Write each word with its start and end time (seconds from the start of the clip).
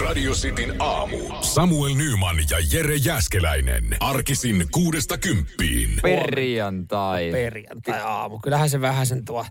Radio 0.00 0.32
Cityn 0.32 0.74
aamu. 0.78 1.18
Samuel 1.40 1.94
Nyman 1.94 2.36
ja 2.50 2.58
Jere 2.72 2.96
Jäskeläinen. 2.96 3.96
Arkisin 4.00 4.66
kuudesta 4.70 5.18
kymppiin. 5.18 5.90
Perjantai. 6.02 7.30
perjantai-aamu. 7.30 8.38
Kyllähän 8.38 8.70
se 8.70 8.80
vähän 8.80 9.06
sen 9.06 9.24
tuo, 9.24 9.46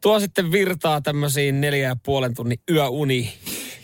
tuo 0.00 0.20
sitten 0.20 0.52
virtaa 0.52 1.00
tämmöisiin 1.00 1.60
neljä 1.60 1.88
ja 1.88 1.96
puolen 2.04 2.34
tunnin 2.34 2.58
yöuni. 2.70 3.32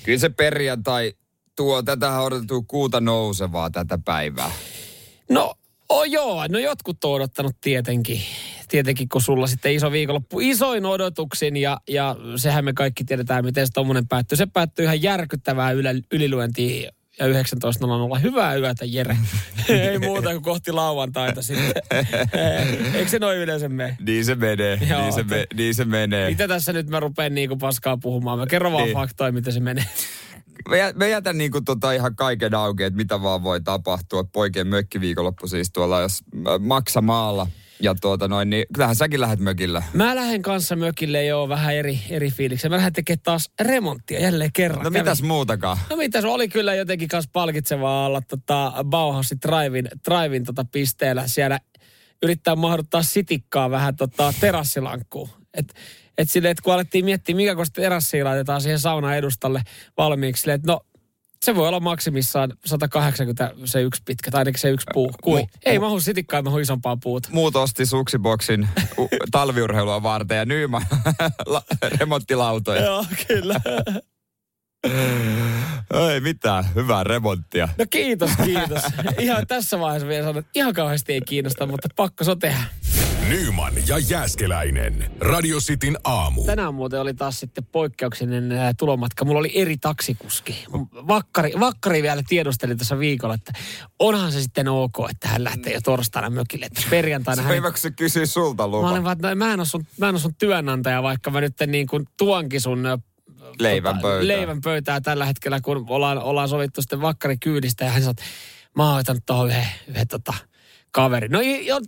Kyllä 0.03 0.19
se 0.19 0.29
perjantai 0.29 1.13
tuo 1.57 1.83
tätä 1.83 2.21
odotettua 2.21 2.63
kuuta 2.69 3.01
nousevaa 3.01 3.71
tätä 3.71 3.99
päivää. 4.05 4.51
No, 5.31 5.55
oh 5.89 6.05
joo, 6.05 6.47
no 6.49 6.59
jotkut 6.59 7.05
on 7.05 7.13
odottanut 7.13 7.57
tietenkin. 7.61 8.21
Tietenkin, 8.69 9.09
kun 9.09 9.23
sulla 9.23 9.47
sitten 9.47 9.73
iso 9.75 9.93
viikonloppu 9.93 10.41
isoin 10.41 10.87
odotuksin 10.87 11.57
ja, 11.57 11.81
ja 11.89 12.17
sehän 12.37 12.65
me 12.65 12.73
kaikki 12.73 13.05
tiedetään, 13.05 13.45
miten 13.45 13.67
se 13.67 13.73
tommonen 13.73 14.09
päättyy. 14.09 14.37
Se 14.37 14.47
päättyy 14.47 14.85
ihan 14.85 15.03
järkyttävää 15.03 15.71
ylä, 15.71 15.91
ylilyöntiin 16.13 16.89
ja 17.19 17.27
19.00. 17.27 18.21
Hyvää 18.23 18.55
yötä, 18.57 18.85
Jere. 18.85 19.17
Ei 19.69 19.99
muuta 19.99 20.31
kuin 20.31 20.43
kohti 20.43 20.73
lauantaita 20.73 21.43
sitten. 21.43 21.83
Eikö 22.95 23.11
se 23.11 23.19
noin 23.19 23.39
yleensä 23.39 23.69
mene? 23.69 23.97
Niin 24.07 24.25
se 24.25 24.35
menee, 24.35 24.79
Joo, 24.91 25.01
niin, 25.01 25.13
se 25.13 25.23
me, 25.23 25.47
niin 25.55 25.75
se 25.75 25.85
menee. 25.85 26.31
Mitä 26.31 26.49
tässä 26.49 26.73
nyt 26.73 26.89
mä 26.89 27.01
rupean 27.01 27.35
niinku 27.35 27.57
paskaa 27.57 27.97
puhumaan? 27.97 28.39
Mä 28.39 28.47
kerron 28.47 28.73
vaan 28.73 28.85
Niin. 28.85 28.95
faktoja, 28.95 29.33
miten 29.33 29.53
se 29.53 29.61
menee. 29.61 29.85
Me, 30.69 30.79
jä- 30.79 30.93
me 30.97 31.09
jätän 31.09 31.39
niinku 31.39 31.61
tota 31.61 31.93
ihan 31.93 32.17
kaiken 32.17 32.55
auki, 32.55 32.83
että 32.83 32.97
mitä 32.97 33.23
vaan 33.23 33.43
voi 33.43 33.61
tapahtua. 33.61 34.25
Poikien 34.25 34.67
mökkiviikonloppu 34.67 35.47
siis 35.49 35.71
tuolla 35.73 36.01
jos 36.01 36.19
Maksamaalla. 36.61 37.47
Ja 37.81 37.95
tuota 37.95 38.29
noin, 38.29 38.51
niin 38.51 38.65
kyllähän 38.75 38.97
säkin 38.97 39.21
lähdet 39.21 39.41
mökillä. 39.41 39.83
Mä 39.93 40.15
lähden 40.15 40.43
kanssa 40.43 40.77
mökille 40.77 41.25
jo 41.25 41.49
vähän 41.49 41.75
eri, 41.75 42.01
eri 42.11 42.31
fiiliksiä. 42.31 42.71
Mä 42.71 42.77
lähden 42.77 42.93
tekemään 42.93 43.21
taas 43.23 43.51
remonttia 43.61 44.21
jälleen 44.21 44.53
kerran. 44.53 44.85
No 44.85 44.91
Kävin- 44.91 45.03
mitäs 45.03 45.23
muutakaan? 45.23 45.79
No 45.91 45.97
mitäs, 45.97 46.25
oli 46.25 46.49
kyllä 46.49 46.75
jotenkin 46.75 47.09
kanssa 47.09 47.31
palkitsevaa 47.33 48.07
olla 48.07 48.21
tota 48.21 48.73
Bauhausin 48.85 49.39
Drivein, 49.47 49.89
Drivein 50.11 50.45
tota 50.45 50.65
pisteellä 50.73 51.27
siellä 51.27 51.59
yrittää 52.23 52.57
mahduttaa 52.57 53.03
sitikkaa 53.03 53.71
vähän 53.71 53.97
tota 53.97 54.35
terassilankkuun. 54.41 55.29
Et, 55.55 55.75
et 56.19 56.31
sille, 56.31 56.51
et 56.51 56.61
kun 56.61 56.75
alettiin 56.75 57.05
miettiä, 57.05 57.37
mikä 57.37 57.55
kun 57.55 57.67
terassia 57.73 58.25
laitetaan 58.25 58.61
siihen 58.61 58.79
saunan 58.79 59.17
edustalle 59.17 59.63
valmiiksi, 59.97 60.51
että 60.51 60.73
no 60.73 60.81
se 61.45 61.55
voi 61.55 61.69
olla 61.69 61.81
maksimissaan 61.81 62.53
180 62.65 63.51
se 63.65 63.83
yksi 63.83 64.03
pitkä, 64.05 64.31
tai 64.31 64.39
ainakin 64.41 64.61
se 64.61 64.71
yksi 64.71 64.87
puu. 64.95 65.13
Kui? 65.23 65.41
mu- 65.43 65.47
Ei 65.65 65.79
mahu 65.79 66.01
sitikkaa, 66.01 66.43
mahu 66.43 66.59
isompaa 66.59 66.97
puuta. 67.03 67.29
Muut 67.33 67.57
osti 67.57 67.87
suksiboksin 67.87 68.69
u- 68.99 69.09
talviurheilua 69.31 70.03
varten 70.03 70.37
ja 70.39 70.45
Nyman 70.45 70.83
la- 71.47 71.63
remonttilautoja. 71.99 72.83
Joo, 72.85 73.05
kyllä. 73.27 73.61
Ei 76.13 76.21
mitään, 76.21 76.65
hyvää 76.75 77.05
remonttia. 77.05 77.69
No 77.79 77.85
kiitos, 77.91 78.31
kiitos. 78.45 78.83
Ihan 79.19 79.47
tässä 79.47 79.81
vaiheessa 79.81 80.09
vielä 80.09 80.23
sanon, 80.27 80.39
että 80.39 80.51
ihan 80.55 80.73
kauheasti 80.73 81.13
ei 81.13 81.21
kiinnosta, 81.21 81.67
mutta 81.67 81.89
pakko 81.97 82.25
se 82.25 82.31
on 82.31 82.39
tehdä. 82.39 82.61
Nyman 83.29 83.73
ja 83.87 83.99
Jäskeläinen. 83.99 85.11
Radio 85.21 85.59
Cityn 85.59 85.99
aamu. 86.05 86.45
Tänään 86.45 86.75
muuten 86.75 87.01
oli 87.01 87.15
taas 87.15 87.41
sitten 87.41 87.65
poikkeuksellinen 87.73 88.53
ää, 88.53 88.73
tulomatka. 88.79 89.25
Mulla 89.25 89.39
oli 89.41 89.53
eri 89.55 89.77
taksikuski. 89.77 90.65
Vakkari, 91.09 91.53
vakkari 91.61 92.03
vielä 92.03 92.23
tiedusteli 92.29 92.77
tuossa 92.77 92.99
viikolla, 92.99 93.35
että 93.35 93.53
onhan 93.99 94.33
se 94.33 94.43
sitten 94.43 94.69
ok, 94.69 94.95
että 95.11 95.29
hän 95.29 95.45
lähtee 95.45 95.73
jo 95.75 95.81
torstaina 95.81 96.31
mökille. 96.31 96.67
Että 96.67 96.83
perjantaina 96.91 97.43
Se 97.43 97.61
hän... 97.61 97.73
se 97.75 97.91
kysyy 97.91 98.27
sulta 98.27 98.63
Mä 98.63 98.67
lupa. 98.71 98.91
olin 98.91 99.05
vaan, 99.05 99.13
että 99.13 99.29
no, 99.29 99.35
mä 99.35 99.53
en 99.53 99.61
ole 99.61 99.67
sun, 99.67 99.87
mä 99.99 100.09
en 100.09 100.15
ole 100.15 100.21
sun 100.21 100.35
työnantaja, 100.35 101.03
vaikka 101.03 101.31
mä 101.31 101.41
nyt 101.41 101.55
niin 101.67 101.87
kuin 101.87 102.07
tuonkin 102.17 102.61
sun 102.61 102.87
ö, 102.87 102.99
Leivän 103.59 103.99
pöytään. 103.99 104.29
leivän 104.29 104.61
pöytää 104.61 105.01
tällä 105.01 105.25
hetkellä, 105.27 105.61
kun 105.61 105.85
ollaan, 105.89 106.19
ollaan 106.19 106.49
sovittu 106.49 106.83
sitten 106.83 107.01
vakkarikyydistä. 107.01 107.85
Ja 107.85 107.91
hän 107.91 108.03
sanoi, 108.03 108.11
että 108.11 108.23
mä 108.77 108.85
oon 108.85 108.95
hoitanut 108.95 109.23
tuohon 109.27 109.49
yhden, 109.49 109.67
yhden 109.89 110.09
tota, 110.09 110.35
kaveri. 110.95 111.29
No 111.29 111.39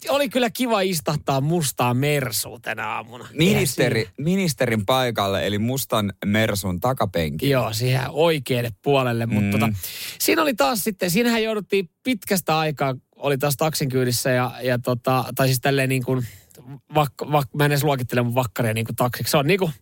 oli 0.09 0.29
kyllä 0.29 0.51
kiva 0.51 0.81
istahtaa 0.81 1.41
mustaa 1.41 1.95
mersua 1.95 2.59
tänä 2.63 2.89
aamuna. 2.89 3.29
Ministeri, 3.33 4.09
ministerin 4.19 4.87
paikalle, 4.87 5.47
eli 5.47 5.59
mustan 5.59 6.13
Mersun 6.25 6.81
takapenki. 6.81 7.51
Joo, 7.51 7.73
siihen 7.73 8.03
oikealle 8.09 8.71
puolelle. 8.83 9.27
Mutta 9.27 9.45
Mm. 9.47 9.51
tota, 9.51 9.69
siinä 10.21 10.43
oli 10.43 10.55
taas 10.55 10.85
sitten, 10.85 11.11
siinähän 11.11 11.43
jouduttiin 11.43 11.91
pitkästä 12.03 12.59
aikaa, 12.59 12.95
oli 13.17 13.39
taas 13.39 13.57
taksin 13.57 13.89
kyydissä 13.89 14.31
ja, 14.31 14.51
ja 14.63 14.79
tota, 14.79 15.25
tai 15.35 15.47
siis 15.47 15.61
tälleen 15.61 15.89
niin 15.89 16.05
kuin, 16.05 16.27
vak, 16.95 17.13
vak, 17.33 17.49
mä 17.55 17.65
en 17.65 17.73
edes 17.73 17.85
luokittele 17.85 18.23
mun 18.23 18.35
vakkaria 18.35 18.75
niin 18.75 18.87
kuin 18.87 18.97
taksiksi. 18.97 19.31
Se 19.31 19.37
on 19.37 19.47
niin 19.47 19.59
kuin, 19.59 19.73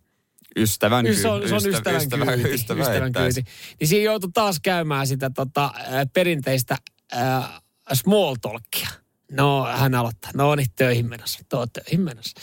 Ystävän 0.57 1.05
kyyti. 1.05 1.21
se 1.21 1.27
on, 1.27 1.47
se 1.49 1.55
on 1.55 1.61
ystävän, 1.67 2.01
ystävä, 2.01 2.25
kyyti. 2.25 2.49
ystävä, 2.53 2.81
ystävän 2.81 3.07
ettäisi. 3.07 3.43
kyyti. 3.43 3.57
Niin 3.79 3.87
siinä 3.87 4.03
joutui 4.05 4.29
taas 4.33 4.59
käymään 4.63 5.07
sitä 5.07 5.29
tota, 5.29 5.73
perinteistä 6.13 6.77
äh, 7.15 7.61
small 7.93 8.35
talkia. 8.41 8.89
No, 9.31 9.65
hän 9.65 9.95
aloittaa. 9.95 10.31
No 10.33 10.55
niin, 10.55 10.67
töihin 10.75 11.09
menossa. 11.09 11.39
Tuo 11.49 11.67
töihin 11.67 12.01
menossa. 12.01 12.39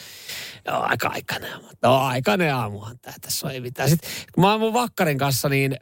Joo, 0.67 0.81
aika 0.83 1.09
aikainen 1.09 1.53
aamu. 1.53 1.67
No, 1.83 1.97
aikainen 1.99 2.55
aamuhan 2.55 2.99
tää 2.99 3.15
tässä 3.21 3.51
ei 3.51 3.61
mitään. 3.61 3.91
Sitten 3.91 4.11
kun 4.35 4.45
mä 4.45 4.51
oon 4.51 4.61
mun 4.61 4.73
vakkarin 4.73 5.19
kanssa, 5.19 5.49
niin 5.49 5.77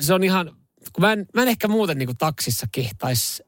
se 0.00 0.14
on 0.14 0.24
ihan, 0.24 0.46
kun 0.92 1.00
mä 1.04 1.12
en, 1.12 1.26
mä 1.34 1.42
en 1.42 1.48
ehkä 1.48 1.68
muuten 1.68 1.98
niin 1.98 2.06
kuin 2.06 2.18
taksissa 2.18 2.66
kehtais 2.72 3.42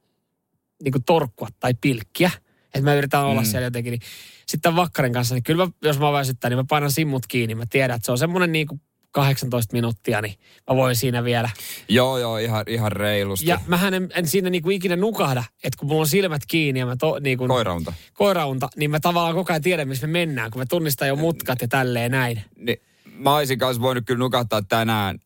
niin 0.82 0.92
kuin 0.92 1.04
torkkua 1.04 1.48
tai 1.60 1.74
pilkkiä. 1.80 2.30
Että 2.64 2.80
mä 2.80 2.94
yritän 2.94 3.24
olla 3.24 3.40
Mm. 3.40 3.46
siellä 3.46 3.66
jotenkin. 3.66 3.90
Niin 3.90 4.00
sitten 4.46 4.76
vakkarin 4.76 5.12
kanssa, 5.12 5.34
niin 5.34 5.42
kyllä 5.42 5.66
mä, 5.66 5.72
jos 5.82 5.98
mä 5.98 6.12
väsyttää, 6.12 6.50
niin 6.50 6.58
mä 6.58 6.64
painan 6.68 6.90
simmut 6.92 7.26
kiinni. 7.26 7.54
Mä 7.54 7.64
tiedän, 7.70 7.96
että 7.96 8.06
se 8.06 8.12
on 8.12 8.18
semmoinen 8.18 8.52
niin 8.52 8.66
kuin 8.66 8.80
18 9.18 9.72
minuuttia, 9.72 10.22
niin 10.22 10.34
mä 10.70 10.76
voin 10.76 10.96
siinä 10.96 11.24
vielä. 11.24 11.50
Joo, 11.88 12.18
joo, 12.18 12.38
ihan, 12.38 12.64
ihan 12.68 12.92
reilusti. 12.92 13.46
Ja 13.46 13.60
mähän 13.66 13.94
en, 13.94 14.08
en 14.14 14.26
siinä 14.26 14.50
niin 14.50 14.62
kuin 14.62 14.76
ikinä 14.76 14.96
nukahda, 14.96 15.44
että 15.64 15.78
kun 15.78 15.88
mulla 15.88 16.00
on 16.00 16.06
silmät 16.08 16.42
kiinni 16.48 16.80
ja 16.80 16.86
mä 16.86 16.96
to, 16.96 17.18
niin 17.18 17.38
kuin, 17.38 17.48
Koiraunta. 17.48 17.92
koiraunta, 18.14 18.68
niin 18.76 18.90
mä 18.90 19.00
tavallaan 19.00 19.34
koko 19.34 19.52
ajan 19.52 19.62
tiedän, 19.62 19.88
missä 19.88 20.06
me 20.06 20.12
mennään, 20.12 20.50
kun 20.50 20.60
mä 20.60 20.66
tunnistan 20.66 21.08
jo 21.08 21.16
mutkat 21.16 21.62
ja 21.62 21.68
tälleen 21.68 22.10
näin. 22.10 22.42
Niin, 22.56 22.78
mä 23.18 23.36
olisin 23.36 23.58
kanssa 23.58 23.82
voinut 23.82 24.04
kyllä 24.06 24.18
nukahtaa 24.18 24.62
tänään. 24.62 25.18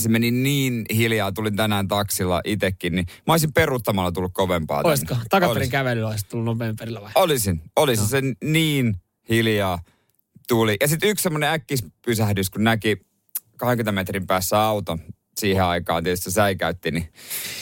Se 0.00 0.08
meni 0.08 0.30
niin 0.30 0.84
hiljaa, 0.94 1.32
tulin 1.32 1.56
tänään 1.56 1.88
taksilla 1.88 2.40
itekin, 2.44 2.94
niin 2.94 3.06
mä 3.26 3.32
olisin 3.32 3.52
peruuttamalla 3.52 4.12
tullut 4.12 4.32
kovempaa. 4.34 4.82
Olisiko? 4.84 5.16
Takaperin 5.30 5.56
Olisin. 5.56 5.70
kävelyllä 5.70 6.08
olisi 6.08 6.26
tullut 6.28 6.44
nopeammin 6.44 6.76
perillä 6.76 7.00
vai? 7.00 7.12
Olisin, 7.14 7.62
olisin. 7.76 8.06
Se 8.06 8.22
niin 8.44 8.96
hiljaa 9.28 9.78
tuli. 10.48 10.76
Ja 10.80 10.88
sitten 10.88 11.10
yksi 11.10 11.22
semmoinen 11.22 11.50
äkkispysähdys, 11.50 12.50
kun 12.50 12.64
näki 12.64 12.96
20 13.60 13.92
metrin 13.92 14.26
päässä 14.26 14.60
auto 14.60 14.98
siihen 15.38 15.64
aikaan 15.64 16.04
tietysti 16.04 16.30
se 16.30 16.34
säikäytti, 16.34 16.90
niin 16.90 17.12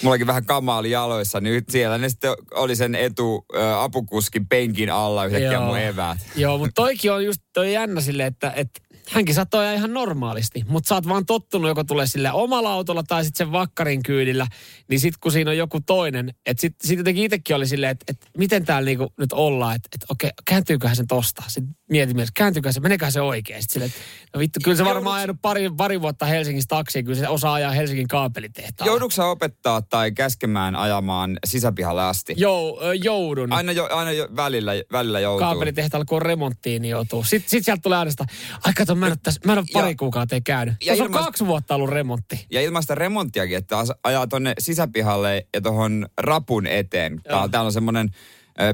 mullakin 0.03 0.27
vähän 0.27 0.45
kamaa 0.45 0.79
oli 0.79 0.91
jaloissa, 0.91 1.41
niin 1.41 1.65
siellä 1.69 1.99
ne 1.99 2.09
sitten 2.09 2.31
oli 2.55 2.77
sen 2.77 2.95
etu 2.95 3.47
ä, 3.57 3.83
apukuskin 3.83 4.49
penkin 4.49 4.93
alla 4.93 5.25
yhtäkkiä 5.25 5.53
Joo. 5.53 5.67
mun 5.67 5.79
eväät. 5.79 6.19
Joo, 6.37 6.59
mutta 6.59 6.73
toikin 6.75 7.13
on 7.13 7.25
just 7.25 7.43
toi 7.55 7.73
jännä 7.73 8.01
sille, 8.01 8.27
että, 8.27 8.53
että 8.57 8.81
hänkin 9.11 9.35
ajaa 9.53 9.73
ihan 9.73 9.95
normaalisti, 9.95 10.65
mutta 10.69 10.89
sä 10.89 10.95
oot 10.95 11.09
vaan 11.09 11.27
tottunut 11.27 11.69
joko 11.69 11.85
tulee 11.85 12.07
sille 12.07 12.33
omalla 12.33 12.73
autolla 12.73 13.03
tai 13.03 13.25
sitten 13.25 13.47
sen 13.47 13.53
vakkarin 13.53 14.03
kyydillä, 14.03 14.47
niin 14.89 15.01
sitten 15.01 15.19
kun 15.21 15.33
siinä 15.33 15.51
on 15.51 15.57
joku 15.57 15.81
toinen, 15.81 16.35
että 16.47 16.61
sitten 16.61 16.89
sit 16.89 16.99
jotenkin 16.99 17.25
itsekin 17.25 17.57
oli 17.57 17.67
silleen, 17.67 17.91
että, 17.91 18.05
että 18.09 18.27
miten 18.39 18.65
täällä 18.65 18.87
niinku 18.87 19.13
nyt 19.19 19.33
ollaan, 19.33 19.77
että, 19.77 19.89
että 19.95 20.07
okei, 20.11 20.31
kääntyyköhän 20.45 20.97
sen 20.97 21.07
tosta. 21.07 21.43
Sitten 21.49 21.77
mietin 21.91 22.17
mielessä, 22.17 22.33
kääntyyköhän 22.37 22.75
se, 22.75 22.81
meneköhän 22.81 23.13
se 23.13 23.21
oikein. 23.21 23.63
Sitten 23.63 23.83
että 23.83 23.99
no 24.35 24.39
vittu, 24.41 24.61
kyllä 24.65 24.77
se 24.77 24.85
varmaan 24.85 25.17
ajanut 25.17 25.37
pari, 25.43 25.71
pari 25.77 26.01
vuotta 26.01 26.27
Helsingissä 26.27 26.69
taksiin, 26.69 27.05
kyllä 27.05 27.19
se 27.19 27.29
osaa 27.29 27.55
ajaa 27.55 27.73
Helsingin 27.73 28.09
kaapelitehtaalla. 28.09 28.93
Joudutko 28.93 29.11
sä 29.11 29.27
opettaa 29.27 29.83
tai 29.83 30.13
käskemään 30.13 30.77
ajamaan 30.77 31.39
sisäpihalle 31.47 32.03
asti? 32.03 32.35
Jou, 32.37 32.79
ö, 32.83 32.95
joudun. 32.95 33.53
Aina, 33.53 33.73
jo, 33.73 33.89
aina 33.91 34.13
jo, 34.13 34.29
välillä, 34.37 34.73
välillä 34.93 35.21
joutuu. 35.21 35.41
kaapelitehtaalla, 35.47 36.05
kun 36.05 36.17
on 36.17 36.23
remonttiin, 36.23 36.83
niin 36.83 36.91
joutuu. 36.91 37.25
Sitten 37.25 37.51
sit 37.51 37.65
sieltä 37.65 37.81
tulee 37.83 37.99
äänestä, 37.99 38.25
ai 38.65 38.73
kato, 38.73 38.95
mä 38.95 39.07
en 39.07 39.13
ole, 39.13 39.19
tässä, 39.23 39.41
mä 39.45 39.53
en 39.53 39.59
ole 39.59 39.67
pari 39.73 39.91
Ja- 39.91 39.97
kuukautta 39.99 40.41
käynyt. 40.41 40.75
ja 40.85 40.97
se 40.97 41.03
on 41.03 41.11
kaksi 41.13 41.47
vuotta 41.47 41.75
ollut 41.75 41.91
remontti. 41.91 42.47
Ja 42.51 42.61
ilman 42.61 42.83
sitä 42.83 42.95
remonttiakin, 42.95 43.57
että 43.57 43.77
ajaa 44.05 44.27
tonne 44.27 44.55
sisäpihalle 44.59 45.47
ja 45.55 45.61
tuohon 45.61 46.07
rapun 46.19 46.67
eteen. 46.67 47.21
Täällä, 47.23 47.49
täällä 47.49 47.67
on 47.67 47.73
semmoinen 47.73 48.09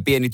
pieni 0.05 0.29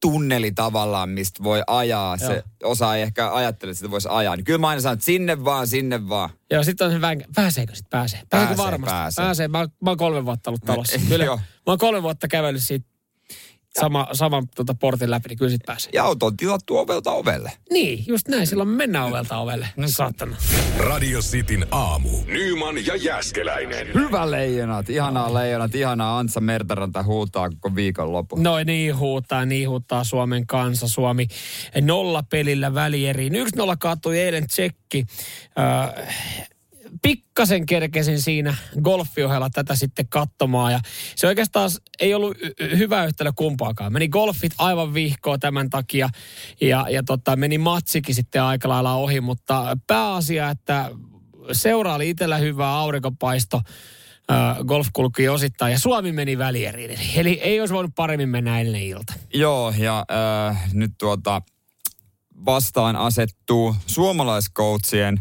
tunneli 0.00 0.52
tavallaan, 0.52 1.08
mistä 1.08 1.44
voi 1.44 1.62
ajaa. 1.66 2.16
Se 2.16 2.32
Joo. 2.34 2.42
osa 2.70 2.96
ei 2.96 3.02
ehkä 3.02 3.34
ajattele, 3.34 3.70
että 3.70 3.78
sitä 3.78 3.90
voisi 3.90 4.08
ajaa. 4.10 4.36
Niin 4.36 4.44
kyllä 4.44 4.58
mä 4.58 4.68
aina 4.68 4.80
sanon, 4.80 4.94
että 4.94 5.04
sinne 5.04 5.44
vaan, 5.44 5.66
sinne 5.66 6.08
vaan. 6.08 6.30
Joo, 6.50 6.64
sitten 6.64 6.86
on 6.86 6.92
se 6.92 7.00
vähän, 7.00 7.18
pääseekö 7.34 7.74
sitten 7.74 7.90
pääsee? 7.90 8.20
Pääseekö 8.30 8.56
Pääsee, 8.56 8.64
varmasti? 8.64 8.94
pääsee. 8.94 9.24
Pääsee. 9.24 9.48
Mä, 9.48 9.58
mä 9.58 9.90
oon 9.90 9.96
kolme 9.96 10.24
vuotta 10.24 10.50
ollut 10.50 10.62
talossa. 10.66 10.98
Kyllä, 11.08 11.24
joo. 11.24 11.36
mä 11.36 11.42
oon 11.66 11.78
kolme 11.78 12.02
vuotta 12.02 12.28
kävellyt 12.28 12.62
siitä 12.62 12.86
sama, 13.80 14.08
saman 14.12 14.48
tota, 14.54 14.74
portin 14.74 15.10
läpi, 15.10 15.28
niin 15.28 15.38
kyllä 15.38 15.50
sit 15.50 15.62
pääsee. 15.66 15.90
Ja 15.94 16.04
auto 16.04 16.26
on 16.26 16.36
tilattu 16.36 16.76
ovelta 16.76 17.12
ovelle. 17.12 17.52
Niin, 17.70 18.04
just 18.06 18.28
näin. 18.28 18.46
Silloin 18.46 18.68
me 18.68 18.76
mennään 18.76 19.06
ovelta 19.08 19.38
ovelle. 19.38 19.68
No 19.76 19.88
saatana. 19.88 20.36
Radio 20.78 21.20
Cityn 21.20 21.66
aamu. 21.70 22.08
Nyman 22.26 22.86
ja 22.86 22.96
Jäskeläinen. 22.96 23.86
Hyvä 23.94 24.30
leijonat, 24.30 24.90
ihanaa 24.90 25.34
leijonat, 25.34 25.74
ihanaa 25.74 26.18
Antsa 26.18 26.40
Mertaranta 26.40 27.02
huutaa 27.02 27.50
koko 27.50 27.74
viikon 27.74 28.12
loppu. 28.12 28.36
No 28.36 28.64
niin 28.64 28.98
huutaa, 28.98 29.44
niin 29.44 29.68
huutaa 29.68 30.04
Suomen 30.04 30.46
kansa. 30.46 30.88
Suomi 30.88 31.26
nolla 31.80 32.22
pelillä 32.30 32.74
välieriin. 32.74 33.32
1-0 33.32 33.36
kaatui 33.78 34.18
eilen 34.18 34.46
tsekki. 34.46 35.06
Äh, 35.58 36.48
pikkasen 37.02 37.66
kerkesin 37.66 38.20
siinä 38.20 38.54
golfiohella 38.82 39.50
tätä 39.50 39.74
sitten 39.74 40.08
katsomaan 40.08 40.72
ja 40.72 40.80
se 41.16 41.26
oikeastaan 41.26 41.70
ei 42.00 42.14
ollut 42.14 42.36
hyvä 42.78 43.04
yhtälö 43.04 43.32
kumpaakaan. 43.36 43.92
Meni 43.92 44.08
golfit 44.08 44.52
aivan 44.58 44.94
vihkoa 44.94 45.38
tämän 45.38 45.70
takia 45.70 46.08
ja, 46.60 46.86
ja 46.90 47.02
tota, 47.02 47.36
meni 47.36 47.58
matsikin 47.58 48.14
sitten 48.14 48.42
aika 48.42 48.68
lailla 48.68 48.94
ohi, 48.94 49.20
mutta 49.20 49.76
pääasia, 49.86 50.50
että 50.50 50.90
seura 51.52 51.94
oli 51.94 52.10
itsellä 52.10 52.36
hyvä 52.38 52.70
aurinkopaisto 52.70 53.60
golf 54.66 54.88
kulki 54.92 55.28
osittain 55.28 55.72
ja 55.72 55.78
Suomi 55.78 56.12
meni 56.12 56.38
välieriin. 56.38 56.98
Eli 57.16 57.40
ei 57.42 57.60
olisi 57.60 57.74
voinut 57.74 57.94
paremmin 57.94 58.28
mennä 58.28 58.60
ennen 58.60 58.82
ilta. 58.82 59.12
Joo, 59.34 59.74
ja 59.78 60.04
äh, 60.50 60.70
nyt 60.72 60.90
tuota 60.98 61.42
vastaan 62.44 62.96
asettuu 62.96 63.76
suomalaiskoutsien 63.86 65.18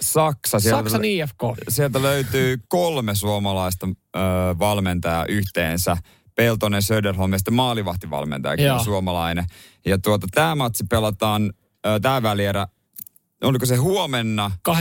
Saksa. 0.00 0.60
Sieltä, 0.60 0.78
Saksan 0.78 1.04
IFK. 1.04 1.42
Sieltä 1.68 2.02
löytyy 2.02 2.58
kolme 2.68 3.14
suomalaista 3.14 3.86
äh, 3.86 4.22
valmentajaa 4.58 5.26
yhteensä. 5.26 5.96
Peltonen, 6.34 6.82
Söderholm 6.82 7.32
ja 7.32 7.38
sitten 7.38 7.54
maalivahtivalmentajakin 7.54 8.72
on 8.72 8.84
suomalainen. 8.84 9.44
Ja 9.86 9.98
tuota, 9.98 10.26
tämä 10.30 10.54
matsi 10.54 10.84
pelataan, 10.90 11.52
äh, 11.86 12.00
tämä 12.00 12.22
välierä 12.22 12.66
oliko 13.42 13.66
se 13.66 13.76
huomenna? 13.76 14.50
18.15, 14.68 14.74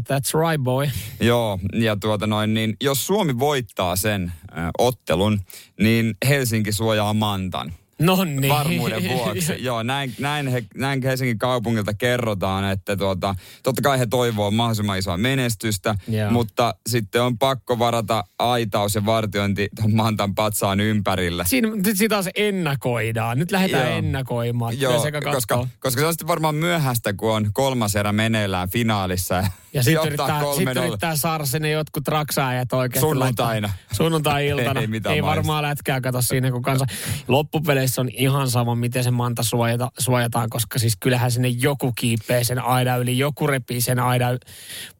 that's 0.00 0.48
right 0.48 0.62
boy. 0.62 0.88
Joo, 1.20 1.58
ja 1.72 1.96
tuota 1.96 2.26
noin, 2.26 2.54
niin 2.54 2.76
jos 2.82 3.06
Suomi 3.06 3.38
voittaa 3.38 3.96
sen 3.96 4.32
äh, 4.58 4.70
ottelun, 4.78 5.40
niin 5.80 6.14
Helsinki 6.28 6.72
suojaa 6.72 7.14
Mantan. 7.14 7.72
No 7.98 8.24
niin. 8.24 8.48
Varmuuden 8.48 9.08
vuoksi. 9.08 9.52
Joo, 9.64 9.82
näin, 9.82 10.14
näin, 10.18 10.48
he, 10.48 10.64
näin 10.74 11.02
Helsingin 11.02 11.38
kaupungilta 11.38 11.94
kerrotaan, 11.94 12.70
että 12.70 12.96
tuota, 12.96 13.34
totta 13.62 13.82
kai 13.82 13.98
he 13.98 14.06
toivoo 14.06 14.50
mahdollisimman 14.50 14.98
isoa 14.98 15.16
menestystä, 15.16 15.94
Joo. 16.08 16.30
mutta 16.30 16.74
sitten 16.86 17.22
on 17.22 17.38
pakko 17.38 17.78
varata 17.78 18.24
aitaus 18.38 18.94
ja 18.94 19.06
vartiointi 19.06 19.68
tuon 19.76 19.94
Mantan 19.94 20.34
patsaan 20.34 20.80
ympärillä. 20.80 21.44
Siinä 21.44 21.68
sitä 21.94 22.14
taas 22.14 22.28
ennakoidaan. 22.34 23.38
Nyt 23.38 23.50
lähdetään 23.50 23.88
Joo. 23.88 23.98
ennakoimaan. 23.98 24.80
Joo, 24.80 25.02
koska, 25.32 25.68
koska 25.78 26.00
se 26.00 26.06
on 26.06 26.12
sitten 26.12 26.28
varmaan 26.28 26.54
myöhäistä, 26.54 27.12
kun 27.12 27.32
on 27.32 27.50
kolmas 27.52 27.96
erä 27.96 28.12
meneillään 28.12 28.70
finaalissa. 28.70 29.44
Ja 29.74 29.82
sitten 29.82 30.06
yrittää, 30.06 30.40
sit 30.56 30.68
yrittää 30.76 31.16
saada 31.16 31.46
sinne 31.46 31.70
jotkut 31.70 32.08
raksaajat 32.08 32.72
oikeasti. 32.72 33.00
Sunnuntaina. 33.00 33.72
Sunnuntai-iltana. 33.92 34.80
ei, 34.80 34.88
ei, 35.06 35.14
ei 35.14 35.22
varmaan 35.22 35.62
lätkää 35.62 36.00
kato 36.00 36.22
siinä, 36.22 36.50
kun 36.50 36.62
kansa. 36.62 36.84
Loppupeleissä 37.28 37.83
on 37.98 38.08
ihan 38.12 38.50
sama, 38.50 38.74
miten 38.74 39.04
se 39.04 39.10
manta 39.10 39.42
suojata, 39.42 39.90
suojataan, 39.98 40.50
koska 40.50 40.78
siis 40.78 40.96
kyllähän 41.00 41.30
sinne 41.30 41.48
joku 41.48 41.92
kiipee 41.92 42.44
sen 42.44 42.58
aidan 42.58 43.00
yli, 43.00 43.18
joku 43.18 43.46
repii 43.46 43.80
sen 43.80 43.98
aidan 43.98 44.38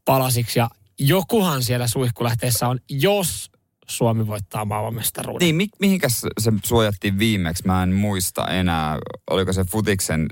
palasiksi 0.04 0.58
ja 0.58 0.70
jokuhan 0.98 1.62
siellä 1.62 1.86
suihkulähteessä 1.86 2.68
on, 2.68 2.78
jos 2.90 3.50
Suomi 3.88 4.26
voittaa 4.26 4.64
maailmanmestaruuden. 4.64 5.46
Niin, 5.46 5.56
mi- 5.56 5.68
mihinkäs 5.80 6.20
se 6.40 6.52
suojattiin 6.64 7.18
viimeksi? 7.18 7.66
Mä 7.66 7.82
en 7.82 7.92
muista 7.92 8.48
enää. 8.48 8.98
Oliko 9.30 9.52
se 9.52 9.64
futiksen 9.64 10.26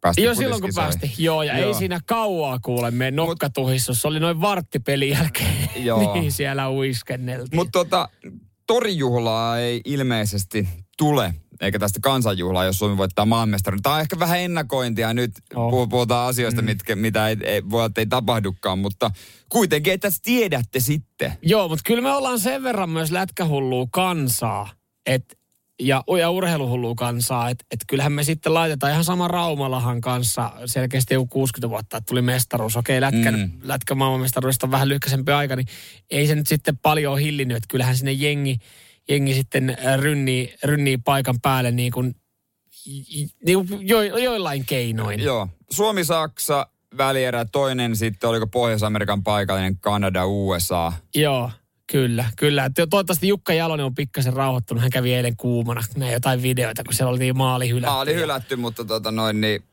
päästi 0.00 0.22
Joo, 0.22 0.34
silloin 0.34 0.60
kun 0.60 0.70
päästi. 0.74 1.14
Joo, 1.18 1.42
ja 1.42 1.58
Joo. 1.58 1.68
ei 1.68 1.74
siinä 1.74 2.00
kauaa 2.06 2.58
kuule 2.58 2.90
me 2.90 3.10
nokkatuhissus. 3.10 4.02
Se 4.02 4.08
oli 4.08 4.20
noin 4.20 4.40
varttipelin 4.40 5.10
jälkeen. 5.10 5.70
Joo. 5.84 6.14
niin 6.14 6.32
siellä 6.32 6.70
uiskenneltiin. 6.70 7.56
Mutta 7.56 7.72
tota, 7.72 8.08
torijuhlaa 8.66 9.58
ei 9.58 9.80
ilmeisesti 9.84 10.68
tule 10.98 11.34
eikä 11.60 11.78
tästä 11.78 11.98
kansanjuhlaa, 12.02 12.64
jos 12.64 12.78
Suomi 12.78 12.96
voittaa 12.96 13.26
maanmestaruuden. 13.26 13.82
Tämä 13.82 13.94
on 13.94 14.00
ehkä 14.00 14.18
vähän 14.18 14.40
ennakointia 14.40 15.14
nyt, 15.14 15.32
oh. 15.54 15.88
puhutaan 15.88 16.28
asioista, 16.28 16.62
mm. 16.62 16.66
mitkä, 16.66 16.96
mitä 16.96 17.28
ei, 17.28 17.36
ei, 17.42 17.70
voi 17.70 17.86
että 17.86 18.00
ei 18.00 18.06
tapahdukaan, 18.06 18.78
mutta 18.78 19.10
kuitenkin, 19.48 19.92
että 19.92 20.08
tiedätte 20.22 20.80
sitten. 20.80 21.32
Joo, 21.42 21.68
mutta 21.68 21.82
kyllä 21.86 22.02
me 22.02 22.12
ollaan 22.12 22.40
sen 22.40 22.62
verran 22.62 22.90
myös 22.90 23.10
lätkähullua 23.10 23.86
kansaa, 23.90 24.70
että 25.06 25.36
ja, 25.80 26.02
ja 26.18 26.30
urheiluhullua 26.30 26.94
kansaa, 26.94 27.50
että 27.50 27.64
et 27.70 27.80
kyllähän 27.86 28.12
me 28.12 28.24
sitten 28.24 28.54
laitetaan 28.54 28.92
ihan 28.92 29.04
sama 29.04 29.28
Raumalahan 29.28 30.00
kanssa 30.00 30.52
selkeästi 30.66 31.14
joku 31.14 31.26
60 31.26 31.70
vuotta, 31.70 31.96
että 31.96 32.08
tuli 32.08 32.22
mestaruus. 32.22 32.76
Okei, 32.76 33.00
lätkän, 33.00 33.38
mm. 33.38 33.50
lätkä 33.62 33.94
maailmanmestaruudesta 33.94 34.66
on 34.66 34.70
vähän 34.70 34.88
lyhkäisempi 34.88 35.32
aika, 35.32 35.56
niin 35.56 35.66
ei 36.10 36.26
se 36.26 36.34
nyt 36.34 36.46
sitten 36.46 36.78
paljon 36.78 37.18
hillinnyt, 37.18 37.56
että 37.56 37.68
kyllähän 37.70 37.96
sinne 37.96 38.12
jengi, 38.12 38.58
jengi 39.08 39.34
sitten 39.34 39.76
rynnii, 39.96 40.54
rynnii 40.64 40.98
paikan 40.98 41.40
päälle 41.40 41.70
niin 41.70 41.92
kuin, 41.92 42.16
niin 43.46 43.68
kuin 43.68 43.88
jo, 43.88 44.02
joillain 44.02 44.64
keinoin. 44.66 45.20
Joo. 45.20 45.48
Suomi-Saksa 45.70 46.66
välierä, 46.96 47.44
toinen 47.44 47.96
sitten 47.96 48.30
oliko 48.30 48.46
Pohjois-Amerikan 48.46 49.22
paikallinen 49.22 49.78
Kanada, 49.78 50.26
USA. 50.26 50.92
Joo. 51.14 51.50
Kyllä, 51.92 52.24
kyllä. 52.36 52.70
Toivottavasti 52.74 53.28
Jukka 53.28 53.52
Jalonen 53.52 53.86
on 53.86 53.94
pikkasen 53.94 54.32
rauhoittunut. 54.32 54.82
Hän 54.82 54.90
kävi 54.90 55.14
eilen 55.14 55.36
kuumana 55.36 55.80
näin 55.96 56.12
jotain 56.12 56.42
videoita, 56.42 56.84
kun 56.84 56.94
siellä 56.94 57.10
oli 57.10 57.32
maali 57.32 57.68
hylätty. 57.68 57.86
Maali 57.86 58.14
hylätty, 58.14 58.56
mutta 58.56 58.84
tota 58.84 59.10
noin 59.10 59.40
niin 59.40 59.64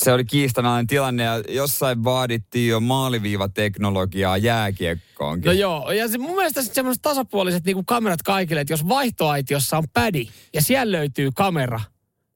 se 0.00 0.12
oli 0.12 0.24
kiistanainen 0.24 0.86
tilanne 0.86 1.22
ja 1.22 1.42
jossain 1.48 2.04
vaadittiin 2.04 2.68
jo 2.68 2.80
maaliviivateknologiaa 2.80 4.36
jääkiekkoonkin. 4.36 5.46
No 5.46 5.52
joo, 5.52 5.90
ja 5.90 6.08
se, 6.08 6.18
mun 6.18 6.36
mielestä 6.36 6.62
sitten 6.62 6.74
semmoiset 6.74 7.02
tasapuoliset 7.02 7.64
niin 7.64 7.76
kuin 7.76 7.86
kamerat 7.86 8.22
kaikille, 8.22 8.60
että 8.60 8.72
jos 8.72 8.88
vaihtoaitiossa 8.88 9.78
on 9.78 9.84
pädi 9.92 10.28
ja 10.54 10.62
siellä 10.62 10.92
löytyy 10.92 11.30
kamera 11.34 11.80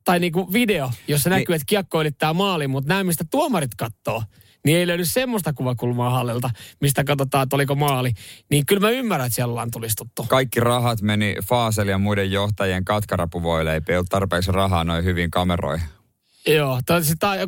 tai 0.05 0.19
niin 0.21 0.33
kuin 0.33 0.53
video, 0.53 0.91
jossa 1.09 1.31
niin. 1.31 1.39
näkyy, 1.39 1.55
että 1.55 1.67
kiekko 1.67 2.01
ylittää 2.01 2.33
maali, 2.33 2.69
mutta 2.69 2.89
näin 2.89 3.07
mistä 3.07 3.25
tuomarit 3.31 3.75
katsoo, 3.75 4.23
niin 4.65 4.79
ei 4.79 4.87
löydy 4.87 5.05
semmoista 5.05 5.53
kuvakulmaa 5.53 6.11
Hallelta, 6.11 6.51
mistä 6.81 7.05
katsotaan, 7.05 7.43
että 7.43 7.57
oliko 7.57 7.75
maali. 7.75 8.13
Niin 8.51 8.67
kyllä 8.67 8.81
mä 8.81 8.91
ymmärrän, 8.91 9.27
että 9.27 9.35
siellä 9.35 9.51
ollaan 9.53 9.71
tulistuttu. 9.71 10.27
Kaikki 10.29 10.61
rahat 10.61 11.03
meni 11.03 11.37
Faasel 11.45 11.89
ja 11.89 11.99
muiden 11.99 12.33
johtajien 12.33 12.85
katkarapuvoille. 12.85 13.83
Ei 13.89 13.97
ollut 13.97 14.09
tarpeeksi 14.09 14.53
rahaa 14.53 14.85
noin 14.85 15.05
hyvin 15.05 15.31
kameroihin. 15.31 16.00
Joo, 16.47 16.81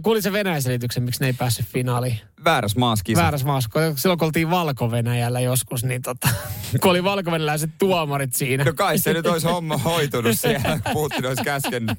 kuulin 0.03 0.23
se 0.23 0.33
Venäjän 0.33 0.63
selityksen, 0.63 1.03
miksi 1.03 1.21
ne 1.21 1.27
ei 1.27 1.33
päässyt 1.33 1.67
finaaliin. 1.67 2.21
Väärässä 2.45 2.79
maassa 2.79 3.05
kisa. 3.05 3.21
Väärässä 3.21 3.47
maassa. 3.47 3.71
Silloin 3.97 4.19
kun 4.19 4.27
oltiin 4.27 4.51
Valko-Venäjällä 4.51 5.41
joskus, 5.41 5.85
niin 5.85 6.03
tota, 6.03 6.29
kun 6.83 6.91
oli 6.91 7.05
valko 7.05 7.31
tuomarit 7.79 8.35
siinä. 8.35 8.65
No 8.65 8.73
kai 8.73 8.99
se 8.99 9.13
nyt 9.13 9.27
olisi 9.27 9.47
homma 9.47 9.77
hoitunut 9.77 10.39
siellä, 10.41 10.79
Putin 10.93 11.27
olisi 11.27 11.45
käskenyt. 11.45 11.99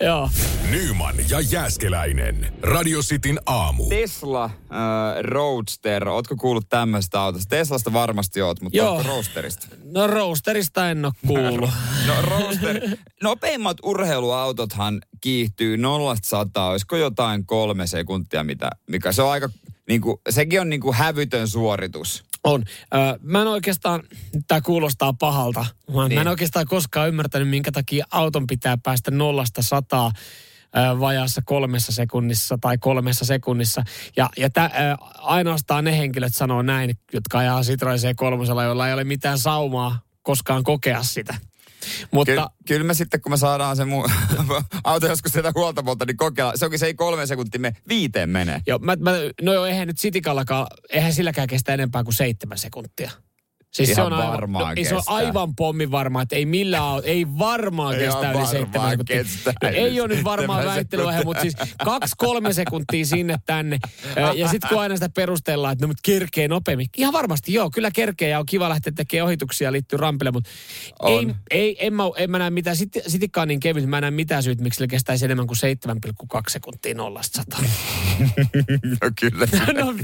Joo. 0.00 0.30
Nyman 0.70 1.14
ja 1.28 1.40
Jääskeläinen. 1.40 2.52
Radio 2.62 3.00
Cityn 3.00 3.40
aamu. 3.46 3.88
Tesla 3.88 4.44
äh, 4.44 4.50
Roadster. 5.20 6.08
Ootko 6.08 6.36
kuullut 6.36 6.68
tämmöistä 6.68 7.20
autosta? 7.20 7.48
Teslasta 7.48 7.92
varmasti 7.92 8.42
oot, 8.42 8.60
mutta 8.60 8.76
Joo. 8.76 9.02
Roadsterista? 9.02 9.66
No 9.84 10.06
Roadsterista 10.06 10.90
en 10.90 11.04
ole 11.04 11.12
kuullut. 11.26 11.70
no 12.06 12.14
Roadster. 12.22 12.80
Nopeimmat 13.22 13.76
urheiluautothan 13.82 15.02
kiihtyy 15.20 15.76
0-100. 15.76 15.80
Olisiko 16.70 16.96
jotain 16.96 17.46
kolme 17.46 17.86
sekuntia, 17.86 18.44
mitä, 18.44 18.70
mikä 18.90 19.12
se 19.12 19.22
on 19.22 19.30
aika 19.30 19.45
niin 19.88 20.00
kuin, 20.00 20.16
sekin 20.30 20.60
on 20.60 20.68
niin 20.68 20.80
kuin 20.80 20.96
hävytön 20.96 21.48
suoritus. 21.48 22.24
On. 22.44 22.64
Ö, 22.94 23.18
mä 23.22 23.42
en 23.42 23.48
oikeastaan, 23.48 24.02
tämä 24.48 24.60
kuulostaa 24.60 25.12
pahalta, 25.12 25.66
mä, 25.94 26.08
niin. 26.08 26.14
mä 26.18 26.20
en 26.20 26.28
oikeastaan 26.28 26.66
koskaan 26.66 27.08
ymmärtänyt, 27.08 27.48
minkä 27.48 27.72
takia 27.72 28.06
auton 28.10 28.46
pitää 28.46 28.78
päästä 28.82 29.10
nollasta 29.10 29.62
sataa 29.62 30.12
vajaassa 31.00 31.42
kolmessa 31.44 31.92
sekunnissa 31.92 32.58
tai 32.60 32.78
kolmessa 32.78 33.24
sekunnissa. 33.24 33.82
Ja, 34.16 34.30
ja 34.36 34.50
tä, 34.50 34.70
ainoastaan 35.18 35.84
ne 35.84 35.98
henkilöt 35.98 36.34
sanoo 36.34 36.62
näin, 36.62 36.98
jotka 37.12 37.38
ajaa 37.38 37.62
Citroen 37.62 37.98
C3, 37.98 38.62
joilla 38.62 38.88
ei 38.88 38.94
ole 38.94 39.04
mitään 39.04 39.38
saumaa 39.38 40.00
koskaan 40.22 40.62
kokea 40.62 41.02
sitä. 41.02 41.34
Mutta... 42.10 42.32
Kyllä, 42.32 42.48
kyllä 42.66 42.84
me 42.84 42.94
sitten, 42.94 43.20
kun 43.20 43.32
me 43.32 43.36
saadaan 43.36 43.76
se 43.76 43.84
mun 43.84 44.10
auto 44.84 45.06
joskus 45.06 45.32
sieltä 45.32 45.52
huoltamolta, 45.54 46.04
niin 46.04 46.16
kokeilla. 46.16 46.52
Se 46.56 46.64
onkin 46.64 46.78
se 46.78 46.86
ei 46.86 46.94
kolme 46.94 47.26
sekuntia, 47.26 47.60
me 47.60 47.76
viiteen 47.88 48.30
menee. 48.30 48.60
Joo, 48.66 48.78
mä, 48.78 48.96
mä, 48.96 49.12
no 49.42 49.52
joo, 49.52 49.66
eihän 49.66 49.88
nyt 49.88 49.98
Sitikallakaan, 49.98 50.66
eihän 50.88 51.12
silläkään 51.12 51.48
kestä 51.48 51.74
enempää 51.74 52.04
kuin 52.04 52.14
seitsemän 52.14 52.58
sekuntia. 52.58 53.10
Siis 53.76 53.88
Ihan 53.88 53.96
se 53.96 54.02
on 54.02 54.12
aivan, 54.12 54.52
no, 54.52 54.84
se 54.88 54.94
on 54.94 55.02
aivan 55.06 55.54
pommi 55.56 55.90
varma, 55.90 56.22
että 56.22 56.36
ei 56.36 56.46
millään 56.46 57.02
ei 57.04 57.26
varmaan 57.38 57.94
kestä 57.96 58.32
yli 58.32 58.46
seitsemän 58.46 58.90
sekuntia. 58.90 59.24
No, 59.62 59.68
ei 59.68 60.00
ole 60.00 60.08
nyt 60.08 60.24
varmaan 60.24 60.64
väittelyä, 60.64 61.22
mutta 61.24 61.42
siis 61.42 61.56
kaksi-kolme 61.84 62.52
sekuntia 62.52 63.06
sinne 63.06 63.36
tänne. 63.46 63.78
Ja 64.36 64.48
sitten 64.48 64.68
kun 64.68 64.80
aina 64.80 64.96
sitä 64.96 65.08
perustellaan, 65.08 65.72
että 65.72 65.84
no 65.84 65.88
mutta 65.88 66.00
kerkee 66.04 66.48
nopeammin. 66.48 66.86
Ihan 66.96 67.12
varmasti 67.12 67.52
joo, 67.52 67.70
kyllä 67.70 67.90
kerkee 67.90 68.28
ja 68.28 68.38
on 68.38 68.46
kiva 68.46 68.68
lähteä 68.68 68.92
tekemään 68.96 69.26
ohituksia 69.26 69.72
liittyy 69.72 69.96
rampille, 69.96 70.30
mutta 70.30 70.50
ei, 71.06 71.34
ei, 71.50 71.86
en, 71.86 71.94
mä, 71.94 72.02
en 72.16 72.30
mä 72.30 72.38
näe 72.38 72.50
mitään, 72.50 72.76
sit, 72.76 72.92
sitikkaan 73.06 73.48
niin 73.48 73.60
kevyt, 73.60 73.86
mä 73.86 73.98
en 73.98 74.00
näe 74.00 74.10
mitään 74.10 74.42
syyt, 74.42 74.60
miksi 74.60 74.78
se 74.78 74.86
kestäisi 74.86 75.24
enemmän 75.24 75.46
kuin 75.46 75.58
7,2 76.36 76.40
sekuntia 76.48 76.94
nollasta 76.94 77.42
sataan. 77.42 77.64
no 79.02 79.10
kyllä. 79.20 79.46
no, 79.84 79.94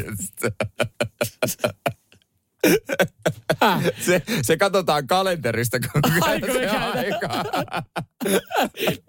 se, 4.07 4.23
se 4.42 4.57
katsotaan 4.57 5.07
kalenterista, 5.07 5.78
kun 5.81 6.02
Aiko 6.21 6.47
se 6.52 6.69
aika. 6.69 7.28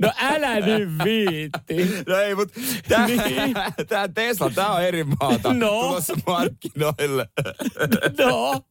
No 0.02 0.12
älä 0.22 0.60
nyt 0.60 0.90
viitti. 1.04 2.04
No 2.08 2.16
ei, 2.18 2.36
mutta 2.36 2.60
tämä 2.88 3.08
Niin. 3.08 3.54
tää 3.88 4.08
Tesla, 4.08 4.50
tämä 4.50 4.70
on 4.72 4.84
eri 4.84 5.04
maata 5.04 5.54
No. 5.54 5.68
tulossa 5.70 6.14
markkinoille. 6.28 7.28
No, 8.18 8.62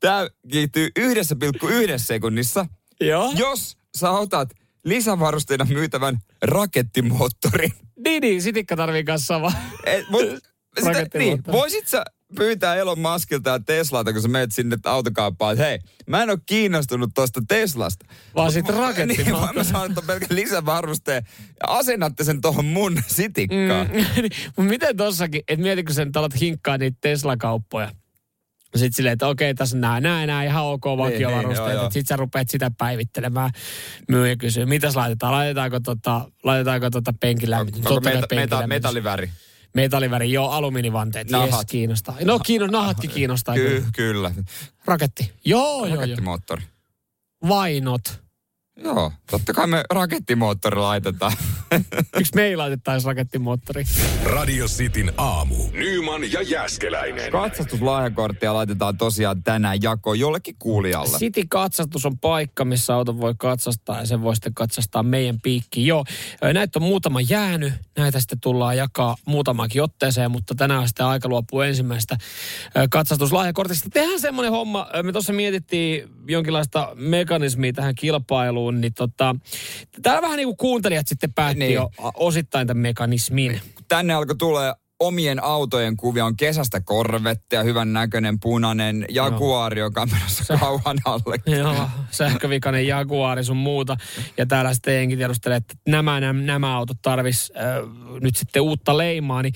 Tämä 0.00 0.28
kiihtyy 0.52 0.88
1,1 0.98 1.98
sekunnissa, 1.98 2.66
joo. 3.00 3.32
jos 3.36 3.76
sä 3.96 4.10
otat 4.10 4.48
lisävarusteena 4.84 5.64
myytävän 5.64 6.18
rakettimoottorin. 6.42 7.72
Niin, 8.04 8.20
niin, 8.20 8.42
sitikka 8.42 8.76
tarvii 8.76 9.04
kanssa 9.04 9.26
sama. 9.26 9.52
Et, 9.84 10.08
mut, 10.10 10.22
sitä, 10.84 11.18
niin, 11.18 11.42
voisit 11.52 11.86
sä 11.86 12.04
pyytää 12.36 12.74
Elon 12.76 12.98
Muskilta 12.98 13.50
ja 13.50 13.60
Teslalta, 13.60 14.12
kun 14.12 14.22
sä 14.22 14.28
menet 14.28 14.52
sinne 14.52 14.76
autokauppaan, 14.84 15.52
että 15.52 15.64
hei, 15.64 15.78
mä 16.06 16.22
en 16.22 16.30
ole 16.30 16.38
kiinnostunut 16.46 17.10
tuosta 17.14 17.40
Teslasta. 17.48 18.06
Vaan 18.34 18.52
sit 18.52 18.68
rakettimoottori. 18.68 19.24
Niin, 19.24 19.40
vaan 19.40 19.54
mä 19.54 19.64
saan 19.64 19.94
ton 19.94 20.04
pelkän 20.06 20.28
lisävarusteen 20.30 21.22
ja 21.46 21.66
asennatte 21.68 22.24
sen 22.24 22.40
tohon 22.40 22.64
mun 22.64 23.02
sitikkaan. 23.06 23.86
Mm. 23.86 24.22
Mutta 24.56 24.70
miten 24.70 24.96
tossakin, 24.96 25.42
että 25.48 25.62
mietitkö 25.62 25.92
sen, 25.92 26.06
että 26.06 26.18
alat 26.18 26.40
hinkkaa 26.40 26.78
niitä 26.78 26.98
Tesla-kauppoja. 27.00 27.90
Sitten 28.76 28.92
silleen, 28.92 29.12
että 29.12 29.28
okei, 29.28 29.54
tässä 29.54 29.76
on 29.76 29.80
nää, 29.80 30.00
nää, 30.00 30.26
nää 30.26 30.44
ihan 30.44 30.64
ok 30.64 30.84
vakiovarusteet. 30.84 31.68
niin, 31.68 31.76
joo. 31.76 31.90
Sitten 31.90 32.06
sä 32.06 32.16
rupeat 32.16 32.48
sitä 32.48 32.70
päivittelemään. 32.78 33.50
Myyjä 34.08 34.36
kysyy, 34.36 34.66
mitäs 34.66 34.96
laitetaan? 34.96 35.32
Laitetaanko 35.32 35.80
tota, 35.80 36.30
laitetaanko 36.44 36.90
tota 36.90 37.14
penkin 37.20 37.50
lämmitys? 37.50 37.86
Onko 37.86 38.00
kai 38.00 38.14
meta, 38.14 38.34
meta, 38.34 38.66
metalliväri? 38.66 39.30
Metalliväri, 39.74 40.32
joo, 40.32 40.50
alumiinivanteet. 40.50 41.30
Nahat. 41.30 41.50
Yes, 41.50 41.64
kiinnostaa. 41.66 42.16
No 42.24 42.38
kiinno, 42.38 42.66
nahatkin 42.66 43.10
kiinnostaa. 43.10 43.54
Ky- 43.54 43.68
kyllä. 43.68 43.90
kyllä. 43.92 44.34
Raketti. 44.84 45.32
Joo, 45.44 45.78
joo, 45.78 45.86
joo. 45.86 45.96
Rakettimoottori. 46.00 46.62
Joo, 48.84 49.12
totta 49.30 49.52
kai 49.52 49.66
me 49.66 49.84
rakettimoottori 49.90 50.76
laitetaan. 50.76 51.32
Miksi 52.16 52.34
me 52.34 52.42
ei 52.42 52.56
laitettaisi 52.56 53.06
rakettimoottori? 53.06 53.84
Radio 54.24 54.66
Cityn 54.66 55.12
aamu. 55.16 55.54
Nyman 55.72 56.32
ja 56.32 56.42
Jäskeläinen. 56.42 57.32
Katsastuslahjakorttia 57.32 58.54
laitetaan 58.54 58.98
tosiaan 58.98 59.42
tänään 59.42 59.82
jakoon 59.82 60.18
jollekin 60.18 60.56
kuulijalle. 60.58 61.18
City-katsastus 61.18 62.06
on 62.06 62.18
paikka, 62.18 62.64
missä 62.64 62.94
auto 62.94 63.18
voi 63.18 63.34
katsastaa 63.38 64.00
ja 64.00 64.06
sen 64.06 64.22
voi 64.22 64.36
sitten 64.36 64.54
katsastaa 64.54 65.02
meidän 65.02 65.40
piikkiin. 65.40 65.86
Joo, 65.86 66.04
näitä 66.54 66.78
on 66.78 66.82
muutama 66.82 67.20
jäänyt. 67.20 67.72
Näitä 67.98 68.20
sitten 68.20 68.40
tullaan 68.40 68.76
jakaa 68.76 69.16
muutamaankin 69.24 69.82
otteeseen, 69.82 70.30
mutta 70.30 70.54
tänään 70.54 70.80
on 70.80 70.88
sitten 70.88 71.06
aika 71.06 71.28
luopua 71.28 71.66
ensimmäistä 71.66 72.16
ö, 72.76 72.86
katsastuslahjakortista. 72.90 73.90
Tehdään 73.90 74.20
semmoinen 74.20 74.52
homma, 74.52 74.86
me 75.02 75.12
tuossa 75.12 75.32
mietittiin 75.32 76.08
jonkinlaista 76.28 76.92
mekanismia 76.94 77.72
tähän 77.72 77.94
kilpailuun, 77.94 78.67
niin 78.70 78.94
tota, 78.94 79.36
täällä 80.02 80.22
vähän 80.22 80.36
niin 80.36 80.48
kuin 80.48 80.56
kuuntelijat 80.56 81.08
sitten 81.08 81.32
päätti 81.32 81.58
Niin. 81.58 81.68
niin. 81.68 81.74
jo 81.74 81.90
osittain 82.14 82.66
tämän 82.66 82.82
mekanismin. 82.82 83.60
Kun 83.74 83.84
tänne 83.88 84.14
alkoi 84.14 84.36
tulee 84.36 84.72
omien 85.00 85.42
autojen 85.44 85.96
kuvia, 85.96 86.24
on 86.24 86.36
kesästä 86.36 86.80
korvettia, 86.80 87.62
hyvän 87.62 87.92
näköinen 87.92 88.40
punainen 88.40 89.06
Jaguari, 89.08 89.80
joka 89.80 90.02
on 90.02 90.08
menossa 90.10 90.56
kauhan 90.56 90.98
alle. 91.04 91.36
Joo, 91.58 91.88
sähkövikainen 92.10 92.86
Jaguari 92.86 93.44
sun 93.44 93.56
muuta. 93.56 93.96
Ja 94.36 94.46
täällä 94.46 94.74
sitten 94.74 94.94
jengi 94.94 95.16
tiedustelee, 95.16 95.56
että 95.56 95.74
nämä, 95.88 96.20
nämä, 96.20 96.42
nämä 96.42 96.76
autot 96.76 96.96
tarvis 97.02 97.52
äh, 97.56 97.64
nyt 98.20 98.36
sitten 98.36 98.62
uutta 98.62 98.98
leimaa. 98.98 99.42
Niin 99.42 99.54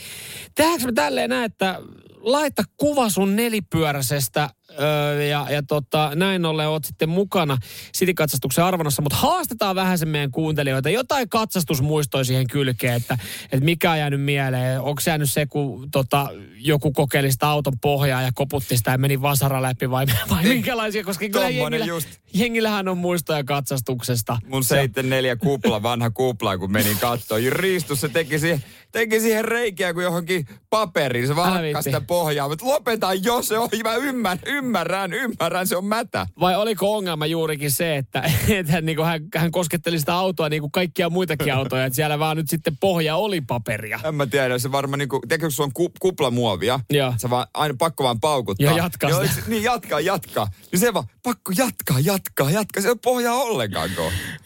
tehdäänkö 0.55 0.87
me 0.87 0.93
tälleen 0.93 1.31
näin, 1.31 1.45
että 1.45 1.81
laita 2.21 2.63
kuva 2.77 3.09
sun 3.09 3.37
nelipyöräisestä 3.37 4.51
öö, 4.81 5.23
ja, 5.23 5.47
ja 5.51 5.63
tota, 5.63 6.11
näin 6.15 6.45
ollen 6.45 6.69
oot 6.69 6.85
sitten 6.85 7.09
mukana 7.09 7.59
City-katsastuksen 7.97 8.65
arvonnassa, 8.65 9.03
mutta 9.03 9.19
haastetaan 9.19 9.77
vähän 9.77 9.99
sen 9.99 10.09
meidän 10.09 10.31
kuuntelijoita. 10.31 10.91
Jotain 10.91 11.29
katsastusmuistoja 11.29 12.25
siihen 12.25 12.47
kylkeen, 12.47 12.95
että, 12.95 13.19
että 13.45 13.65
mikä 13.65 13.91
on 13.91 13.99
jäänyt 13.99 14.23
mieleen. 14.23 14.81
Onko 14.81 15.03
jäänyt 15.07 15.31
se, 15.31 15.47
kun 15.47 15.91
tota, 15.91 16.29
joku 16.57 16.93
kokeili 16.93 17.33
sitä 17.33 17.49
auton 17.49 17.79
pohjaa 17.81 18.23
ja 18.23 18.31
koputti 18.35 18.77
sitä 18.77 18.91
ja 18.91 18.99
meni 18.99 19.23
vasara 19.23 19.63
läpi 19.63 19.91
vai, 19.91 20.07
vai 20.31 20.45
minkälaisia, 20.45 21.05
koska 21.05 21.29
kyllä 21.29 21.49
jengillä, 21.49 21.87
just. 21.87 22.09
jengillähän 22.35 22.89
on 22.89 22.99
muistoja 22.99 23.45
katsastuksesta. 23.45 24.39
Mun 24.47 24.65
74 24.65 25.37
kupla, 25.37 25.83
vanha 25.83 26.11
kupla, 26.11 26.59
kun 26.59 26.73
menin 26.73 26.99
kattoon. 26.99 27.43
Ristus 27.49 28.01
se 28.01 28.09
teki 28.09 28.39
siihen, 28.39 28.65
teki 28.93 29.21
siihen 29.21 29.45
reikiä 29.45 29.95
kuin 29.95 30.05
johonkin 30.05 30.47
paperiin. 30.71 31.27
Se 31.27 31.35
viitti. 31.63 31.83
sitä 31.83 32.01
pohjaa. 32.01 32.49
Mutta 32.49 32.67
lopeta 32.67 33.15
jo 33.15 33.43
se 33.43 33.59
on. 33.59 33.69
Mä 33.83 33.95
ymmärrän, 33.95 34.39
ymmärrän, 34.47 34.62
ymmärrän, 34.63 35.67
se 35.67 35.77
on 35.77 35.85
mätä. 35.85 36.27
Vai 36.41 36.57
oliko 36.57 36.97
ongelma 36.97 37.27
juurikin 37.27 37.71
se, 37.71 37.97
että, 37.97 38.23
että 38.49 38.73
hän, 38.73 38.85
niin 38.87 39.05
hän, 39.05 39.21
hän 39.37 39.51
kosketteli 39.53 39.99
sitä 39.99 40.15
autoa 40.15 40.49
niin 40.49 40.63
kuin 40.63 40.73
kaikkia 40.73 41.11
muitakin 41.11 41.55
autoja, 41.55 41.85
että 41.85 41.97
siellä 41.97 42.19
vaan 42.19 42.37
nyt 42.37 42.49
sitten 42.49 42.77
pohja 42.77 43.17
oli 43.17 43.41
paperia. 43.41 44.01
En 44.05 44.15
mä 44.15 44.27
tiedä, 44.27 44.59
se 44.59 44.73
varmaan 44.73 44.99
niinku, 44.99 45.21
tiedätkö, 45.21 45.47
kun 45.47 45.53
sulla 45.53 45.67
on 45.67 45.73
ku, 45.73 45.93
kuplamuovia, 46.01 46.81
Joo. 46.91 47.15
se 47.17 47.31
vaan 47.31 47.47
aina 47.55 47.75
pakko 47.79 48.05
vaan 48.05 48.21
paukuttaa. 48.21 48.71
Ja 48.71 48.77
jatkaa 48.77 49.11
niin, 49.11 49.35
se- 49.35 49.43
niin, 49.51 49.63
jatkaa, 49.63 50.01
jatkaa. 50.01 50.47
Niin 50.73 50.81
se 50.81 50.95
vaan, 50.95 51.05
pakko 51.23 51.53
jatkaa, 51.59 52.01
jatkaa, 52.01 52.51
jatkaa. 52.51 52.83
Se 52.83 52.89
ei 52.89 52.93
ole 52.93 52.99
pohjaa 53.05 53.35
ollenkaan. 53.35 53.91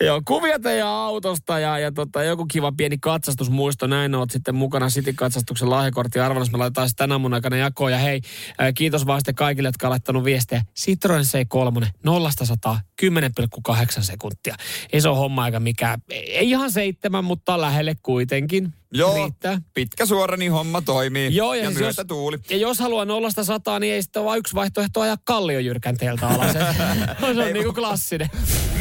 Joo, 0.00 0.22
kuvia 0.24 0.58
teidän 0.58 0.86
autosta 0.88 1.58
ja, 1.58 1.78
ja 1.78 1.92
tota, 1.92 2.22
joku 2.22 2.46
kiva 2.46 2.72
pieni 2.72 2.98
katsastusmuisto. 2.98 3.86
Näin 3.86 4.14
oot 4.14 4.30
sitten 4.30 4.54
mukana 4.54 4.88
City-katsastuksen 4.88 5.70
lahjakortin 5.70 6.22
arvonnassa. 6.22 6.52
Me 6.52 6.58
laitetaan 6.58 6.88
tänä 6.96 7.18
mun 7.18 7.34
aikana 7.34 7.56
jakoon. 7.56 7.92
Ja 7.92 7.98
hei, 7.98 8.20
kiitos 8.74 9.06
vaan 9.06 9.20
sitten 9.20 9.34
kaikille, 9.34 9.68
jotka 9.68 9.90
laittanut 10.06 10.24
viestejä. 10.24 10.62
Citroen 10.76 11.24
C3, 11.24 11.86
0 12.04 12.30
100, 12.30 12.80
10,8 13.02 14.02
sekuntia. 14.02 14.54
Ei 14.92 15.00
se 15.00 15.08
ole 15.08 15.16
homma 15.18 15.42
aika 15.42 15.60
mikään, 15.60 16.02
ei 16.10 16.50
ihan 16.50 16.72
seitsemän, 16.72 17.24
mutta 17.24 17.60
lähelle 17.60 17.96
kuitenkin. 18.02 18.74
Joo, 18.92 19.14
Riittää. 19.14 19.60
pitkä 19.74 20.06
suora, 20.06 20.36
niin 20.36 20.52
homma 20.52 20.82
toimii. 20.82 21.36
Joo, 21.36 21.54
ja 21.54 21.64
ja 21.64 21.70
siis 21.70 21.80
jos- 21.80 22.06
tuuli. 22.08 22.38
Ja 22.50 22.56
jos 22.56 22.78
haluaa 22.78 23.04
nollasta 23.04 23.44
sataa, 23.44 23.78
niin 23.78 23.94
ei 23.94 24.02
sitten 24.02 24.22
ole 24.22 24.28
vain 24.28 24.38
yksi 24.38 24.54
vaihtoehto 24.54 25.00
ajaa 25.00 25.16
kalliojyrkänteeltä 25.24 26.28
alas. 26.28 26.52
se 27.20 27.26
on 27.26 27.36
niin 27.52 27.64
kuin 27.64 27.74
klassinen. 27.74 28.30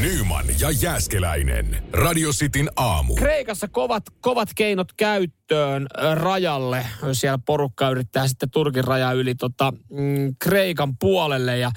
Nyman 0.02 0.46
ja 0.60 0.72
Jäskeläinen. 0.72 1.84
Radio 1.94 2.32
Cityn 2.32 2.70
aamu. 2.76 3.16
Kreikassa 3.16 3.68
kovat, 3.68 4.04
kovat 4.22 4.50
keinot 4.56 4.94
käyttöön 4.94 5.88
rajalle. 6.14 6.86
Siellä 7.14 7.40
porukka 7.46 7.90
yrittää 7.90 8.28
sitten 8.28 8.52
Turkin 8.52 8.84
raja 8.84 9.12
yli 9.12 9.36
tota, 9.36 9.74
mm, 9.90 10.36
Kreikan 10.40 10.98
puolelle 10.98 11.58
ja 11.58 11.72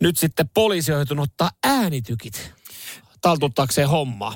nyt 0.00 0.16
sitten 0.16 0.48
poliisi 0.54 0.92
on 0.92 0.98
joutunut 0.98 1.28
ottaa 1.30 1.50
äänitykit 1.64 2.52
taltuttaakseen 3.20 3.88
hommaa. 3.88 4.34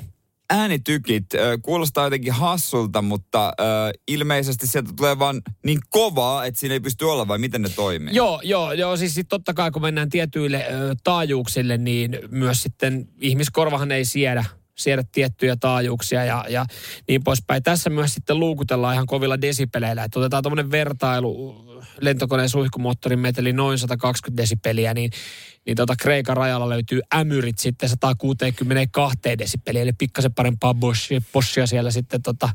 Äänitykit 0.49 1.25
äh, 1.35 1.41
kuulostaa 1.61 2.03
jotenkin 2.03 2.33
hassulta, 2.33 3.01
mutta 3.01 3.47
äh, 3.47 3.91
ilmeisesti 4.07 4.67
sieltä 4.67 4.91
tulee 4.97 5.19
vaan 5.19 5.41
niin 5.65 5.79
kovaa, 5.89 6.45
että 6.45 6.59
siinä 6.59 6.73
ei 6.73 6.79
pysty 6.79 7.05
olla, 7.05 7.27
vai 7.27 7.37
miten 7.37 7.61
ne 7.61 7.69
toimii? 7.69 8.15
Joo, 8.15 8.41
joo, 8.43 8.71
joo. 8.71 8.97
Siis 8.97 9.15
sit 9.15 9.27
totta 9.29 9.53
kai 9.53 9.71
kun 9.71 9.81
mennään 9.81 10.09
tietyille 10.09 10.65
ö, 10.71 10.95
taajuuksille, 11.03 11.77
niin 11.77 12.19
myös 12.31 12.63
sitten 12.63 13.07
ihmiskorvahan 13.21 13.91
ei 13.91 14.05
siedä 14.05 14.45
siedä 14.79 15.03
tiettyjä 15.11 15.55
taajuuksia 15.59 16.25
ja, 16.25 16.45
ja 16.49 16.65
niin 17.07 17.23
poispäin. 17.23 17.63
Tässä 17.63 17.89
myös 17.89 18.13
sitten 18.13 18.39
luukutellaan 18.39 18.93
ihan 18.93 19.05
kovilla 19.05 19.41
desipeleillä. 19.41 20.03
Että 20.03 20.19
otetaan 20.19 20.43
tuommoinen 20.43 20.71
vertailu 20.71 21.65
lentokoneen 22.01 22.49
suihkumoottorin 22.49 23.19
meteli 23.19 23.53
noin 23.53 23.77
120 23.77 24.41
desipeliä, 24.41 24.93
niin, 24.93 25.11
niin 25.65 25.77
tota 25.77 25.95
Kreikan 25.95 26.37
rajalla 26.37 26.69
löytyy 26.69 27.01
ämyrit 27.15 27.59
sitten 27.59 27.89
162 27.89 29.17
desipeliä, 29.37 29.81
eli 29.81 29.93
pikkasen 29.93 30.33
parempaa 30.33 30.73
boshia 31.33 31.67
siellä 31.67 31.91
sitten 31.91 32.21
tota, 32.21 32.49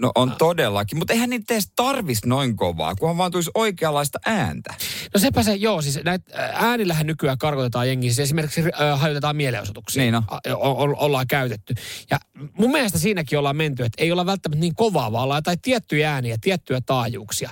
No 0.00 0.12
on 0.14 0.34
todellakin, 0.38 0.98
mutta 0.98 1.12
eihän 1.12 1.30
niitä 1.30 1.54
edes 1.54 1.72
tarvis 1.76 2.24
noin 2.24 2.56
kovaa, 2.56 2.94
kunhan 2.94 3.16
vaan 3.16 3.32
tulisi 3.32 3.50
oikeanlaista 3.54 4.18
ääntä. 4.26 4.74
No 5.14 5.20
sepä 5.20 5.42
se, 5.42 5.54
joo, 5.54 5.82
siis 5.82 6.00
näitä 6.04 6.38
ää, 6.38 6.52
äänillähän 6.54 7.06
nykyään 7.06 7.38
karkotetaan 7.38 7.88
jengiä, 7.88 8.10
siis 8.10 8.18
esimerkiksi 8.18 8.60
äh, 8.60 9.00
hajotetaan 9.00 9.36
mielenosoituksia. 9.36 10.02
Niin. 10.02 10.14
A- 10.14 10.22
o- 10.52 10.82
o- 10.82 10.96
ollaan 10.98 11.26
käytetty. 11.26 11.74
Ja 12.10 12.20
mun 12.58 12.70
mielestä 12.70 12.98
siinäkin 12.98 13.38
ollaan 13.38 13.56
menty, 13.56 13.84
että 13.84 14.02
ei 14.02 14.12
olla 14.12 14.26
välttämättä 14.26 14.60
niin 14.60 14.74
kovaa, 14.74 15.12
vaan 15.12 15.24
ollaan 15.24 15.38
jotain 15.38 15.60
tiettyjä 15.60 16.12
ääniä, 16.12 16.36
tiettyjä 16.40 16.80
taajuuksia. 16.86 17.50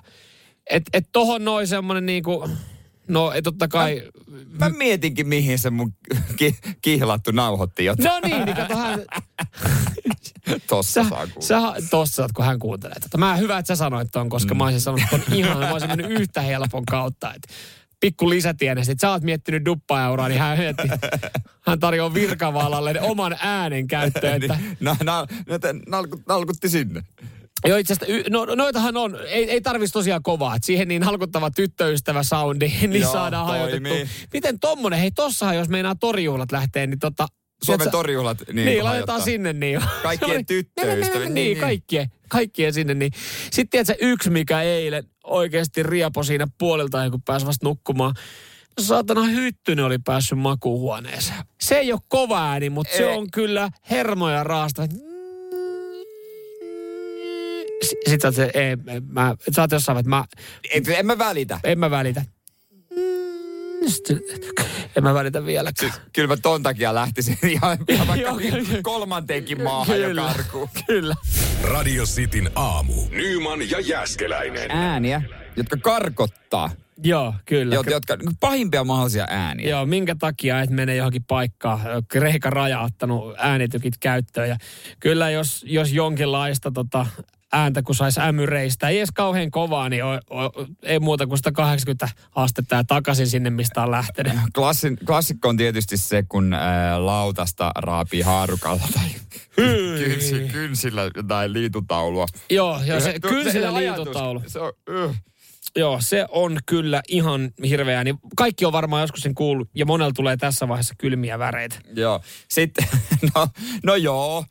Että 0.71 0.91
et 0.93 1.09
tohon 1.13 1.45
noin 1.45 1.67
semmonen 1.67 2.07
niinku, 2.07 2.49
no 3.09 3.33
ei 3.33 3.43
totta 3.43 3.69
kai, 3.69 4.03
Mä 4.59 4.69
mietinkin, 4.69 5.29
mihin 5.29 5.59
se 5.59 5.71
mun 5.71 5.93
ki- 6.39 6.59
kihlattu 6.83 7.31
nauhoitti 7.31 7.85
jotain. 7.85 8.05
no 8.11 8.21
niin, 8.29 8.45
niin 8.45 8.57
kato 8.57 8.77
hän, 8.77 9.01
Tossa 10.69 11.03
sä, 11.05 11.09
saa 11.09 11.27
kuulla. 11.27 11.41
sä, 11.81 11.89
tossa 11.91 12.29
kun 12.35 12.45
hän 12.45 12.59
kuuntelee 12.59 13.01
tätä. 13.01 13.19
Mä 13.19 13.37
hyvä, 13.37 13.59
että 13.59 13.67
sä 13.67 13.77
sanoit 13.77 14.09
ton, 14.13 14.29
koska 14.29 14.55
mm. 14.55 14.59
mä 14.59 14.65
olisin 14.65 14.81
sanonut 14.81 15.07
ton 15.11 15.23
ihan, 15.33 15.59
mä 15.59 15.71
olisin 15.71 15.89
mennyt 15.91 16.11
yhtä 16.11 16.41
helpon 16.41 16.85
kautta, 16.85 17.35
että 17.35 17.49
pikku 18.01 18.31
lisätiene. 18.31 18.85
Sitten 18.85 19.09
sä 19.09 19.11
oot 19.11 19.23
miettinyt 19.23 19.65
duppaeuraa, 19.65 20.29
niin 20.29 20.41
hän 20.41 20.59
mietti, 20.59 20.89
hän 21.67 21.81
tarjoaa 21.81 22.15
virkavaalalle 22.15 23.01
oman 23.01 23.37
äänen 23.41 23.87
käyttöön. 23.87 24.43
Että, 24.43 24.59
No, 24.81 24.97
no, 25.05 25.27
no, 25.47 25.59
nalkut, 25.89 26.21
nalkutti 26.29 26.69
sinne. 26.69 27.03
Joo, 27.69 27.79
itse 27.79 27.93
asiassa, 27.93 28.31
no, 28.31 28.45
noitahan 28.45 28.97
on, 28.97 29.19
ei, 29.27 29.51
ei 29.51 29.61
tarvitsisi 29.61 29.93
tosiaan 29.93 30.23
kovaa, 30.23 30.57
että 30.57 30.67
siihen 30.67 30.89
niin 30.89 31.03
halkuttava 31.03 31.51
tyttöystävä 31.51 32.23
soundi, 32.23 32.69
niin 32.81 33.01
Joo, 33.01 33.13
saadaan 33.13 33.47
toimii. 33.47 33.91
hajotettu. 33.91 34.15
Miten 34.33 34.61
tommonen, 34.61 34.99
hei 34.99 35.11
tossahan 35.11 35.57
jos 35.57 35.69
meinaa 35.69 35.95
torjuhlat 35.95 36.53
lähtee, 36.53 36.87
niin 36.87 36.99
tota, 36.99 37.27
Suomen 37.65 37.91
torjuhlat 37.91 38.39
niin, 38.47 38.57
Niin, 38.57 38.67
niin 38.67 38.85
laitetaan 38.85 39.23
sinne 39.23 39.53
niin. 39.53 39.81
Kaikkien 40.03 40.41
Se 40.41 40.45
tyttöystävät, 40.45 41.19
Niin, 41.19 41.25
niin, 41.25 41.35
niin, 41.35 41.55
niin. 41.55 41.61
kaikkien, 41.61 42.09
kaikkien 42.29 42.73
sinne 42.73 42.95
niin. 42.95 43.13
Sitten 43.53 43.69
tiedätkö 43.71 44.07
yksi, 44.07 44.31
mikä 44.31 44.63
eilen 44.63 45.05
oikeasti 45.25 45.83
riepo 45.83 46.23
siinä 46.23 46.47
puolilta, 46.59 47.11
kun 47.11 47.23
pääsi 47.23 47.47
vasta 47.47 47.67
nukkumaan. 47.67 48.15
Saatana 48.81 49.23
Hyttynen 49.25 49.85
oli 49.85 49.99
päässyt 49.99 50.39
makuuhuoneeseen. 50.39 51.39
Se 51.61 51.75
ei 51.75 51.93
ole 51.93 52.01
kova 52.09 52.51
ääni, 52.51 52.71
mutta 52.71 52.97
se 52.97 53.03
Ei. 53.11 53.17
on 53.17 53.31
kyllä 53.31 53.71
hermoja 53.91 54.45
raastava. 54.45 54.87
Sitten 57.85 58.21
sä 58.21 58.29
oot 58.29 58.35
se, 58.35 58.51
ei, 58.55 58.77
mä, 59.09 59.35
sä 59.57 59.63
oot 59.63 59.73
jossain, 59.73 59.99
että 59.99 60.11
mä, 60.11 60.25
Et, 60.75 60.89
en 60.89 61.07
mä 61.07 61.19
välitä. 61.19 61.61
en 61.65 61.79
mä 61.79 61.91
välitä. 61.91 62.25
Sitten, 63.87 64.21
en 64.97 65.03
mä 65.03 65.15
välitä 65.15 65.45
vieläkään. 65.47 65.93
Kyllä 66.13 66.29
mä 66.29 66.37
ton 66.37 66.63
takia 66.63 66.95
lähtisin 66.95 67.39
ihan, 67.49 67.79
ihan 67.89 68.07
vaikka 68.07 68.31
kolmanteenkin 68.83 69.63
maahan 69.63 70.01
jo 70.01 70.09
Kyllä, 70.09 70.23
karkuun. 70.23 70.69
Kyllä. 70.87 71.15
Radio 71.63 72.05
Cityn 72.05 72.51
aamu. 72.55 72.93
Nyman 73.11 73.71
ja 73.71 73.81
Jäskeläinen. 73.81 74.71
Ääniä, 74.71 75.23
jotka 75.57 75.77
karkottaa. 75.77 76.71
Joo, 77.03 77.35
kyllä. 77.45 77.75
Jot, 77.75 77.87
jotka, 77.87 78.17
niin 78.17 78.37
pahimpia 78.41 78.85
mahdollisia 78.85 79.27
ääniä. 79.31 79.71
Joo, 79.71 79.87
minkä 79.87 80.15
takia 80.19 80.61
et 80.61 80.71
mene 80.71 80.97
johonkin 80.97 81.25
paikkaan. 81.25 81.81
Kreikan 82.09 82.53
raja 82.53 82.81
ottanut 82.81 83.35
äänitykit 83.39 83.95
käyttöön. 84.01 84.49
Ja 84.49 84.57
kyllä 85.01 85.31
jos, 85.31 85.65
jos 85.69 85.93
jonkinlaista 85.93 86.71
tota, 86.71 87.07
ääntä, 87.55 87.83
kun 87.83 87.95
saisi 87.95 88.21
ämyreistä, 88.21 88.89
ei 88.89 88.99
edes 88.99 89.11
kauhean 89.15 89.51
kovaa, 89.51 89.89
niin 89.89 90.05
o, 90.05 90.11
o, 90.11 90.67
ei 90.83 90.99
muuta 90.99 91.27
kuin 91.27 91.39
180 91.39 92.09
astetta 92.35 92.75
ja 92.75 92.85
takaisin 92.85 93.27
sinne, 93.27 93.51
mistä 93.51 93.83
on 93.83 93.91
lähtenyt. 93.91 94.33
Klassin, 94.55 94.99
klassikko 95.07 95.49
on 95.49 95.57
tietysti 95.57 95.97
se, 95.97 96.25
kun 96.29 96.53
ää, 96.53 97.07
lautasta 97.07 97.71
raapii 97.77 98.23
haarukalla 98.23 98.85
tai 98.95 99.09
kynsi, 99.99 100.49
kynsillä 100.53 101.11
jotain 101.17 101.53
liitutaulua. 101.53 102.27
Joo, 102.51 102.81
joo 102.87 103.01
se 103.01 103.21
kynsillä 103.21 103.75
ajatus, 103.75 103.99
liitotaulu. 103.99 104.43
Se 104.47 104.59
on, 104.59 104.73
yh. 104.89 105.17
Joo, 105.77 105.99
se 106.01 106.27
on 106.29 106.59
kyllä 106.67 107.03
ihan 107.09 107.51
hirveä. 107.69 108.05
Niin 108.05 108.19
kaikki 108.37 108.65
on 108.65 108.73
varmaan 108.73 109.03
joskus 109.03 109.21
sen 109.21 109.35
kuullut 109.35 109.69
ja 109.75 109.87
monella 109.87 110.13
tulee 110.13 110.37
tässä 110.37 110.69
vaiheessa 110.69 110.95
kylmiä 110.99 111.39
väreitä. 111.39 111.77
Joo. 111.97 112.21
Sitten, 112.51 112.89
no, 113.35 113.49
no 113.83 113.95
joo, 113.95 114.45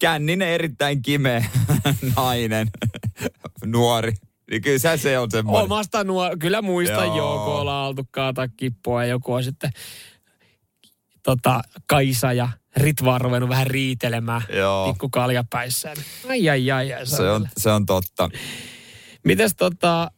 känninen 0.00 0.48
erittäin 0.48 1.02
kimeä 1.02 1.44
nainen, 2.16 2.70
nuori. 3.64 4.12
Niin 4.50 4.62
kyllä 4.62 4.78
se, 4.78 4.96
se 4.96 5.18
on 5.18 5.30
semmoinen. 5.30 5.64
Omasta 5.64 6.04
nuo, 6.04 6.30
kyllä 6.38 6.62
muistan 6.62 7.06
Joo. 7.06 7.16
joo, 7.16 7.44
kun 7.44 7.54
ollaan 7.54 7.88
oltu 7.88 8.02
kaataa 8.10 8.48
kippua 8.48 9.04
ja 9.04 9.10
joku 9.10 9.32
on 9.32 9.44
sitten 9.44 9.70
tota, 11.22 11.60
Kaisa 11.86 12.32
ja 12.32 12.48
Ritva 12.76 13.14
on 13.14 13.20
ruvennut 13.20 13.50
vähän 13.50 13.66
riitelemään 13.66 14.42
Joo. 14.52 14.88
pikku 14.88 15.08
kaljapäissään. 15.08 15.96
Ai 16.28 16.48
ai 16.50 16.70
ai, 16.70 16.92
ai 16.92 17.06
Se 17.06 17.30
on, 17.30 17.48
se 17.56 17.70
on 17.70 17.86
totta. 17.86 18.30
Mites 19.24 19.54
tota, 19.56 20.10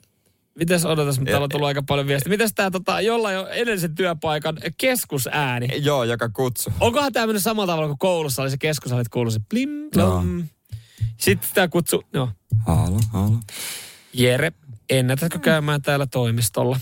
mites 0.58 0.84
odotas, 0.84 1.18
mutta 1.18 1.30
täällä 1.30 1.44
on 1.44 1.50
tullut 1.50 1.66
aika 1.66 1.82
paljon 1.82 2.06
viestiä. 2.06 2.30
Mites 2.30 2.54
tää 2.54 2.70
tota, 2.70 3.00
jollain 3.00 3.38
on 3.38 3.50
edellisen 3.50 3.94
työpaikan 3.94 4.56
keskusääni? 4.78 5.68
Joo, 5.82 6.04
joka 6.04 6.28
kutsu. 6.28 6.72
Onkohan 6.80 7.12
tämä 7.12 7.26
mennyt 7.26 7.42
samalla 7.42 7.72
tavalla 7.72 7.88
kuin 7.88 7.98
koulussa 7.98 8.42
oli 8.42 8.50
se 8.50 8.56
keskus, 8.58 8.92
olit 8.92 9.08
kuullut 9.08 9.32
se 9.32 9.40
blim 9.50 9.90
blom. 9.94 10.44
Sitten 11.16 11.50
tämä 11.54 11.68
kutsu, 11.68 12.02
no, 12.12 12.28
Halo, 12.66 13.00
halo. 13.12 13.36
Jere, 14.12 14.52
ennätätkö 14.90 15.38
käymään 15.38 15.82
täällä 15.82 16.06
toimistolla? 16.06 16.80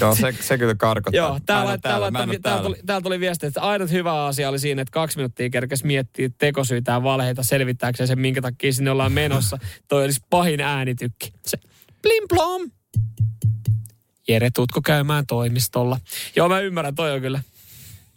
Joo, 0.00 0.14
se, 0.14 0.34
se 0.40 0.58
kyllä 0.58 0.74
karkottaa. 0.74 1.16
Joo, 1.16 1.40
täällä, 1.46 1.78
täällä, 1.78 2.12
täällä, 2.12 2.34
täällä, 2.42 2.62
tuli, 2.62 2.76
täällä 2.86 3.02
tuli 3.02 3.20
viesti, 3.20 3.46
että 3.46 3.60
ainut 3.60 3.90
hyvä 3.90 4.24
asia 4.24 4.48
oli 4.48 4.58
siinä, 4.58 4.82
että 4.82 4.92
kaksi 4.92 5.16
minuuttia 5.18 5.50
kerkesi 5.50 5.86
miettiä 5.86 6.30
tekosyitä 6.38 6.92
ja 6.92 7.02
valheita 7.02 7.42
selvittääkseen 7.42 8.06
sen, 8.06 8.18
minkä 8.18 8.42
takia 8.42 8.72
sinne 8.72 8.90
ollaan 8.90 9.12
menossa. 9.12 9.58
Toi 9.88 10.04
olisi 10.04 10.20
pahin 10.30 10.60
äänitykki. 10.60 11.32
Se 11.46 11.58
blim 12.02 12.28
plom. 12.28 12.70
Jere, 14.28 14.50
tuutko 14.50 14.80
käymään 14.82 15.26
toimistolla? 15.26 15.98
Joo, 16.36 16.48
mä 16.48 16.60
ymmärrän, 16.60 16.94
toi 16.94 17.12
on 17.12 17.20
kyllä. 17.20 17.42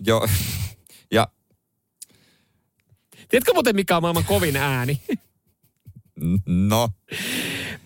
Joo, 0.05 0.27
ja 1.11 1.27
Tiedätkö 3.29 3.53
muuten, 3.53 3.75
mikä 3.75 3.95
on 3.95 4.01
maailman 4.01 4.23
kovin 4.25 4.55
ääni? 4.55 5.01
no, 6.45 6.89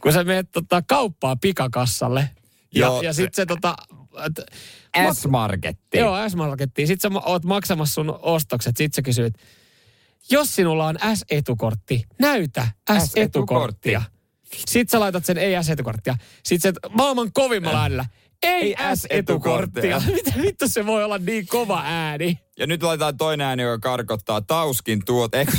Kun 0.01 0.13
sä 0.13 0.23
menet 0.23 0.51
tota, 0.51 0.81
kauppaa 0.81 1.35
pikakassalle. 1.35 2.29
Ja, 2.75 2.85
Joo, 2.85 3.01
ja 3.01 3.13
sit 3.13 3.33
se 3.33 3.45
tota... 3.45 3.75
et- 4.25 4.45
S-Marketti. 5.13 5.97
Joo, 5.97 6.29
S-Markettiin. 6.29 6.87
Sitten 6.87 7.11
sä 7.13 7.19
oot 7.25 7.45
maksamassa 7.45 7.93
sun 7.93 8.19
ostokset. 8.21 8.77
Sitten 8.77 8.95
sä 8.95 9.01
kysyt, 9.01 9.33
jos 10.31 10.55
sinulla 10.55 10.85
on 10.87 10.95
S-etukortti, 11.15 12.03
näytä 12.19 12.67
S-etukorttia. 13.05 14.01
Sitten 14.53 14.91
sä 14.91 14.99
laitat 14.99 15.25
sen 15.25 15.37
ei 15.37 15.63
S-etukorttia. 15.63 16.15
Sitten 16.43 16.73
se 16.73 16.89
maailman 16.89 17.31
kovimmalla 17.33 17.81
äänellä, 17.81 18.05
ei 18.43 18.75
S-etukorttia. 18.95 20.01
Mitä 20.13 20.31
vittu 20.41 20.67
se 20.67 20.85
voi 20.85 21.03
olla 21.03 21.17
niin 21.17 21.47
kova 21.47 21.81
ääni? 21.85 22.39
Ja 22.59 22.67
nyt 22.67 22.83
laitetaan 22.83 23.17
toinen 23.17 23.47
ääni, 23.47 23.63
joka 23.63 23.89
karkottaa 23.89 24.41
tauskin 24.41 25.05
tuot. 25.05 25.35
Eikö, 25.35 25.51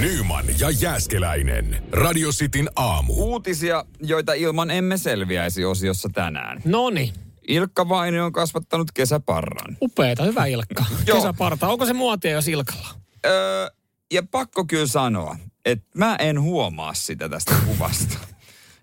Nyman 0.00 0.44
ja 0.58 0.70
Jäskeläinen. 0.70 1.82
Radio 1.92 2.30
Cityn 2.30 2.68
aamu. 2.76 3.12
uutisia, 3.16 3.84
joita 4.00 4.32
ilman 4.32 4.70
emme 4.70 4.96
selviäisi 4.96 5.64
osiossa 5.64 6.08
tänään. 6.14 6.62
Noni, 6.64 7.12
Ilkka 7.48 7.88
Vaini 7.88 8.20
on 8.20 8.32
kasvattanut 8.32 8.92
kesäparran. 8.92 9.76
upeeta, 9.82 10.22
hyvä 10.24 10.46
Ilkka. 10.46 10.84
Kesäparta, 11.04 11.68
onko 11.68 11.86
se 11.86 11.92
muotia 11.92 12.30
jos 12.30 12.48
Ilkalla? 12.48 12.88
Öö, 13.26 13.68
ja 14.12 14.22
pakko 14.30 14.64
kyllä 14.64 14.86
sanoa, 14.86 15.36
että 15.70 15.86
mä 15.94 16.16
en 16.16 16.40
huomaa 16.40 16.94
sitä 16.94 17.28
tästä 17.28 17.54
kuvasta. 17.66 18.18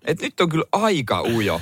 Et 0.04 0.20
nyt 0.20 0.40
on 0.40 0.48
kyllä 0.48 0.64
aika 0.72 1.22
ujo 1.22 1.60